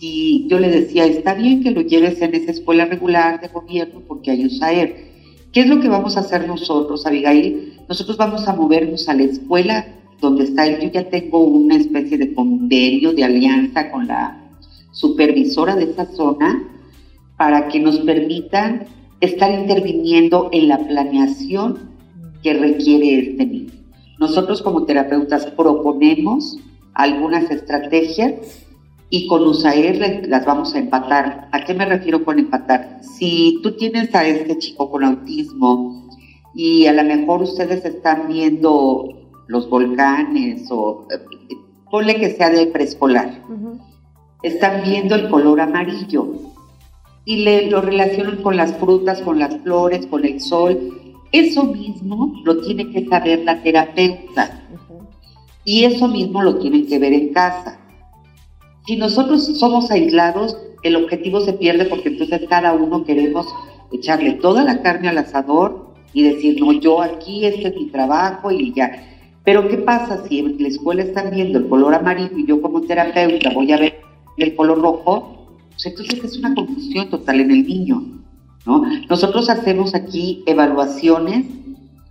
y 0.04 0.48
yo 0.48 0.58
le 0.58 0.70
decía, 0.70 1.06
está 1.06 1.36
bien 1.36 1.62
que 1.62 1.70
lo 1.70 1.82
lleves 1.82 2.20
en 2.24 2.34
esa 2.34 2.50
escuela 2.50 2.86
regular 2.86 3.39
de 3.39 3.50
gobierno 3.50 4.02
porque 4.08 4.32
hay 4.32 4.48
USAER. 4.48 5.12
¿Qué 5.54 5.62
es 5.62 5.68
lo 5.68 5.80
que 5.80 5.89
vamos 5.89 6.18
a 6.18 6.22
hacer 6.22 6.48
nosotros, 6.48 7.06
Abigail? 7.06 7.80
Nosotros 7.88 8.18
vamos 8.18 8.48
a 8.48 8.56
movernos 8.56 9.08
a 9.08 9.14
la 9.14 9.24
escuela 9.24 9.86
donde 10.20 10.46
está 10.46 10.66
él. 10.66 10.80
Yo 10.82 10.89
ya 10.89 11.08
tengo 11.08 11.44
una 11.44 11.76
especie 11.76 12.18
de 12.18 12.34
convenio, 12.34 13.14
de 13.14 13.24
alianza 13.24 13.92
con 13.92 14.08
la 14.08 14.42
supervisora 14.92 15.76
de 15.76 15.84
esa 15.84 16.08
zona 16.08 16.68
para 17.38 17.68
que 17.68 17.80
nos 17.80 18.00
permitan 18.00 18.88
estar 19.22 19.52
interviniendo 19.52 20.50
en 20.52 20.68
la 20.68 20.80
planeación 20.80 21.92
que 22.44 22.54
requiere 22.56 23.20
este 23.20 23.46
niño. 23.46 23.72
Nosotros 24.20 24.62
como 24.62 24.86
terapeutas 24.86 25.46
proponemos 25.46 26.58
algunas 26.94 27.50
estrategias 27.50 28.66
y 29.10 29.28
con 29.28 29.46
USAID 29.46 30.26
las 30.26 30.46
vamos 30.46 30.74
a 30.74 30.80
empatar. 30.80 31.50
¿A 31.52 31.64
qué 31.64 31.74
me 31.74 31.86
refiero 31.86 32.24
con 32.26 32.40
empatar? 32.40 33.00
Si 33.02 33.60
tú 33.62 33.74
tienes 33.74 34.14
a 34.16 34.26
este 34.26 34.58
chico 34.58 34.90
con 34.90 35.04
autismo 35.04 36.10
y 36.56 36.88
a 36.88 36.94
lo 36.94 37.04
mejor 37.04 37.44
ustedes 37.44 37.86
están 37.86 38.28
viendo 38.28 39.30
los 39.48 39.70
volcanes 39.70 40.68
o 40.72 41.08
eh, 41.12 41.20
ponle 41.90 42.16
que 42.16 42.32
sea 42.32 42.50
de 42.50 42.68
preescolar, 42.68 43.44
están 44.44 44.82
viendo 44.84 45.16
el 45.16 45.30
color 45.30 45.62
amarillo 45.62 46.28
y 47.26 47.44
le, 47.44 47.70
lo 47.70 47.82
relacionan 47.82 48.38
con 48.38 48.58
las 48.58 48.74
frutas, 48.78 49.22
con 49.22 49.40
las 49.40 49.58
flores, 49.58 50.06
con 50.08 50.26
el 50.26 50.40
sol. 50.40 50.78
Eso 51.32 51.64
mismo 51.66 52.34
lo 52.44 52.62
tiene 52.62 52.92
que 52.92 53.08
saber 53.08 53.40
la 53.46 53.62
terapeuta 53.62 54.68
y 55.64 55.86
eso 55.86 56.08
mismo 56.08 56.42
lo 56.42 56.58
tienen 56.58 56.88
que 56.88 57.00
ver 57.00 57.14
en 57.14 57.34
casa 57.34 57.82
si 58.88 58.96
nosotros 58.96 59.46
somos 59.58 59.92
aislados, 59.92 60.58
el 60.84 60.96
objetivo 60.96 61.40
se 61.42 61.54
pierde 61.54 61.86
porque 61.86 62.10
entonces 62.10 62.42
cada 62.50 62.74
uno 62.74 63.04
queremos 63.04 63.46
echarle 63.92 64.34
toda 64.34 64.64
la 64.64 64.82
carne 64.82 65.10
al 65.10 65.20
asador 65.20 65.94
y 66.14 66.24
decir, 66.24 66.60
no, 66.60 66.74
yo 66.74 67.02
aquí, 67.02 67.46
este 67.46 67.68
es 67.70 67.76
mi 67.76 67.86
trabajo 67.88 68.52
y 68.52 68.74
ya. 68.74 68.92
Pero 69.44 69.68
¿qué 69.68 69.78
pasa 69.78 70.26
si 70.28 70.40
en 70.40 70.62
la 70.62 70.68
escuela 70.68 71.04
están 71.04 71.30
viendo 71.32 71.60
el 71.60 71.70
color 71.70 71.94
amarillo 71.94 72.38
y 72.38 72.46
yo 72.46 72.62
como 72.62 72.82
terapeuta 72.82 73.52
voy 73.54 73.72
a 73.72 73.78
ver 73.78 74.02
el 74.38 74.56
color 74.56 74.82
rojo? 74.82 75.41
Pues 75.72 75.86
entonces 75.86 76.24
es 76.24 76.38
una 76.38 76.54
confusión 76.54 77.10
total 77.10 77.42
en 77.42 77.52
el 77.52 77.66
niño. 77.66 78.04
¿no? 78.66 78.84
Nosotros 79.10 79.50
hacemos 79.50 79.96
aquí 79.96 80.44
evaluaciones 80.46 81.46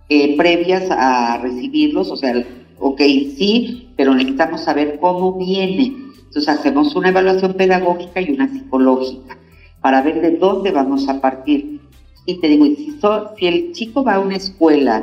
eh, 0.09 0.35
previas 0.35 0.89
a 0.91 1.37
recibirlos, 1.37 2.11
o 2.11 2.17
sea, 2.17 2.33
ok, 2.79 2.99
sí, 3.37 3.89
pero 3.95 4.13
necesitamos 4.13 4.61
saber 4.61 4.97
cómo 4.99 5.37
viene 5.37 6.01
entonces 6.31 6.59
hacemos 6.59 6.95
una 6.95 7.09
evaluación 7.09 7.55
pedagógica 7.55 8.21
y 8.21 8.31
una 8.31 8.47
psicológica 8.47 9.37
para 9.81 10.01
ver 10.01 10.21
de 10.21 10.37
dónde 10.37 10.71
vamos 10.71 11.09
a 11.09 11.19
partir. 11.19 11.81
Y 12.25 12.39
te 12.39 12.47
digo, 12.47 12.65
si, 12.67 12.97
si 13.37 13.47
el 13.47 13.73
chico 13.73 14.01
va 14.01 14.13
a 14.13 14.19
una 14.21 14.37
escuela 14.37 15.01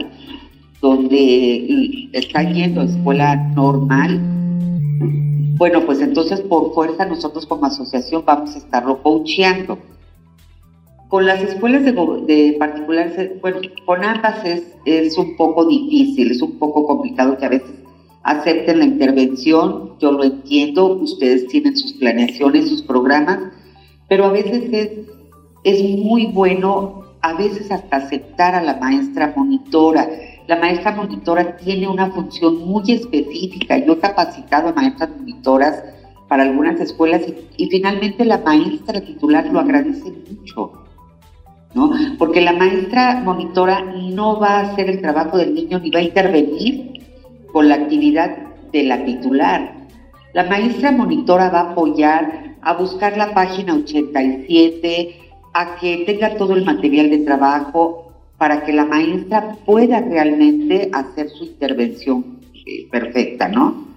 donde 0.81 2.09
está 2.15 2.45
yendo 2.45 2.81
a 2.81 2.85
escuela 2.85 3.37
normal, 3.55 4.19
bueno, 5.59 5.85
pues 5.85 6.01
entonces 6.01 6.41
por 6.41 6.73
fuerza 6.73 7.05
nosotros 7.05 7.45
como 7.45 7.67
asociación 7.67 8.23
vamos 8.25 8.55
a 8.55 8.59
estarlo 8.59 9.03
coacheando. 9.03 9.77
Con 11.09 11.27
las 11.27 11.43
escuelas 11.43 11.85
de, 11.85 11.93
de 11.93 12.57
particulares, 12.59 13.41
bueno, 13.41 13.59
con 13.85 14.05
ambas 14.05 14.45
es, 14.45 14.63
es 14.85 15.19
un 15.19 15.37
poco 15.37 15.65
difícil, 15.65 16.31
es 16.31 16.43
un 16.43 16.59
poco 16.59 16.87
complicado 16.87 17.37
que 17.37 17.47
a 17.47 17.49
veces 17.49 17.73
acepten 18.23 18.79
la 18.79 18.85
intervención, 18.85 19.99
yo 19.99 20.13
lo 20.13 20.23
entiendo, 20.23 20.93
ustedes 20.93 21.49
tienen 21.49 21.77
sus 21.77 21.95
planeaciones, 21.95 22.69
sus 22.69 22.83
programas, 22.83 23.39
pero 24.09 24.27
a 24.27 24.31
veces 24.31 24.69
es, 24.71 24.91
es 25.65 25.99
muy 25.99 26.27
bueno, 26.27 27.05
a 27.21 27.35
veces 27.35 27.73
hasta 27.73 27.97
aceptar 27.97 28.55
a 28.55 28.63
la 28.63 28.77
maestra 28.77 29.33
monitora. 29.35 30.09
La 30.49 30.57
maestra 30.57 30.93
monitora 30.93 31.59
tiene 31.59 31.87
una 31.87 32.11
función 32.11 32.67
muy 32.67 32.91
específica. 32.91 33.77
Yo 33.77 33.93
he 33.93 33.99
capacitado 33.99 34.71
a 34.71 34.73
maestras 34.73 35.11
monitoras 35.11 35.85
para 36.27 36.45
algunas 36.45 36.81
escuelas 36.81 37.21
y, 37.29 37.65
y 37.65 37.69
finalmente 37.69 38.25
la 38.25 38.39
maestra 38.39 38.99
titular 39.03 39.47
lo 39.53 39.61
agradece 39.61 40.11
mucho. 40.11 40.73
¿no? 41.75 41.91
Porque 42.17 42.41
la 42.41 42.55
maestra 42.55 43.21
monitora 43.23 43.83
no 43.83 44.41
va 44.41 44.61
a 44.61 44.61
hacer 44.61 44.89
el 44.89 45.03
trabajo 45.03 45.37
del 45.37 45.53
niño 45.55 45.81
ni 45.81 45.91
va 45.91 45.99
a 45.99 46.05
intervenir 46.05 47.03
con 47.53 47.69
la 47.69 47.75
actividad 47.75 48.35
de 48.73 48.85
la 48.85 49.05
titular. 49.05 49.75
La 50.33 50.45
maestra 50.45 50.93
monitora 50.93 51.51
va 51.51 51.61
a 51.61 51.71
apoyar 51.73 52.57
a 52.63 52.73
buscar 52.73 53.19
la 53.19 53.35
página 53.35 53.75
87, 53.75 55.15
a 55.53 55.77
que 55.77 56.05
tenga 56.07 56.37
todo 56.37 56.55
el 56.55 56.65
material 56.65 57.11
de 57.11 57.19
trabajo 57.19 58.08
para 58.39 58.65
que 58.65 58.73
la 58.73 58.87
maestra 58.87 59.57
pueda 59.67 60.01
realmente 60.01 60.91
hacer 60.93 61.29
su 61.29 61.45
intervención 61.45 62.39
eh, 62.55 62.89
perfecta, 62.91 63.49
¿no? 63.49 63.89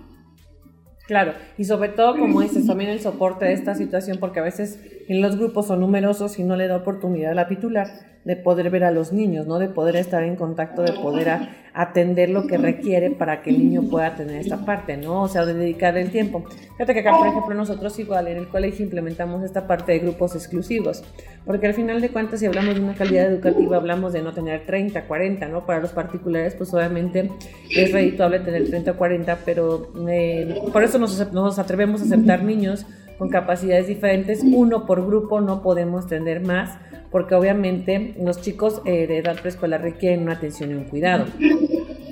Claro, 1.05 1.33
y 1.57 1.65
sobre 1.65 1.89
todo, 1.89 2.17
como 2.17 2.41
dices, 2.41 2.65
también 2.65 2.89
el 2.89 3.01
soporte 3.01 3.45
de 3.45 3.53
esta 3.53 3.75
situación, 3.75 4.17
porque 4.17 4.39
a 4.39 4.43
veces 4.43 4.79
en 5.07 5.21
los 5.21 5.37
grupos 5.37 5.67
son 5.67 5.79
numerosos 5.79 6.39
y 6.39 6.43
no 6.43 6.55
le 6.55 6.67
da 6.67 6.77
oportunidad 6.77 7.31
a 7.31 7.35
la 7.35 7.47
titular 7.47 7.87
de 8.23 8.35
poder 8.35 8.69
ver 8.69 8.83
a 8.83 8.91
los 8.91 9.11
niños, 9.11 9.47
¿no? 9.47 9.57
De 9.57 9.67
poder 9.67 9.95
estar 9.95 10.23
en 10.23 10.35
contacto, 10.35 10.83
de 10.83 10.93
poder 10.93 11.39
atender 11.73 12.29
lo 12.29 12.45
que 12.45 12.57
requiere 12.57 13.09
para 13.09 13.41
que 13.41 13.49
el 13.49 13.57
niño 13.57 13.89
pueda 13.89 14.15
tener 14.15 14.35
esta 14.35 14.63
parte, 14.63 14.95
¿no? 14.97 15.23
O 15.23 15.27
sea, 15.27 15.45
de 15.45 15.55
dedicar 15.55 15.97
el 15.97 16.11
tiempo. 16.11 16.43
Fíjate 16.73 16.93
que 16.93 16.99
acá, 16.99 17.17
por 17.17 17.27
ejemplo, 17.27 17.55
nosotros 17.55 17.97
igual 17.97 18.27
en 18.27 18.37
el 18.37 18.47
colegio 18.47 18.85
implementamos 18.85 19.43
esta 19.43 19.65
parte 19.65 19.93
de 19.93 19.99
grupos 19.99 20.35
exclusivos, 20.35 21.03
porque 21.45 21.65
al 21.65 21.73
final 21.73 21.99
de 21.99 22.09
cuentas, 22.09 22.41
si 22.41 22.45
hablamos 22.45 22.75
de 22.75 22.81
una 22.81 22.93
calidad 22.93 23.25
educativa, 23.25 23.77
hablamos 23.77 24.13
de 24.13 24.21
no 24.21 24.33
tener 24.33 24.65
30, 24.67 25.07
40, 25.07 25.47
¿no? 25.47 25.65
Para 25.65 25.79
los 25.79 25.91
particulares, 25.91 26.53
pues 26.53 26.71
obviamente 26.75 27.31
es 27.75 27.91
redituable 27.91 28.39
tener 28.39 28.69
30 28.69 28.91
o 28.91 28.97
40, 28.97 29.39
pero 29.45 29.91
eh, 30.09 30.61
por 30.71 30.83
eso 30.83 30.99
nos, 30.99 31.33
nos 31.33 31.57
atrevemos 31.57 32.01
a 32.01 32.05
aceptar 32.05 32.43
niños 32.43 32.85
con 33.21 33.29
capacidades 33.29 33.85
diferentes, 33.85 34.41
uno 34.43 34.87
por 34.87 35.05
grupo, 35.05 35.41
no 35.41 35.61
podemos 35.61 36.07
tener 36.07 36.41
más 36.41 36.79
porque 37.11 37.35
obviamente 37.35 38.15
los 38.19 38.41
chicos 38.41 38.81
eh, 38.83 39.05
de 39.05 39.19
edad 39.19 39.39
preescolar 39.39 39.79
requieren 39.79 40.23
una 40.23 40.33
atención 40.33 40.71
y 40.71 40.73
un 40.73 40.85
cuidado. 40.85 41.25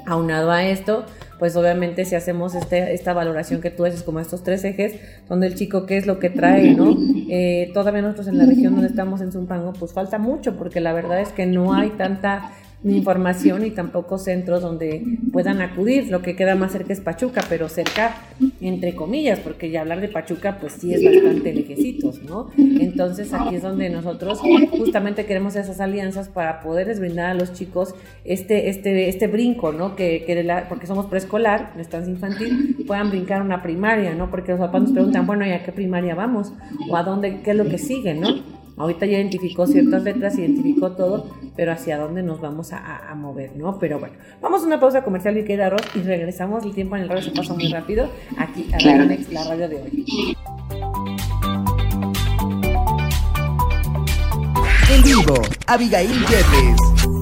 Aunado 0.06 0.52
a 0.52 0.64
esto, 0.64 1.06
pues 1.40 1.56
obviamente 1.56 2.06
si 2.06 2.14
hacemos 2.14 2.54
este, 2.54 2.94
esta 2.94 3.14
valoración 3.14 3.60
que 3.60 3.72
tú 3.72 3.86
haces 3.86 4.04
como 4.04 4.20
estos 4.20 4.44
tres 4.44 4.64
ejes, 4.64 5.02
donde 5.28 5.48
el 5.48 5.56
chico 5.56 5.88
qué 5.88 5.98
es 5.98 6.06
lo 6.06 6.20
que 6.20 6.30
trae, 6.30 6.76
¿no? 6.76 6.96
Eh, 7.28 7.72
todavía 7.74 8.04
nosotros 8.04 8.28
en 8.28 8.38
la 8.38 8.46
región 8.46 8.74
donde 8.74 8.90
estamos 8.90 9.22
en 9.22 9.32
Zumpango, 9.32 9.74
pues 9.74 9.94
falta 9.94 10.20
mucho, 10.20 10.58
porque 10.58 10.80
la 10.80 10.94
verdad 10.94 11.22
es 11.22 11.30
que 11.30 11.48
no 11.48 11.74
hay 11.74 11.90
tanta 11.90 12.52
información 12.84 13.66
y 13.66 13.72
tampoco 13.72 14.18
centros 14.18 14.62
donde 14.62 15.04
puedan 15.32 15.62
acudir. 15.62 16.10
Lo 16.10 16.22
que 16.22 16.36
queda 16.36 16.56
más 16.56 16.72
cerca 16.72 16.94
es 16.94 17.02
Pachuca, 17.02 17.44
pero 17.50 17.70
cerca 17.70 18.16
entre 18.62 18.96
comillas, 18.96 19.40
porque 19.40 19.70
ya 19.70 19.82
hablar 19.82 20.02
de 20.02 20.08
Pachuca 20.08 20.58
pues 20.60 20.74
sí 20.74 20.94
es 20.94 21.04
bastante 21.04 21.54
lejecitos, 21.54 22.22
¿no? 22.24 22.50
Entonces 22.58 23.34
aquí 23.34 23.56
es 23.56 23.62
donde 23.62 23.90
nosotros 23.90 24.40
justamente 24.72 25.26
queremos 25.26 25.56
esas 25.56 25.80
alianzas 25.80 26.30
para 26.30 26.62
poderles 26.62 27.00
brindar 27.00 27.32
a 27.32 27.34
los 27.34 27.54
chicos 27.54 27.96
este, 28.24 28.70
este, 28.70 29.10
este 29.10 29.28
brinco, 29.28 29.72
¿no? 29.72 29.96
Que, 29.96 30.24
que 30.26 30.44
la, 30.44 30.68
porque 30.70 30.88
somos 30.88 31.06
preescolar, 31.08 31.74
estancia 31.78 32.12
infantil, 32.12 32.84
puedan 32.88 33.10
brincar 33.10 33.42
una 33.42 33.62
primaria, 33.62 34.14
¿no? 34.14 34.30
Porque 34.30 34.52
los 34.52 34.60
papás 34.60 34.84
nos 34.84 34.92
preguntan, 34.92 35.26
bueno, 35.26 35.46
¿y 35.46 35.52
a 35.52 35.64
qué 35.64 35.72
primaria 35.72 36.16
vamos? 36.16 36.54
¿O 36.90 36.96
a 36.96 37.04
dónde, 37.04 37.42
qué 37.42 37.52
es 37.52 37.58
lo 37.58 37.66
que 37.66 37.78
sigue, 37.78 38.14
¿no? 38.14 38.59
Ahorita 38.80 39.06
ya 39.06 39.18
identificó 39.18 39.68
ciertas 39.68 40.04
letras, 40.04 40.38
identificó 40.38 40.94
todo, 40.94 41.30
pero 41.58 41.74
hacia 41.74 41.98
dónde 41.98 42.24
nos 42.24 42.40
vamos 42.40 42.72
a, 42.72 43.14
mover, 43.14 43.54
¿no? 43.58 43.78
Pero 43.78 44.00
bueno, 44.00 44.16
vamos 44.42 44.64
a 44.64 44.68
una 44.68 44.80
pausa 44.80 45.04
comercial, 45.04 45.38
y 45.38 45.44
queda 45.44 45.68
arroz, 45.68 45.82
y 45.96 46.00
regresamos. 46.00 46.64
El 46.64 46.74
tiempo 46.74 46.96
en 46.96 47.04
el 47.04 47.10
radio 47.10 47.22
se 47.22 47.32
pasa 47.32 47.54
muy 47.54 47.68
rápido. 47.68 48.10
Aquí 48.38 48.70
a 48.74 48.80
la 49.32 49.44
radio 49.44 49.68
de 49.68 49.76
hoy. 49.76 50.38
En 54.96 55.04
vivo, 55.04 55.42
Abigail 55.68 56.10
Yepes. 56.10 57.19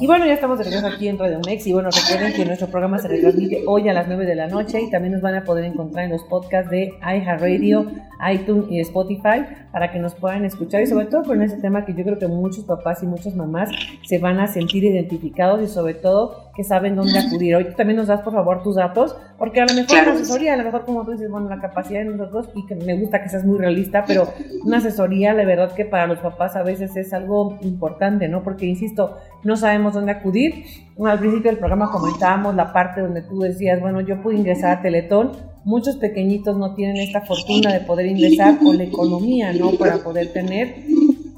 Y 0.00 0.06
bueno, 0.06 0.26
ya 0.26 0.34
estamos 0.34 0.58
de 0.58 0.64
regreso 0.64 0.86
aquí 0.86 1.08
en 1.08 1.18
Radio 1.18 1.40
Mex. 1.44 1.66
Y 1.66 1.72
bueno, 1.72 1.90
recuerden 1.90 2.32
que 2.32 2.44
nuestro 2.44 2.68
programa 2.68 2.98
se 2.98 3.08
retransmite 3.08 3.64
hoy 3.66 3.88
a 3.88 3.92
las 3.92 4.06
9 4.06 4.26
de 4.26 4.36
la 4.36 4.46
noche 4.46 4.80
y 4.80 4.90
también 4.90 5.12
nos 5.12 5.22
van 5.22 5.34
a 5.34 5.42
poder 5.42 5.64
encontrar 5.64 6.04
en 6.04 6.12
los 6.12 6.22
podcasts 6.22 6.70
de 6.70 6.94
iHeartRadio, 7.02 7.90
iTunes 8.32 8.66
y 8.70 8.78
Spotify 8.80 9.44
para 9.72 9.90
que 9.90 9.98
nos 9.98 10.14
puedan 10.14 10.44
escuchar 10.44 10.82
y 10.82 10.86
sobre 10.86 11.06
todo 11.06 11.24
con 11.24 11.42
ese 11.42 11.56
tema 11.56 11.84
que 11.84 11.94
yo 11.94 12.04
creo 12.04 12.16
que 12.16 12.28
muchos 12.28 12.64
papás 12.64 13.02
y 13.02 13.06
muchas 13.06 13.34
mamás 13.34 13.70
se 14.06 14.18
van 14.18 14.38
a 14.38 14.46
sentir 14.46 14.84
identificados 14.84 15.62
y 15.62 15.66
sobre 15.66 15.94
todo 15.94 16.47
que 16.58 16.64
saben 16.64 16.96
dónde 16.96 17.16
acudir. 17.16 17.54
Hoy 17.54 17.68
también 17.76 17.98
nos 17.98 18.08
das 18.08 18.20
por 18.22 18.32
favor 18.32 18.64
tus 18.64 18.74
datos 18.74 19.14
porque 19.38 19.60
a 19.60 19.64
lo 19.64 19.74
mejor 19.74 19.96
una 20.02 20.12
asesoría, 20.14 20.54
a 20.54 20.56
lo 20.56 20.64
mejor 20.64 20.84
como 20.84 21.04
tú 21.04 21.12
dices, 21.12 21.30
bueno, 21.30 21.48
la 21.48 21.60
capacidad 21.60 22.00
de 22.00 22.06
nosotros 22.06 22.48
y 22.56 22.66
que 22.66 22.74
me 22.74 22.98
gusta 22.98 23.22
que 23.22 23.28
seas 23.28 23.44
muy 23.44 23.58
realista, 23.58 24.02
pero 24.04 24.26
una 24.64 24.78
asesoría, 24.78 25.32
la 25.34 25.44
verdad 25.44 25.72
que 25.72 25.84
para 25.84 26.08
los 26.08 26.18
papás 26.18 26.56
a 26.56 26.64
veces 26.64 26.96
es 26.96 27.12
algo 27.12 27.56
importante, 27.60 28.26
¿no? 28.26 28.42
Porque 28.42 28.66
insisto, 28.66 29.18
no 29.44 29.56
sabemos 29.56 29.94
dónde 29.94 30.10
acudir. 30.10 30.64
Al 31.00 31.20
principio 31.20 31.52
del 31.52 31.60
programa 31.60 31.92
comentábamos 31.92 32.56
la 32.56 32.72
parte 32.72 33.02
donde 33.02 33.22
tú 33.22 33.38
decías, 33.38 33.80
bueno, 33.80 34.00
yo 34.00 34.20
pude 34.20 34.34
ingresar 34.34 34.78
a 34.78 34.82
Teletón. 34.82 35.36
Muchos 35.64 35.94
pequeñitos 35.94 36.58
no 36.58 36.74
tienen 36.74 36.96
esta 36.96 37.20
fortuna 37.20 37.72
de 37.72 37.82
poder 37.82 38.06
ingresar 38.06 38.58
o 38.66 38.72
la 38.72 38.82
economía, 38.82 39.52
¿no? 39.52 39.70
Para 39.78 39.98
poder 39.98 40.32
tener. 40.32 40.74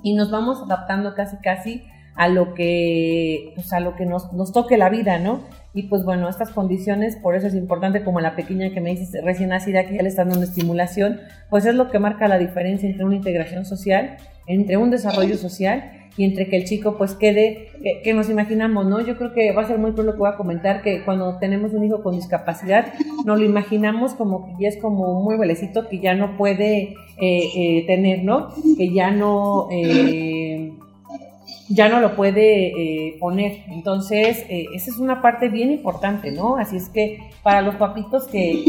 Y 0.02 0.14
nos 0.14 0.30
vamos 0.30 0.62
adaptando 0.62 1.12
casi, 1.14 1.36
casi 1.42 1.82
a 2.20 2.28
lo 2.28 2.52
que, 2.52 3.50
pues 3.54 3.72
a 3.72 3.80
lo 3.80 3.96
que 3.96 4.04
nos, 4.04 4.30
nos 4.34 4.52
toque 4.52 4.76
la 4.76 4.90
vida, 4.90 5.18
¿no? 5.18 5.40
Y 5.72 5.84
pues 5.84 6.04
bueno, 6.04 6.28
estas 6.28 6.50
condiciones, 6.50 7.16
por 7.16 7.34
eso 7.34 7.46
es 7.46 7.54
importante, 7.54 8.04
como 8.04 8.20
la 8.20 8.36
pequeña 8.36 8.68
que 8.74 8.82
me 8.82 8.90
dices 8.90 9.24
recién 9.24 9.48
nacida, 9.48 9.86
que 9.86 9.94
ya 9.94 10.02
le 10.02 10.10
están 10.10 10.28
dando 10.28 10.44
estimulación, 10.44 11.18
pues 11.48 11.64
es 11.64 11.74
lo 11.74 11.90
que 11.90 11.98
marca 11.98 12.28
la 12.28 12.36
diferencia 12.36 12.86
entre 12.90 13.06
una 13.06 13.16
integración 13.16 13.64
social, 13.64 14.18
entre 14.46 14.76
un 14.76 14.90
desarrollo 14.90 15.38
social 15.38 15.92
y 16.18 16.24
entre 16.24 16.46
que 16.50 16.58
el 16.58 16.66
chico 16.66 16.98
pues 16.98 17.14
quede, 17.14 17.68
que, 18.04 18.12
nos 18.12 18.28
imaginamos, 18.28 18.84
¿no? 18.84 19.00
Yo 19.00 19.16
creo 19.16 19.32
que 19.32 19.52
va 19.52 19.62
a 19.62 19.66
ser 19.66 19.78
muy 19.78 19.92
pronto 19.92 20.02
lo 20.02 20.12
que 20.12 20.18
voy 20.18 20.30
a 20.30 20.36
comentar, 20.36 20.82
que 20.82 21.02
cuando 21.06 21.38
tenemos 21.38 21.72
un 21.72 21.84
hijo 21.84 22.02
con 22.02 22.16
discapacidad, 22.16 22.92
nos 23.24 23.38
lo 23.38 23.46
imaginamos 23.46 24.12
como 24.12 24.44
que 24.44 24.64
ya 24.64 24.68
es 24.68 24.76
como 24.76 25.20
un 25.20 25.24
mueblecito 25.24 25.88
que 25.88 26.00
ya 26.00 26.12
no 26.12 26.36
puede 26.36 26.96
eh, 27.18 27.48
eh, 27.56 27.84
tener, 27.86 28.24
¿no? 28.24 28.48
Que 28.76 28.92
ya 28.92 29.10
no... 29.10 29.68
Eh, 29.72 30.70
ya 31.70 31.88
no 31.88 32.00
lo 32.00 32.16
puede 32.16 33.16
poner. 33.18 33.64
Entonces, 33.68 34.44
esa 34.48 34.90
es 34.90 34.98
una 34.98 35.22
parte 35.22 35.48
bien 35.48 35.70
importante, 35.70 36.32
¿no? 36.32 36.56
Así 36.56 36.76
es 36.76 36.88
que 36.88 37.30
para 37.42 37.62
los 37.62 37.76
papitos 37.76 38.26
que, 38.26 38.64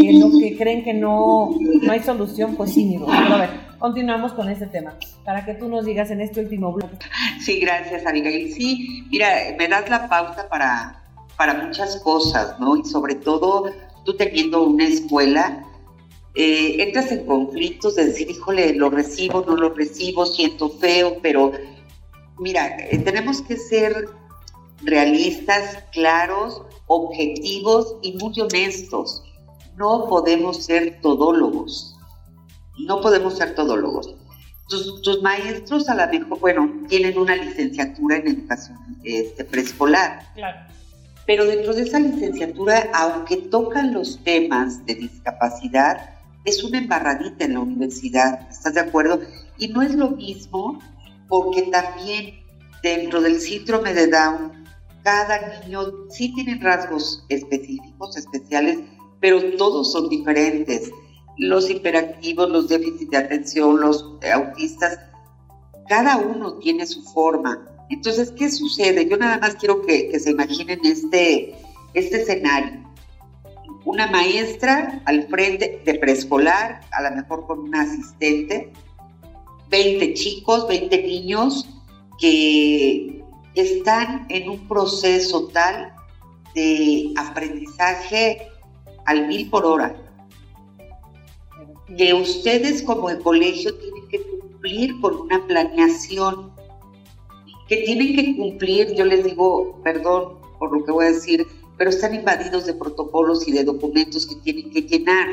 creen 0.57 0.83
que 0.83 0.93
no, 0.93 1.49
no 1.81 1.91
hay 1.91 1.99
solución, 1.99 2.55
pues 2.55 2.73
sí, 2.73 2.97
Pero 2.99 3.35
a 3.35 3.37
ver, 3.39 3.49
continuamos 3.79 4.33
con 4.33 4.47
este 4.49 4.67
tema, 4.67 4.93
para 5.25 5.43
que 5.43 5.55
tú 5.55 5.67
nos 5.67 5.85
digas 5.85 6.11
en 6.11 6.21
este 6.21 6.39
último 6.39 6.71
bloque. 6.71 6.95
Sí, 7.41 7.59
gracias, 7.59 8.05
Abigail. 8.05 8.53
Sí, 8.53 9.07
mira, 9.09 9.29
me 9.57 9.67
das 9.67 9.89
la 9.89 10.07
pauta 10.07 10.47
para, 10.47 11.03
para 11.35 11.55
muchas 11.55 11.97
cosas, 11.97 12.59
¿no? 12.59 12.77
Y 12.77 12.85
sobre 12.85 13.15
todo, 13.15 13.65
tú 14.05 14.15
teniendo 14.15 14.63
una 14.63 14.85
escuela, 14.85 15.65
eh, 16.35 16.75
entras 16.79 17.11
en 17.11 17.25
conflictos 17.25 17.95
de 17.95 18.05
decir, 18.05 18.29
híjole, 18.29 18.75
lo 18.75 18.91
recibo, 18.91 19.43
no 19.45 19.55
lo 19.55 19.73
recibo, 19.73 20.25
siento 20.27 20.69
feo, 20.69 21.17
pero 21.21 21.51
mira, 22.41 22.75
eh, 22.77 22.97
tenemos 22.99 23.41
que 23.41 23.55
ser 23.55 24.09
realistas, 24.83 25.85
claros, 25.93 26.61
objetivos 26.87 27.95
y 28.01 28.13
muy 28.13 28.37
honestos. 28.41 29.23
No 29.77 30.07
podemos 30.09 30.65
ser 30.65 30.99
todólogos 31.01 31.91
no 32.85 33.01
podemos 33.01 33.37
ser 33.37 33.55
todólogos. 33.55 34.15
Tus, 34.69 35.21
maestros 35.21 35.89
a 35.89 35.95
la 35.95 36.07
mejor, 36.07 36.39
bueno, 36.39 36.71
tienen 36.87 37.17
una 37.17 37.35
licenciatura 37.35 38.17
en 38.17 38.27
educación 38.27 38.77
este, 39.03 39.43
preescolar. 39.43 40.21
Claro. 40.33 40.59
Pero 41.25 41.45
dentro 41.45 41.73
de 41.73 41.83
esa 41.83 41.99
licenciatura, 41.99 42.89
aunque 42.93 43.37
tocan 43.37 43.93
los 43.93 44.23
temas 44.23 44.85
de 44.85 44.95
discapacidad, 44.95 46.11
es 46.45 46.63
una 46.63 46.77
embarradita 46.77 47.45
en 47.45 47.55
la 47.55 47.59
universidad, 47.59 48.47
¿estás 48.49 48.75
de 48.75 48.79
acuerdo? 48.79 49.19
Y 49.57 49.67
no 49.67 49.81
es 49.81 49.93
lo 49.93 50.11
mismo 50.11 50.79
porque 51.31 51.61
también 51.71 52.43
dentro 52.83 53.21
del 53.21 53.39
síndrome 53.39 53.93
de 53.93 54.07
Down, 54.07 54.65
cada 55.01 55.61
niño 55.63 55.81
sí 56.09 56.33
tiene 56.35 56.59
rasgos 56.61 57.25
específicos, 57.29 58.17
especiales, 58.17 58.79
pero 59.21 59.41
todos 59.55 59.93
son 59.93 60.09
diferentes 60.09 60.91
los 61.37 61.69
hiperactivos, 61.69 62.49
los 62.49 62.67
déficits 62.67 63.09
de 63.09 63.17
atención, 63.17 63.79
los 63.79 64.05
autistas, 64.33 64.99
cada 65.87 66.17
uno 66.17 66.55
tiene 66.55 66.85
su 66.85 67.01
forma. 67.01 67.65
Entonces, 67.89 68.31
¿qué 68.31 68.51
sucede? 68.51 69.07
Yo 69.07 69.17
nada 69.17 69.37
más 69.37 69.55
quiero 69.55 69.81
que, 69.81 70.19
se 70.19 70.31
imaginen 70.31 70.79
este, 70.83 71.55
este 71.93 72.21
escenario. 72.21 72.81
Una 73.85 74.07
maestra 74.07 75.01
al 75.05 75.27
frente 75.29 75.81
de 75.85 75.95
preescolar, 75.95 76.81
a 76.91 77.09
lo 77.09 77.15
mejor 77.15 77.47
con 77.47 77.59
una 77.59 77.81
asistente, 77.81 78.71
20 79.71 80.13
chicos, 80.13 80.67
20 80.67 81.01
niños 81.01 81.67
que 82.19 83.23
están 83.55 84.27
en 84.29 84.49
un 84.49 84.67
proceso 84.67 85.47
tal 85.47 85.93
de 86.53 87.13
aprendizaje 87.17 88.47
al 89.05 89.27
mil 89.27 89.49
por 89.49 89.65
hora 89.65 89.95
que 91.97 92.13
ustedes 92.13 92.83
como 92.83 93.09
el 93.09 93.19
colegio 93.19 93.75
tienen 93.75 94.07
que 94.07 94.21
cumplir 94.21 94.99
con 95.01 95.15
una 95.21 95.45
planeación, 95.45 96.51
que 97.67 97.77
tienen 97.77 98.15
que 98.15 98.35
cumplir, 98.35 98.93
yo 98.95 99.05
les 99.05 99.23
digo, 99.23 99.79
perdón 99.83 100.39
por 100.59 100.77
lo 100.77 100.85
que 100.85 100.91
voy 100.91 101.05
a 101.05 101.11
decir, 101.11 101.45
pero 101.77 101.89
están 101.89 102.13
invadidos 102.13 102.65
de 102.65 102.73
protocolos 102.73 103.47
y 103.47 103.51
de 103.51 103.63
documentos 103.63 104.27
que 104.27 104.35
tienen 104.35 104.69
que 104.69 104.81
llenar. 104.83 105.27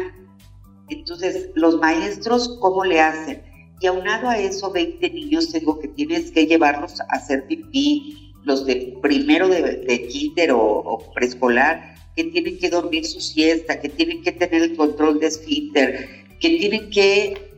Entonces, 0.89 1.51
los 1.55 1.79
maestros, 1.79 2.57
¿cómo 2.61 2.85
le 2.85 3.01
hacen? 3.01 3.43
Y 3.81 3.87
aunado 3.87 4.29
a 4.29 4.39
eso, 4.39 4.71
20 4.71 5.11
niños 5.11 5.53
tengo 5.53 5.79
que 5.79 5.89
tienes 5.89 6.31
que 6.33 6.47
llevarlos 6.47 7.01
a 7.01 7.05
hacer 7.11 7.47
pipí, 7.47 8.33
los 8.45 8.67
de 8.67 8.99
primero 9.03 9.49
de, 9.49 9.63
de 9.63 10.09
kinder 10.09 10.51
o, 10.53 10.99
preescolar, 11.15 11.95
que 12.17 12.25
tienen 12.25 12.59
que 12.59 12.71
dormir 12.71 13.07
su 13.07 13.21
siesta, 13.21 13.79
que 13.81 13.89
tienen 13.89 14.23
que 14.23 14.33
tener 14.33 14.63
el 14.63 14.77
control 14.77 15.21
de 15.21 15.27
esfínter, 15.29 16.27
que 16.41 16.59
tienen 16.59 16.91
que 16.91 17.49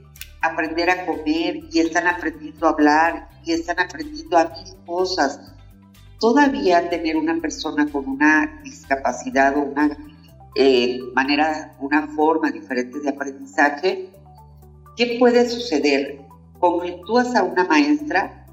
aprender 0.42 0.90
a 0.90 1.06
comer 1.06 1.60
y 1.70 1.80
están 1.80 2.06
aprendiendo 2.06 2.66
a 2.66 2.70
hablar 2.70 3.28
y 3.44 3.52
están 3.52 3.78
aprendiendo 3.78 4.36
a 4.36 4.44
mil 4.44 4.76
cosas. 4.84 5.40
Todavía 6.18 6.90
tener 6.90 7.16
una 7.16 7.40
persona 7.40 7.86
con 7.86 8.06
una 8.06 8.60
discapacidad 8.62 9.56
o 9.56 9.62
una 9.62 9.96
eh, 10.56 11.00
manera, 11.14 11.76
una 11.80 12.08
forma 12.08 12.50
diferente 12.50 13.00
de 13.00 13.08
aprendizaje, 13.08 14.10
¿qué 15.00 15.16
puede 15.18 15.48
suceder? 15.48 16.20
Conflictúas 16.58 17.34
a 17.34 17.42
una 17.42 17.64
maestra, 17.64 18.44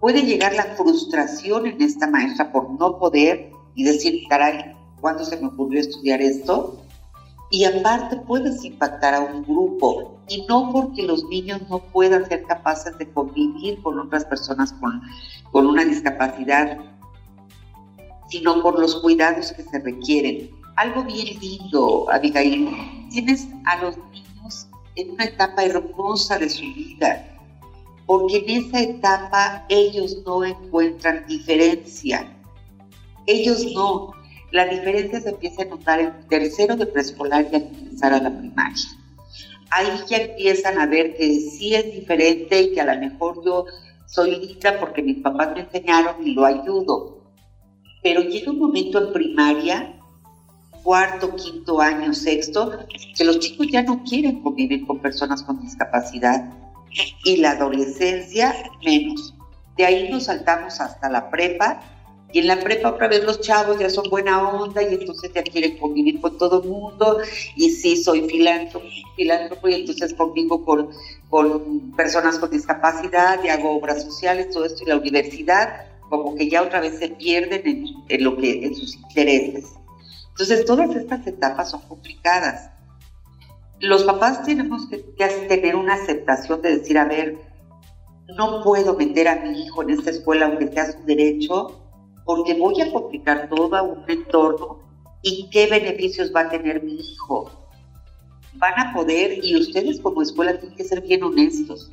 puede 0.00 0.20
llegar 0.20 0.52
la 0.54 0.64
frustración 0.76 1.66
en 1.66 1.80
esta 1.80 2.06
maestra 2.06 2.52
por 2.52 2.68
no 2.78 2.98
poder 2.98 3.50
y 3.74 3.84
decir, 3.84 4.24
caray, 4.28 4.76
¿cuándo 5.00 5.24
se 5.24 5.38
me 5.38 5.46
ocurrió 5.46 5.80
estudiar 5.80 6.20
esto? 6.20 6.76
Y 7.50 7.64
aparte 7.64 8.16
puedes 8.16 8.62
impactar 8.66 9.14
a 9.14 9.20
un 9.20 9.44
grupo 9.44 10.18
y 10.28 10.44
no 10.46 10.70
porque 10.72 11.04
los 11.04 11.24
niños 11.24 11.62
no 11.70 11.78
puedan 11.78 12.28
ser 12.28 12.42
capaces 12.42 12.98
de 12.98 13.10
convivir 13.10 13.80
con 13.80 13.98
otras 13.98 14.26
personas 14.26 14.74
con, 14.74 15.00
con 15.52 15.66
una 15.66 15.86
discapacidad, 15.86 16.80
sino 18.28 18.62
por 18.62 18.78
los 18.78 18.96
cuidados 18.96 19.52
que 19.52 19.62
se 19.62 19.78
requieren 19.78 20.50
algo 20.76 21.02
bien 21.04 21.38
lindo, 21.40 22.10
Abigail. 22.10 22.68
Tienes 23.10 23.48
a 23.64 23.82
los 23.82 23.96
niños 24.10 24.68
en 24.96 25.10
una 25.10 25.24
etapa 25.24 25.64
hermosa 25.64 26.38
de 26.38 26.48
su 26.48 26.62
vida, 26.62 27.28
porque 28.06 28.38
en 28.38 28.64
esa 28.64 28.80
etapa 28.80 29.64
ellos 29.68 30.18
no 30.26 30.44
encuentran 30.44 31.24
diferencia. 31.26 32.36
Ellos 33.26 33.72
no. 33.74 34.12
La 34.50 34.66
diferencia 34.66 35.20
se 35.20 35.30
empieza 35.30 35.62
a 35.62 35.66
notar 35.66 36.00
en 36.00 36.28
tercero 36.28 36.76
de 36.76 36.86
preescolar 36.86 37.48
y 37.50 37.56
al 37.56 37.62
empezar 37.62 38.12
a 38.12 38.20
la 38.20 38.36
primaria. 38.36 38.84
Ahí 39.70 39.88
ya 40.08 40.18
empiezan 40.18 40.78
a 40.78 40.86
ver 40.86 41.16
que 41.16 41.40
sí 41.40 41.74
es 41.74 41.86
diferente 41.86 42.60
y 42.60 42.74
que 42.74 42.80
a 42.82 42.94
lo 42.94 43.00
mejor 43.00 43.42
yo 43.42 43.64
soy 44.06 44.36
linda 44.36 44.78
porque 44.78 45.02
mis 45.02 45.22
papás 45.22 45.54
me 45.54 45.60
enseñaron 45.60 46.26
y 46.26 46.34
lo 46.34 46.44
ayudo. 46.44 47.22
Pero 48.02 48.20
llega 48.20 48.50
un 48.50 48.58
momento 48.58 48.98
en 48.98 49.12
primaria 49.14 50.01
cuarto, 50.82 51.34
quinto 51.36 51.80
año, 51.80 52.12
sexto, 52.14 52.86
que 53.16 53.24
los 53.24 53.38
chicos 53.38 53.66
ya 53.70 53.82
no 53.82 54.02
quieren 54.04 54.42
convivir 54.42 54.86
con 54.86 54.98
personas 54.98 55.42
con 55.42 55.60
discapacidad 55.60 56.52
y 57.24 57.36
la 57.36 57.52
adolescencia 57.52 58.54
menos. 58.84 59.34
De 59.76 59.84
ahí 59.84 60.10
nos 60.10 60.24
saltamos 60.24 60.80
hasta 60.80 61.08
la 61.08 61.30
prepa 61.30 61.80
y 62.32 62.38
en 62.38 62.46
la 62.46 62.60
prepa 62.60 62.90
otra 62.90 63.08
vez 63.08 63.24
los 63.24 63.40
chavos 63.40 63.78
ya 63.78 63.90
son 63.90 64.08
buena 64.08 64.48
onda 64.48 64.82
y 64.82 64.94
entonces 64.94 65.30
ya 65.34 65.42
quieren 65.42 65.76
convivir 65.78 66.20
con 66.20 66.38
todo 66.38 66.62
el 66.62 66.68
mundo 66.68 67.18
y 67.56 67.70
sí 67.70 67.96
soy 67.96 68.22
filántropo, 68.28 68.86
filántropo 69.16 69.68
y 69.68 69.74
entonces 69.74 70.14
convivo 70.14 70.64
con, 70.64 70.88
con 71.28 71.92
personas 71.92 72.38
con 72.38 72.50
discapacidad 72.50 73.42
y 73.44 73.48
hago 73.48 73.76
obras 73.76 74.02
sociales, 74.02 74.50
todo 74.50 74.64
esto 74.64 74.82
y 74.84 74.88
la 74.88 74.96
universidad 74.96 75.86
como 76.08 76.34
que 76.34 76.48
ya 76.48 76.62
otra 76.62 76.80
vez 76.80 76.98
se 76.98 77.08
pierden 77.08 77.62
en, 77.66 77.86
en 78.08 78.24
lo 78.24 78.36
que 78.36 78.64
en 78.64 78.74
sus 78.74 78.96
intereses. 78.96 79.64
Entonces, 80.32 80.64
todas 80.64 80.94
estas 80.96 81.26
etapas 81.26 81.70
son 81.70 81.82
complicadas. 81.82 82.70
Los 83.80 84.04
papás 84.04 84.42
tenemos 84.44 84.86
que, 84.88 84.98
tener 85.48 85.76
una 85.76 85.94
aceptación 85.94 86.62
de 86.62 86.78
decir, 86.78 86.96
a 86.98 87.04
ver, 87.04 87.38
no 88.36 88.62
puedo 88.62 88.94
meter 88.94 89.28
a 89.28 89.36
mi 89.36 89.62
hijo 89.62 89.82
en 89.82 89.90
esta 89.90 90.10
escuela 90.10 90.46
aunque 90.46 90.68
sea 90.68 90.92
su 90.92 91.04
derecho, 91.04 91.80
porque 92.24 92.54
voy 92.54 92.80
a 92.80 92.90
complicar 92.92 93.48
todo 93.48 93.82
un 93.84 94.08
entorno 94.08 94.80
y 95.22 95.50
qué 95.50 95.66
beneficios 95.66 96.32
va 96.34 96.42
a 96.42 96.48
tener 96.48 96.82
mi 96.82 96.94
hijo. 96.94 97.50
Van 98.54 98.78
a 98.78 98.92
poder, 98.94 99.44
y 99.44 99.56
ustedes 99.56 100.00
como 100.00 100.22
escuela 100.22 100.58
tienen 100.58 100.76
que 100.76 100.84
ser 100.84 101.02
bien 101.02 101.22
honestos. 101.24 101.90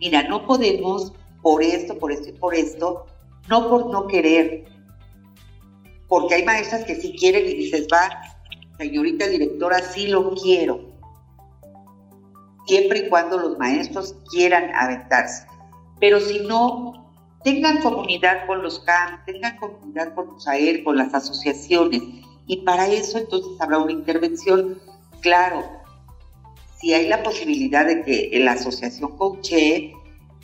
Mira, 0.00 0.22
no 0.28 0.46
podemos 0.46 1.12
por 1.42 1.62
esto, 1.62 1.98
por 1.98 2.10
esto 2.10 2.30
y 2.30 2.32
por 2.32 2.54
esto, 2.54 3.06
no 3.48 3.68
por 3.68 3.90
no 3.90 4.06
querer, 4.06 4.64
porque 6.12 6.34
hay 6.34 6.44
maestras 6.44 6.84
que 6.84 6.94
sí 6.94 7.16
quieren 7.18 7.46
y 7.46 7.54
dices, 7.54 7.88
va, 7.90 8.10
señorita 8.76 9.28
directora, 9.28 9.78
sí 9.80 10.08
lo 10.08 10.34
quiero. 10.34 10.78
Siempre 12.66 12.98
y 12.98 13.08
cuando 13.08 13.38
los 13.38 13.58
maestros 13.58 14.14
quieran 14.30 14.74
aventarse. 14.74 15.46
Pero 16.00 16.20
si 16.20 16.40
no, 16.40 17.16
tengan 17.42 17.80
comunidad 17.80 18.46
con 18.46 18.62
los 18.62 18.80
CAM, 18.80 19.24
tengan 19.24 19.56
comunidad 19.56 20.14
con 20.14 20.28
USAER, 20.28 20.84
con 20.84 20.98
las 20.98 21.14
asociaciones. 21.14 22.02
Y 22.46 22.58
para 22.58 22.88
eso 22.88 23.16
entonces 23.16 23.58
habrá 23.58 23.78
una 23.78 23.92
intervención. 23.92 24.82
Claro, 25.22 25.64
si 26.78 26.92
hay 26.92 27.08
la 27.08 27.22
posibilidad 27.22 27.86
de 27.86 28.02
que 28.02 28.30
la 28.38 28.52
asociación 28.52 29.16
coachee, 29.16 29.94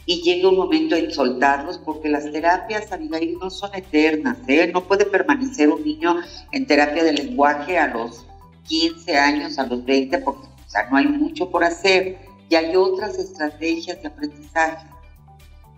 y 0.08 0.22
llega 0.22 0.48
un 0.48 0.56
momento 0.56 0.96
en 0.96 1.10
soltarlos 1.10 1.76
porque 1.76 2.08
las 2.08 2.32
terapias, 2.32 2.90
Abigail, 2.90 3.36
no 3.38 3.50
son 3.50 3.74
eternas, 3.74 4.38
¿eh? 4.48 4.70
No 4.72 4.84
puede 4.84 5.04
permanecer 5.04 5.68
un 5.68 5.84
niño 5.84 6.16
en 6.50 6.66
terapia 6.66 7.04
de 7.04 7.12
lenguaje 7.12 7.78
a 7.78 7.88
los 7.88 8.24
15 8.68 9.18
años, 9.18 9.58
a 9.58 9.66
los 9.66 9.84
20, 9.84 10.16
porque 10.20 10.46
o 10.46 10.70
sea, 10.70 10.88
no 10.88 10.96
hay 10.96 11.08
mucho 11.08 11.50
por 11.50 11.62
hacer 11.62 12.20
y 12.48 12.54
hay 12.54 12.74
otras 12.74 13.18
estrategias 13.18 14.00
de 14.00 14.08
aprendizaje. 14.08 14.86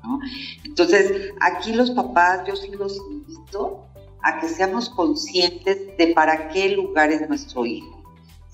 ¿no? 0.05 0.21
Entonces, 0.65 1.33
aquí 1.41 1.73
los 1.73 1.91
papás, 1.91 2.47
yo 2.47 2.55
sí 2.55 2.71
los 2.71 2.99
invito 3.11 3.85
a 4.23 4.39
que 4.39 4.49
seamos 4.49 4.91
conscientes 4.91 5.97
de 5.99 6.07
para 6.15 6.51
qué 6.51 6.69
lugar 6.69 7.11
es 7.11 7.29
nuestro 7.29 7.67
hijo. 7.67 8.01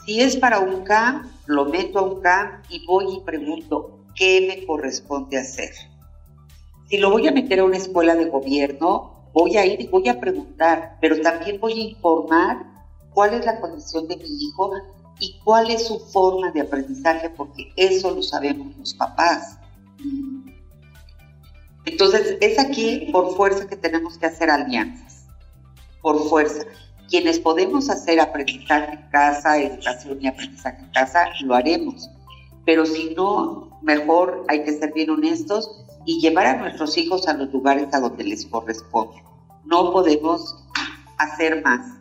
Si 0.07 0.23
es 0.23 0.39
para 0.39 0.59
un 0.59 0.85
CAM, 0.85 1.31
lo 1.45 1.67
meto 1.67 1.99
a 1.99 2.03
un 2.03 2.23
CAM 2.23 2.63
y 2.71 2.87
voy 2.87 3.17
y 3.17 3.21
pregunto, 3.21 3.96
qué 4.17 4.47
me 4.49 4.67
corresponde 4.67 5.39
hacer. 5.39 5.73
Si 6.89 6.99
lo 6.99 7.11
voy 7.11 7.27
a 7.29 7.33
meter 7.33 7.61
a 7.61 7.65
una 7.65 7.77
escuela 7.77 8.15
de 8.15 8.27
gobierno, 8.27 9.31
voy 9.33 9.57
a 9.57 9.67
ir 9.67 9.81
y 9.81 9.87
voy 9.89 10.09
a 10.09 10.19
preguntar, 10.19 10.97
pero 11.01 11.21
también 11.21 11.61
voy 11.61 11.73
a 11.73 11.85
informar 11.91 12.65
cuál 13.13 13.35
es 13.35 13.45
la 13.45 13.61
condición 13.61 14.09
de 14.09 14.17
mi 14.17 14.29
hijo 14.29 14.73
y 15.19 15.39
cuál 15.45 15.71
es 15.71 15.87
su 15.87 15.99
forma 15.99 16.51
de 16.53 16.61
aprendizaje, 16.63 17.31
porque 17.31 17.73
eso 17.77 18.11
lo 18.11 18.23
sabemos 18.23 18.77
los 18.77 18.95
papás. 18.95 19.59
Entonces, 21.85 22.37
es 22.41 22.59
aquí 22.59 23.09
por 23.13 23.35
fuerza 23.37 23.67
que 23.69 23.77
tenemos 23.77 24.19
que 24.19 24.27
hacer 24.27 24.51
alianzas, 24.51 25.27
por 26.03 26.29
fuerza. 26.29 26.65
Quienes 27.09 27.39
podemos 27.39 27.89
hacer 27.89 28.19
aprendizaje 28.21 28.95
en 28.95 29.11
casa, 29.11 29.59
educación 29.59 30.19
y 30.21 30.27
aprendizaje 30.27 30.83
en 30.83 30.91
casa, 30.91 31.27
lo 31.43 31.55
haremos 31.55 32.11
pero 32.67 32.85
si 32.85 33.15
no, 33.15 33.79
mejor 33.81 34.45
hay 34.49 34.65
que 34.65 34.73
ser 34.73 34.93
bien 34.93 35.11
honestos 35.11 35.87
y 36.05 36.21
llevar 36.21 36.47
a 36.47 36.57
nuestros 36.57 36.99
hijos 36.99 37.27
a 37.29 37.35
los 37.35 37.51
lugares 37.53 37.89
a 37.95 38.01
donde 38.01 38.25
les 38.25 38.45
corresponde. 38.45 39.23
No 39.65 39.93
podemos 39.93 40.67
hacer 41.17 41.63
más. 41.63 41.97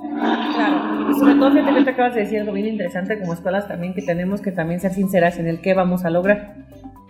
Claro, 0.00 1.14
sobre 1.18 1.34
todo 1.34 1.52
fíjate 1.52 1.74
que 1.74 1.84
te 1.84 1.90
acabas 1.90 2.14
de 2.14 2.20
decir 2.20 2.40
algo 2.40 2.52
bien 2.54 2.68
interesante 2.68 3.20
como 3.20 3.34
escuelas 3.34 3.68
también 3.68 3.92
que 3.92 4.00
tenemos 4.00 4.40
que 4.40 4.50
también 4.50 4.80
ser 4.80 4.94
sinceras 4.94 5.38
en 5.38 5.46
el 5.46 5.60
qué 5.60 5.74
vamos 5.74 6.04
a 6.04 6.10
lograr. 6.10 6.56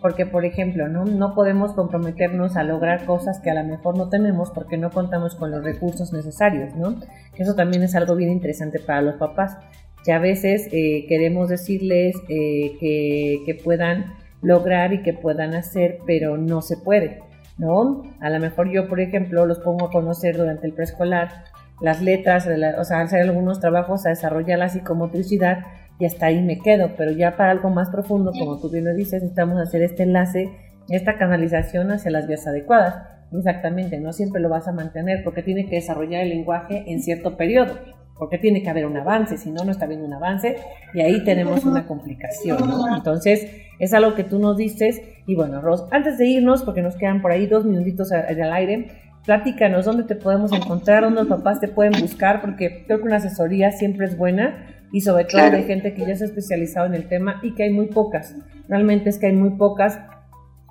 Porque, 0.00 0.24
por 0.24 0.46
ejemplo, 0.46 0.88
¿no? 0.88 1.04
no 1.04 1.34
podemos 1.34 1.74
comprometernos 1.74 2.56
a 2.56 2.64
lograr 2.64 3.04
cosas 3.04 3.38
que 3.38 3.50
a 3.50 3.54
lo 3.54 3.64
mejor 3.64 3.98
no 3.98 4.08
tenemos 4.08 4.50
porque 4.50 4.78
no 4.78 4.90
contamos 4.90 5.34
con 5.34 5.50
los 5.50 5.62
recursos 5.62 6.10
necesarios, 6.12 6.74
¿no? 6.74 6.96
Eso 7.36 7.54
también 7.54 7.82
es 7.82 7.94
algo 7.94 8.16
bien 8.16 8.30
interesante 8.30 8.78
para 8.78 9.02
los 9.02 9.16
papás 9.16 9.58
que 10.04 10.12
a 10.12 10.18
veces 10.18 10.68
eh, 10.72 11.06
queremos 11.08 11.48
decirles 11.48 12.16
eh, 12.28 12.76
que, 12.80 13.60
puedan 13.62 14.14
lograr 14.42 14.92
y 14.92 15.02
que 15.02 15.12
puedan 15.12 15.54
hacer, 15.54 15.98
pero 16.06 16.38
no 16.38 16.62
se 16.62 16.76
puede, 16.76 17.18
¿no? 17.58 18.02
A 18.20 18.30
lo 18.30 18.40
mejor 18.40 18.70
yo, 18.70 18.88
por 18.88 19.00
ejemplo, 19.00 19.44
los 19.44 19.58
pongo 19.58 19.86
a 19.86 19.90
conocer 19.90 20.36
durante 20.36 20.66
el 20.66 20.72
preescolar 20.72 21.44
las 21.80 22.00
letras, 22.02 22.48
o 22.78 22.84
sea, 22.84 23.00
hacer 23.00 23.22
algunos 23.22 23.60
trabajos 23.60 24.06
a 24.06 24.10
desarrollar 24.10 24.58
la 24.58 24.68
psicomotricidad 24.68 25.64
y 25.98 26.06
hasta 26.06 26.26
ahí 26.26 26.40
me 26.40 26.58
quedo, 26.58 26.92
pero 26.96 27.10
ya 27.10 27.36
para 27.36 27.50
algo 27.50 27.68
más 27.68 27.90
profundo, 27.90 28.32
como 28.32 28.58
tú 28.58 28.70
bien 28.70 28.86
lo 28.86 28.94
dices, 28.94 29.22
necesitamos 29.22 29.60
hacer 29.60 29.82
este 29.82 30.02
enlace, 30.04 30.50
esta 30.88 31.18
canalización 31.18 31.90
hacia 31.90 32.10
las 32.10 32.26
vías 32.26 32.46
adecuadas. 32.46 33.19
Exactamente, 33.32 33.98
no 33.98 34.12
siempre 34.12 34.40
lo 34.40 34.48
vas 34.48 34.66
a 34.68 34.72
mantener 34.72 35.22
porque 35.22 35.42
tiene 35.42 35.66
que 35.66 35.76
desarrollar 35.76 36.22
el 36.22 36.30
lenguaje 36.30 36.84
en 36.86 37.00
cierto 37.00 37.36
periodo 37.36 37.76
porque 38.20 38.36
tiene 38.36 38.62
que 38.62 38.68
haber 38.68 38.84
un 38.84 38.98
avance, 38.98 39.38
si 39.38 39.50
no, 39.50 39.64
no 39.64 39.72
está 39.72 39.86
habiendo 39.86 40.06
un 40.06 40.12
avance 40.12 40.56
y 40.92 41.00
ahí 41.00 41.24
tenemos 41.24 41.64
una 41.64 41.86
complicación, 41.86 42.58
¿no? 42.68 42.94
Entonces, 42.94 43.50
es 43.78 43.94
algo 43.94 44.14
que 44.14 44.24
tú 44.24 44.38
nos 44.38 44.58
dices 44.58 45.00
y 45.26 45.34
bueno, 45.34 45.62
Ros, 45.62 45.86
antes 45.90 46.18
de 46.18 46.26
irnos, 46.26 46.62
porque 46.62 46.82
nos 46.82 46.96
quedan 46.96 47.22
por 47.22 47.32
ahí 47.32 47.46
dos 47.46 47.64
minutitos 47.64 48.12
al 48.12 48.52
aire, 48.52 48.88
platícanos 49.24 49.86
dónde 49.86 50.04
te 50.04 50.16
podemos 50.16 50.52
encontrar, 50.52 51.02
dónde 51.02 51.20
los 51.20 51.28
papás 51.28 51.60
te 51.60 51.68
pueden 51.68 51.98
buscar, 51.98 52.42
porque 52.42 52.84
creo 52.86 52.98
que 52.98 53.04
una 53.04 53.16
asesoría 53.16 53.72
siempre 53.72 54.04
es 54.04 54.18
buena 54.18 54.66
y 54.92 55.00
sobre 55.00 55.24
todo 55.24 55.50
de 55.50 55.62
gente 55.62 55.94
que 55.94 56.04
ya 56.04 56.14
se 56.14 56.24
ha 56.24 56.26
especializado 56.26 56.86
en 56.86 56.94
el 56.94 57.08
tema 57.08 57.40
y 57.42 57.54
que 57.54 57.62
hay 57.62 57.70
muy 57.70 57.86
pocas. 57.86 58.36
Realmente 58.68 59.08
es 59.08 59.18
que 59.18 59.28
hay 59.28 59.34
muy 59.34 59.56
pocas 59.56 59.98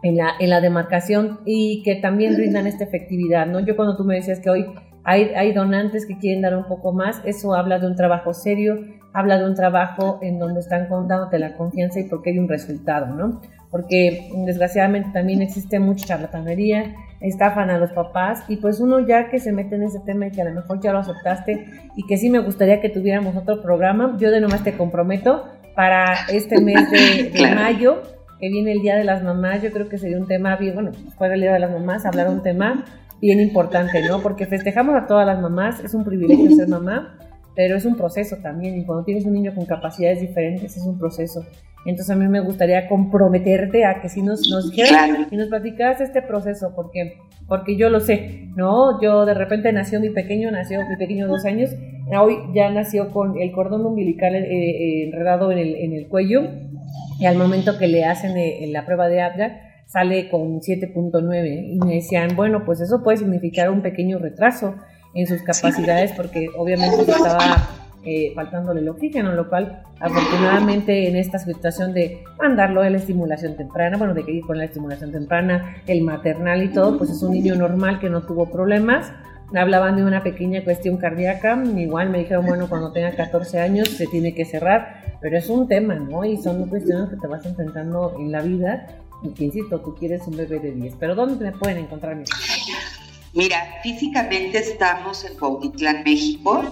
en 0.04 0.18
la, 0.18 0.32
en 0.40 0.50
la 0.50 0.62
demarcación 0.62 1.40
y 1.46 1.84
que 1.84 1.96
también 1.96 2.36
brindan 2.36 2.68
esta 2.68 2.84
efectividad, 2.84 3.48
¿no? 3.48 3.60
Yo 3.60 3.76
cuando 3.76 3.98
tú 3.98 4.04
me 4.04 4.16
decías 4.16 4.40
que 4.40 4.50
hoy 4.50 4.66
hay, 5.04 5.32
hay 5.36 5.54
donantes 5.54 6.06
que 6.06 6.18
quieren 6.18 6.42
dar 6.42 6.56
un 6.56 6.66
poco 6.66 6.92
más, 6.94 7.22
eso 7.26 7.54
habla 7.54 7.80
de 7.80 7.88
un 7.88 7.96
trabajo 7.96 8.34
serio, 8.34 8.86
habla 9.14 9.38
de 9.40 9.46
un 9.46 9.56
trabajo 9.56 10.20
en 10.22 10.40
donde 10.40 10.60
están 10.60 10.88
dándote 10.90 11.40
la 11.40 11.56
confianza 11.56 12.00
y 12.00 12.04
porque 12.04 12.32
hay 12.32 12.40
un 12.40 12.48
resultado, 12.48 13.08
¿no? 13.08 13.42
Porque 13.72 14.30
desgraciadamente 14.46 15.10
también 15.14 15.42
existe 15.42 15.80
mucha 15.80 16.06
charlatanería, 16.06 16.96
estafan 17.22 17.70
a 17.70 17.78
los 17.78 17.92
papás 17.92 18.44
y 18.48 18.58
pues 18.58 18.80
uno 18.80 19.00
ya 19.00 19.30
que 19.30 19.40
se 19.40 19.52
mete 19.52 19.76
en 19.76 19.84
ese 19.84 20.00
tema 20.00 20.28
y 20.28 20.32
que 20.32 20.42
a 20.42 20.46
lo 20.46 20.54
mejor 20.54 20.80
ya 20.80 20.94
lo 20.94 21.00
aceptaste 21.00 21.66
y 21.96 22.06
que 22.08 22.18
sí 22.18 22.30
me 22.30 22.40
gustaría 22.40 22.82
que 22.82 22.90
tuviéramos 22.90 23.36
otro 23.36 23.62
programa, 23.62 24.16
yo 24.20 24.32
de 24.32 24.42
nomás 24.42 24.64
te 24.64 24.74
comprometo 24.74 25.46
para 25.76 26.14
este 26.30 26.62
mes 26.62 26.90
de, 26.90 27.30
de 27.32 27.56
mayo 27.56 28.02
que 28.40 28.50
viene 28.50 28.72
el 28.72 28.82
Día 28.82 28.96
de 28.96 29.04
las 29.04 29.24
Mamás, 29.24 29.62
yo 29.62 29.72
creo 29.72 29.90
que 29.90 29.98
sería 29.98 30.18
un 30.18 30.28
tema 30.28 30.56
bien, 30.56 30.74
bueno, 30.74 30.92
después 30.92 31.30
del 31.30 31.42
Día 31.42 31.54
de 31.54 31.60
las 31.60 31.72
Mamás, 31.72 32.06
hablar 32.06 32.30
un 32.30 32.42
tema 32.42 32.86
bien 33.22 33.40
importante, 33.40 34.02
¿no? 34.08 34.22
Porque 34.22 34.46
festejamos 34.46 34.96
a 34.96 35.08
todas 35.08 35.26
las 35.26 35.42
mamás, 35.42 35.84
es 35.84 35.94
un 35.94 36.04
privilegio 36.04 36.52
ser 36.56 36.68
mamá, 36.68 37.18
pero 37.56 37.76
es 37.76 37.86
un 37.86 37.96
proceso 37.96 38.38
también, 38.42 38.78
y 38.78 38.86
cuando 38.86 39.04
tienes 39.04 39.26
un 39.26 39.34
niño 39.34 39.54
con 39.54 39.66
capacidades 39.66 40.22
diferentes 40.22 40.78
es 40.78 40.84
un 40.84 40.98
proceso. 40.98 41.46
Entonces 41.86 42.14
a 42.14 42.20
mí 42.20 42.28
me 42.28 42.42
gustaría 42.42 42.88
comprometerte 42.88 43.86
a 43.86 44.02
que 44.02 44.10
si 44.10 44.22
nos, 44.22 44.50
nos 44.50 44.70
dijeras 44.70 45.10
y 45.32 45.38
nos 45.38 45.48
platicas 45.48 46.02
este 46.02 46.22
proceso, 46.22 46.74
porque, 46.76 47.18
porque 47.48 47.78
yo 47.78 47.90
lo 47.90 48.00
sé, 48.00 48.50
¿no? 48.56 49.02
Yo 49.02 49.26
de 49.26 49.34
repente 49.34 49.72
nació 49.72 50.00
mi 50.00 50.10
pequeño, 50.10 50.52
nació 50.52 50.80
mi 50.88 50.98
pequeño 50.98 51.28
dos 51.28 51.46
años, 51.46 51.72
hoy 52.18 52.38
ya 52.54 52.70
nació 52.70 53.12
con 53.12 53.40
el 53.40 53.52
cordón 53.52 53.86
umbilical 53.86 54.36
eh, 54.36 54.46
eh, 54.46 55.06
enredado 55.06 55.52
en 55.52 55.58
el, 55.58 55.76
en 55.76 55.94
el 55.94 56.08
cuello, 56.08 56.42
y 57.20 57.26
al 57.26 57.38
momento 57.38 57.78
que 57.78 57.88
le 57.88 58.06
hacen 58.06 58.38
eh, 58.38 58.68
la 58.72 58.86
prueba 58.86 59.08
de 59.08 59.22
Apgar 59.22 59.62
sale 59.86 60.30
con 60.30 60.62
7.9 60.62 61.74
y 61.74 61.80
me 61.80 61.96
decían, 61.96 62.36
bueno, 62.36 62.64
pues 62.64 62.80
eso 62.80 63.04
puede 63.04 63.18
significar 63.18 63.70
un 63.70 63.82
pequeño 63.82 64.20
retraso 64.20 64.76
en 65.16 65.26
sus 65.26 65.42
capacidades 65.42 66.12
porque 66.12 66.48
obviamente 66.56 67.02
estaba 67.02 67.68
eh, 68.06 68.32
faltándole 68.34 68.80
el 68.80 68.90
oxígeno, 68.90 69.34
lo 69.34 69.50
cual 69.50 69.84
afortunadamente 70.00 71.10
en 71.10 71.18
esta 71.18 71.40
situación 71.40 71.94
de 71.94 72.24
mandarlo 72.40 72.82
a 72.82 72.90
la 72.90 72.98
estimulación 72.98 73.58
temprana, 73.58 73.98
bueno, 73.98 74.14
de 74.14 74.24
que 74.24 74.32
ir 74.32 74.46
con 74.46 74.58
la 74.58 74.66
estimulación 74.66 75.12
temprana, 75.12 75.76
el 75.88 76.04
maternal 76.04 76.64
y 76.64 76.70
todo, 76.70 76.98
pues 76.98 77.10
es 77.10 77.22
un 77.24 77.34
niño 77.34 77.56
normal 77.56 78.00
que 78.00 78.10
no 78.10 78.22
tuvo 78.22 78.46
problemas. 78.46 79.12
Hablaban 79.54 79.96
de 79.96 80.04
una 80.04 80.22
pequeña 80.22 80.64
cuestión 80.64 80.98
cardíaca, 80.98 81.62
igual 81.76 82.10
me 82.10 82.20
dijeron, 82.20 82.46
bueno, 82.46 82.70
cuando 82.70 82.92
tenga 82.92 83.12
14 83.12 83.60
años 83.60 83.90
se 83.90 84.06
tiene 84.08 84.36
que 84.36 84.46
cerrar, 84.46 85.18
pero 85.22 85.38
es 85.38 85.50
un 85.50 85.68
tema, 85.68 85.96
¿no? 85.96 86.24
Y 86.24 86.38
son 86.38 86.68
cuestiones 86.70 87.10
que 87.10 87.16
te 87.16 87.28
vas 87.28 87.46
enfrentando 87.46 88.16
en 88.20 88.32
la 88.32 88.42
vida 88.42 88.88
y 89.24 89.30
que, 89.30 89.46
insisto, 89.46 89.80
tú 89.80 89.96
quieres 89.96 90.22
un 90.28 90.38
bebé 90.38 90.60
de 90.60 90.72
10, 90.72 90.96
pero 91.00 91.16
¿dónde 91.16 91.44
me 91.44 91.52
pueden 91.52 91.80
encontrar? 91.80 92.16
Mira, 93.34 93.58
físicamente 93.84 94.60
estamos 94.60 95.26
en 95.26 95.36
Cuautitlán, 95.38 96.04
México, 96.04 96.64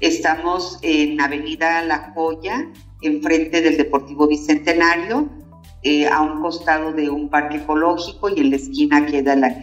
estamos 0.00 0.78
en 0.82 1.20
Avenida 1.20 1.82
La 1.82 2.12
Joya, 2.14 2.68
enfrente 3.02 3.62
del 3.62 3.76
Deportivo 3.76 4.26
Bicentenario, 4.26 5.28
eh, 5.82 6.08
a 6.08 6.20
un 6.22 6.42
costado 6.42 6.92
de 6.92 7.08
un 7.08 7.28
parque 7.28 7.58
ecológico 7.58 8.28
y 8.28 8.40
en 8.40 8.50
la 8.50 8.56
esquina 8.56 9.06
queda 9.06 9.36
la 9.36 9.60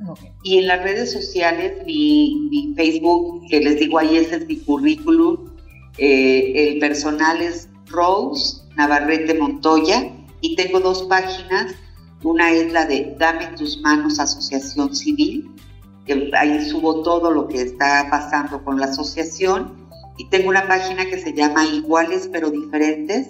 Antirradio. 0.00 0.34
Y 0.42 0.58
en 0.58 0.68
las 0.68 0.82
redes 0.82 1.12
sociales, 1.12 1.84
mi, 1.84 2.72
Facebook, 2.76 3.46
que 3.48 3.60
les 3.60 3.78
digo 3.78 3.98
ahí, 3.98 4.16
ese 4.16 4.36
es 4.36 4.46
mi 4.46 4.56
currículum, 4.56 5.48
eh, 5.98 6.52
el 6.54 6.78
personal 6.78 7.42
es 7.42 7.68
Rose 7.86 8.62
Navarrete 8.76 9.34
Montoya 9.34 10.12
y 10.40 10.54
tengo 10.56 10.80
dos 10.80 11.02
páginas. 11.04 11.74
Una 12.22 12.50
es 12.52 12.72
la 12.72 12.86
de 12.86 13.14
Dame 13.18 13.48
tus 13.56 13.80
manos 13.80 14.18
Asociación 14.18 14.94
Civil, 14.94 15.50
que 16.04 16.30
ahí 16.36 16.68
subo 16.68 17.02
todo 17.02 17.30
lo 17.30 17.48
que 17.48 17.62
está 17.62 18.08
pasando 18.10 18.64
con 18.64 18.78
la 18.78 18.86
asociación. 18.86 19.88
Y 20.16 20.28
tengo 20.30 20.48
una 20.48 20.66
página 20.66 21.06
que 21.06 21.18
se 21.18 21.32
llama 21.32 21.64
Iguales 21.66 22.28
pero 22.32 22.50
Diferentes. 22.50 23.28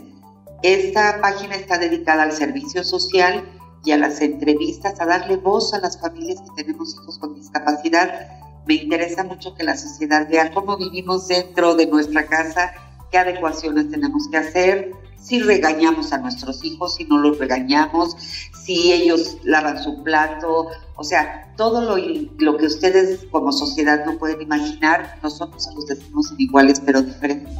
Esta 0.63 1.21
página 1.21 1.55
está 1.55 1.79
dedicada 1.79 2.25
al 2.25 2.33
servicio 2.33 2.83
social 2.83 3.45
y 3.85 3.93
a 3.93 3.97
las 3.97 4.21
entrevistas, 4.21 5.01
a 5.01 5.07
darle 5.07 5.37
voz 5.37 5.73
a 5.75 5.81
las 5.81 6.01
familias 6.01 6.41
que 6.41 6.63
tenemos 6.63 6.95
hijos 6.95 7.19
con 7.19 7.35
discapacidad. 7.35 8.29
Me 8.67 8.75
interesa 8.75 9.25
mucho 9.25 9.55
que 9.55 9.65
la 9.65 9.77
sociedad 9.77 10.29
vea 10.29 10.53
cómo 10.53 10.77
vivimos 10.77 11.29
dentro 11.29 11.75
de 11.75 11.87
nuestra 11.87 12.27
casa, 12.27 12.73
qué 13.11 13.19
adecuaciones 13.19 13.91
tenemos 13.91 14.29
que 14.29 14.37
hacer, 14.37 14.93
si 15.21 15.41
regañamos 15.41 16.13
a 16.13 16.19
nuestros 16.19 16.65
hijos, 16.65 16.95
si 16.95 17.05
no 17.05 17.19
los 17.19 17.39
regañamos, 17.39 18.17
si 18.65 18.93
ellos 18.93 19.39
lavan 19.43 19.83
su 19.83 20.03
plato, 20.03 20.69
o 21.01 21.05
sea, 21.05 21.53
todo 21.57 21.81
lo, 21.81 21.97
lo 22.39 22.57
que 22.57 22.67
ustedes 22.67 23.25
como 23.31 23.53
sociedad 23.53 24.05
no 24.05 24.19
pueden 24.19 24.43
imaginar, 24.43 25.15
nosotros 25.23 25.63
se 25.63 25.73
los 25.73 25.87
decimos 25.87 26.35
iguales 26.39 26.83
pero 26.85 27.03
diferentes. 27.03 27.53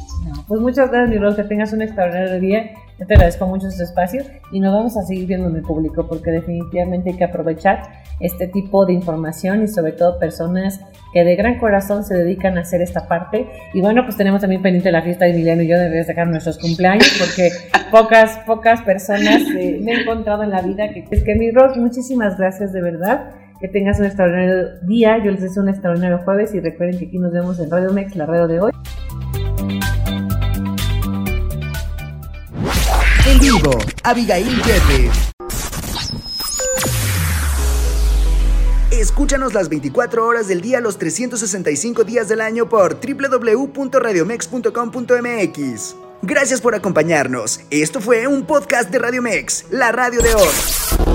pues 0.45 0.59
muchas 0.59 0.91
gracias, 0.91 1.21
mi 1.21 1.35
que 1.35 1.43
tengas 1.45 1.71
un 1.71 1.81
extraordinario 1.81 2.41
día. 2.41 2.71
Yo 2.99 3.07
te 3.07 3.13
agradezco 3.13 3.47
mucho 3.47 3.69
este 3.69 3.83
espacio 3.83 4.23
y 4.51 4.59
nos 4.59 4.73
vamos 4.73 4.97
a 4.97 5.03
seguir 5.03 5.25
viendo 5.25 5.47
en 5.47 5.55
el 5.55 5.61
público 5.61 6.05
porque 6.05 6.31
definitivamente 6.31 7.11
hay 7.11 7.15
que 7.15 7.23
aprovechar 7.23 8.03
este 8.19 8.47
tipo 8.47 8.85
de 8.85 8.91
información 8.91 9.63
y 9.63 9.69
sobre 9.69 9.93
todo 9.93 10.19
personas 10.19 10.81
que 11.13 11.23
de 11.23 11.37
gran 11.37 11.59
corazón 11.59 12.03
se 12.03 12.15
dedican 12.15 12.57
a 12.57 12.61
hacer 12.61 12.81
esta 12.81 13.07
parte. 13.07 13.47
Y 13.73 13.79
bueno, 13.79 14.03
pues 14.03 14.17
tenemos 14.17 14.41
también 14.41 14.61
pendiente 14.61 14.91
la 14.91 15.01
fiesta 15.01 15.23
de 15.23 15.31
Emiliano 15.31 15.61
y 15.61 15.67
yo 15.67 15.77
de 15.77 16.03
sacar 16.03 16.27
nuestros 16.27 16.57
cumpleaños 16.57 17.09
porque 17.17 17.51
pocas, 17.91 18.39
pocas 18.45 18.81
personas 18.81 19.43
eh, 19.55 19.79
me 19.81 19.93
he 19.93 20.01
encontrado 20.01 20.43
en 20.43 20.49
la 20.49 20.61
vida 20.61 20.89
que 20.89 21.07
es 21.09 21.23
que 21.23 21.35
mi 21.35 21.51
Rock, 21.51 21.77
muchísimas 21.77 22.37
gracias 22.37 22.73
de 22.73 22.81
verdad. 22.81 23.28
Que 23.59 23.67
tengas 23.67 23.99
un 23.99 24.05
extraordinario 24.05 24.79
día. 24.83 25.17
Yo 25.23 25.31
les 25.31 25.41
deseo 25.41 25.63
un 25.63 25.69
extraordinario 25.69 26.19
jueves 26.19 26.53
y 26.53 26.59
recuerden 26.59 26.97
que 26.97 27.07
aquí 27.07 27.17
nos 27.19 27.33
vemos 27.33 27.59
en 27.59 27.69
Radio 27.69 27.91
Mex, 27.91 28.15
la 28.15 28.25
radio 28.25 28.47
de 28.47 28.61
hoy. 28.61 28.71
En 33.27 33.39
vivo, 33.39 33.77
Abigail 34.03 34.47
Jeffes. 34.63 35.33
Escúchanos 38.91 39.53
las 39.53 39.69
24 39.69 40.25
horas 40.25 40.47
del 40.47 40.61
día, 40.61 40.79
los 40.79 40.97
365 40.97 42.05
días 42.05 42.27
del 42.27 42.41
año 42.41 42.67
por 42.67 42.97
www.radiomex.com.mx. 42.99 45.95
Gracias 46.21 46.59
por 46.59 46.75
acompañarnos. 46.75 47.61
Esto 47.69 48.01
fue 48.01 48.27
un 48.27 48.45
podcast 48.45 48.89
de 48.89 48.99
Radio 48.99 49.21
Mex, 49.21 49.67
la 49.71 49.91
radio 49.91 50.21
de 50.21 50.35
hoy. 50.35 51.08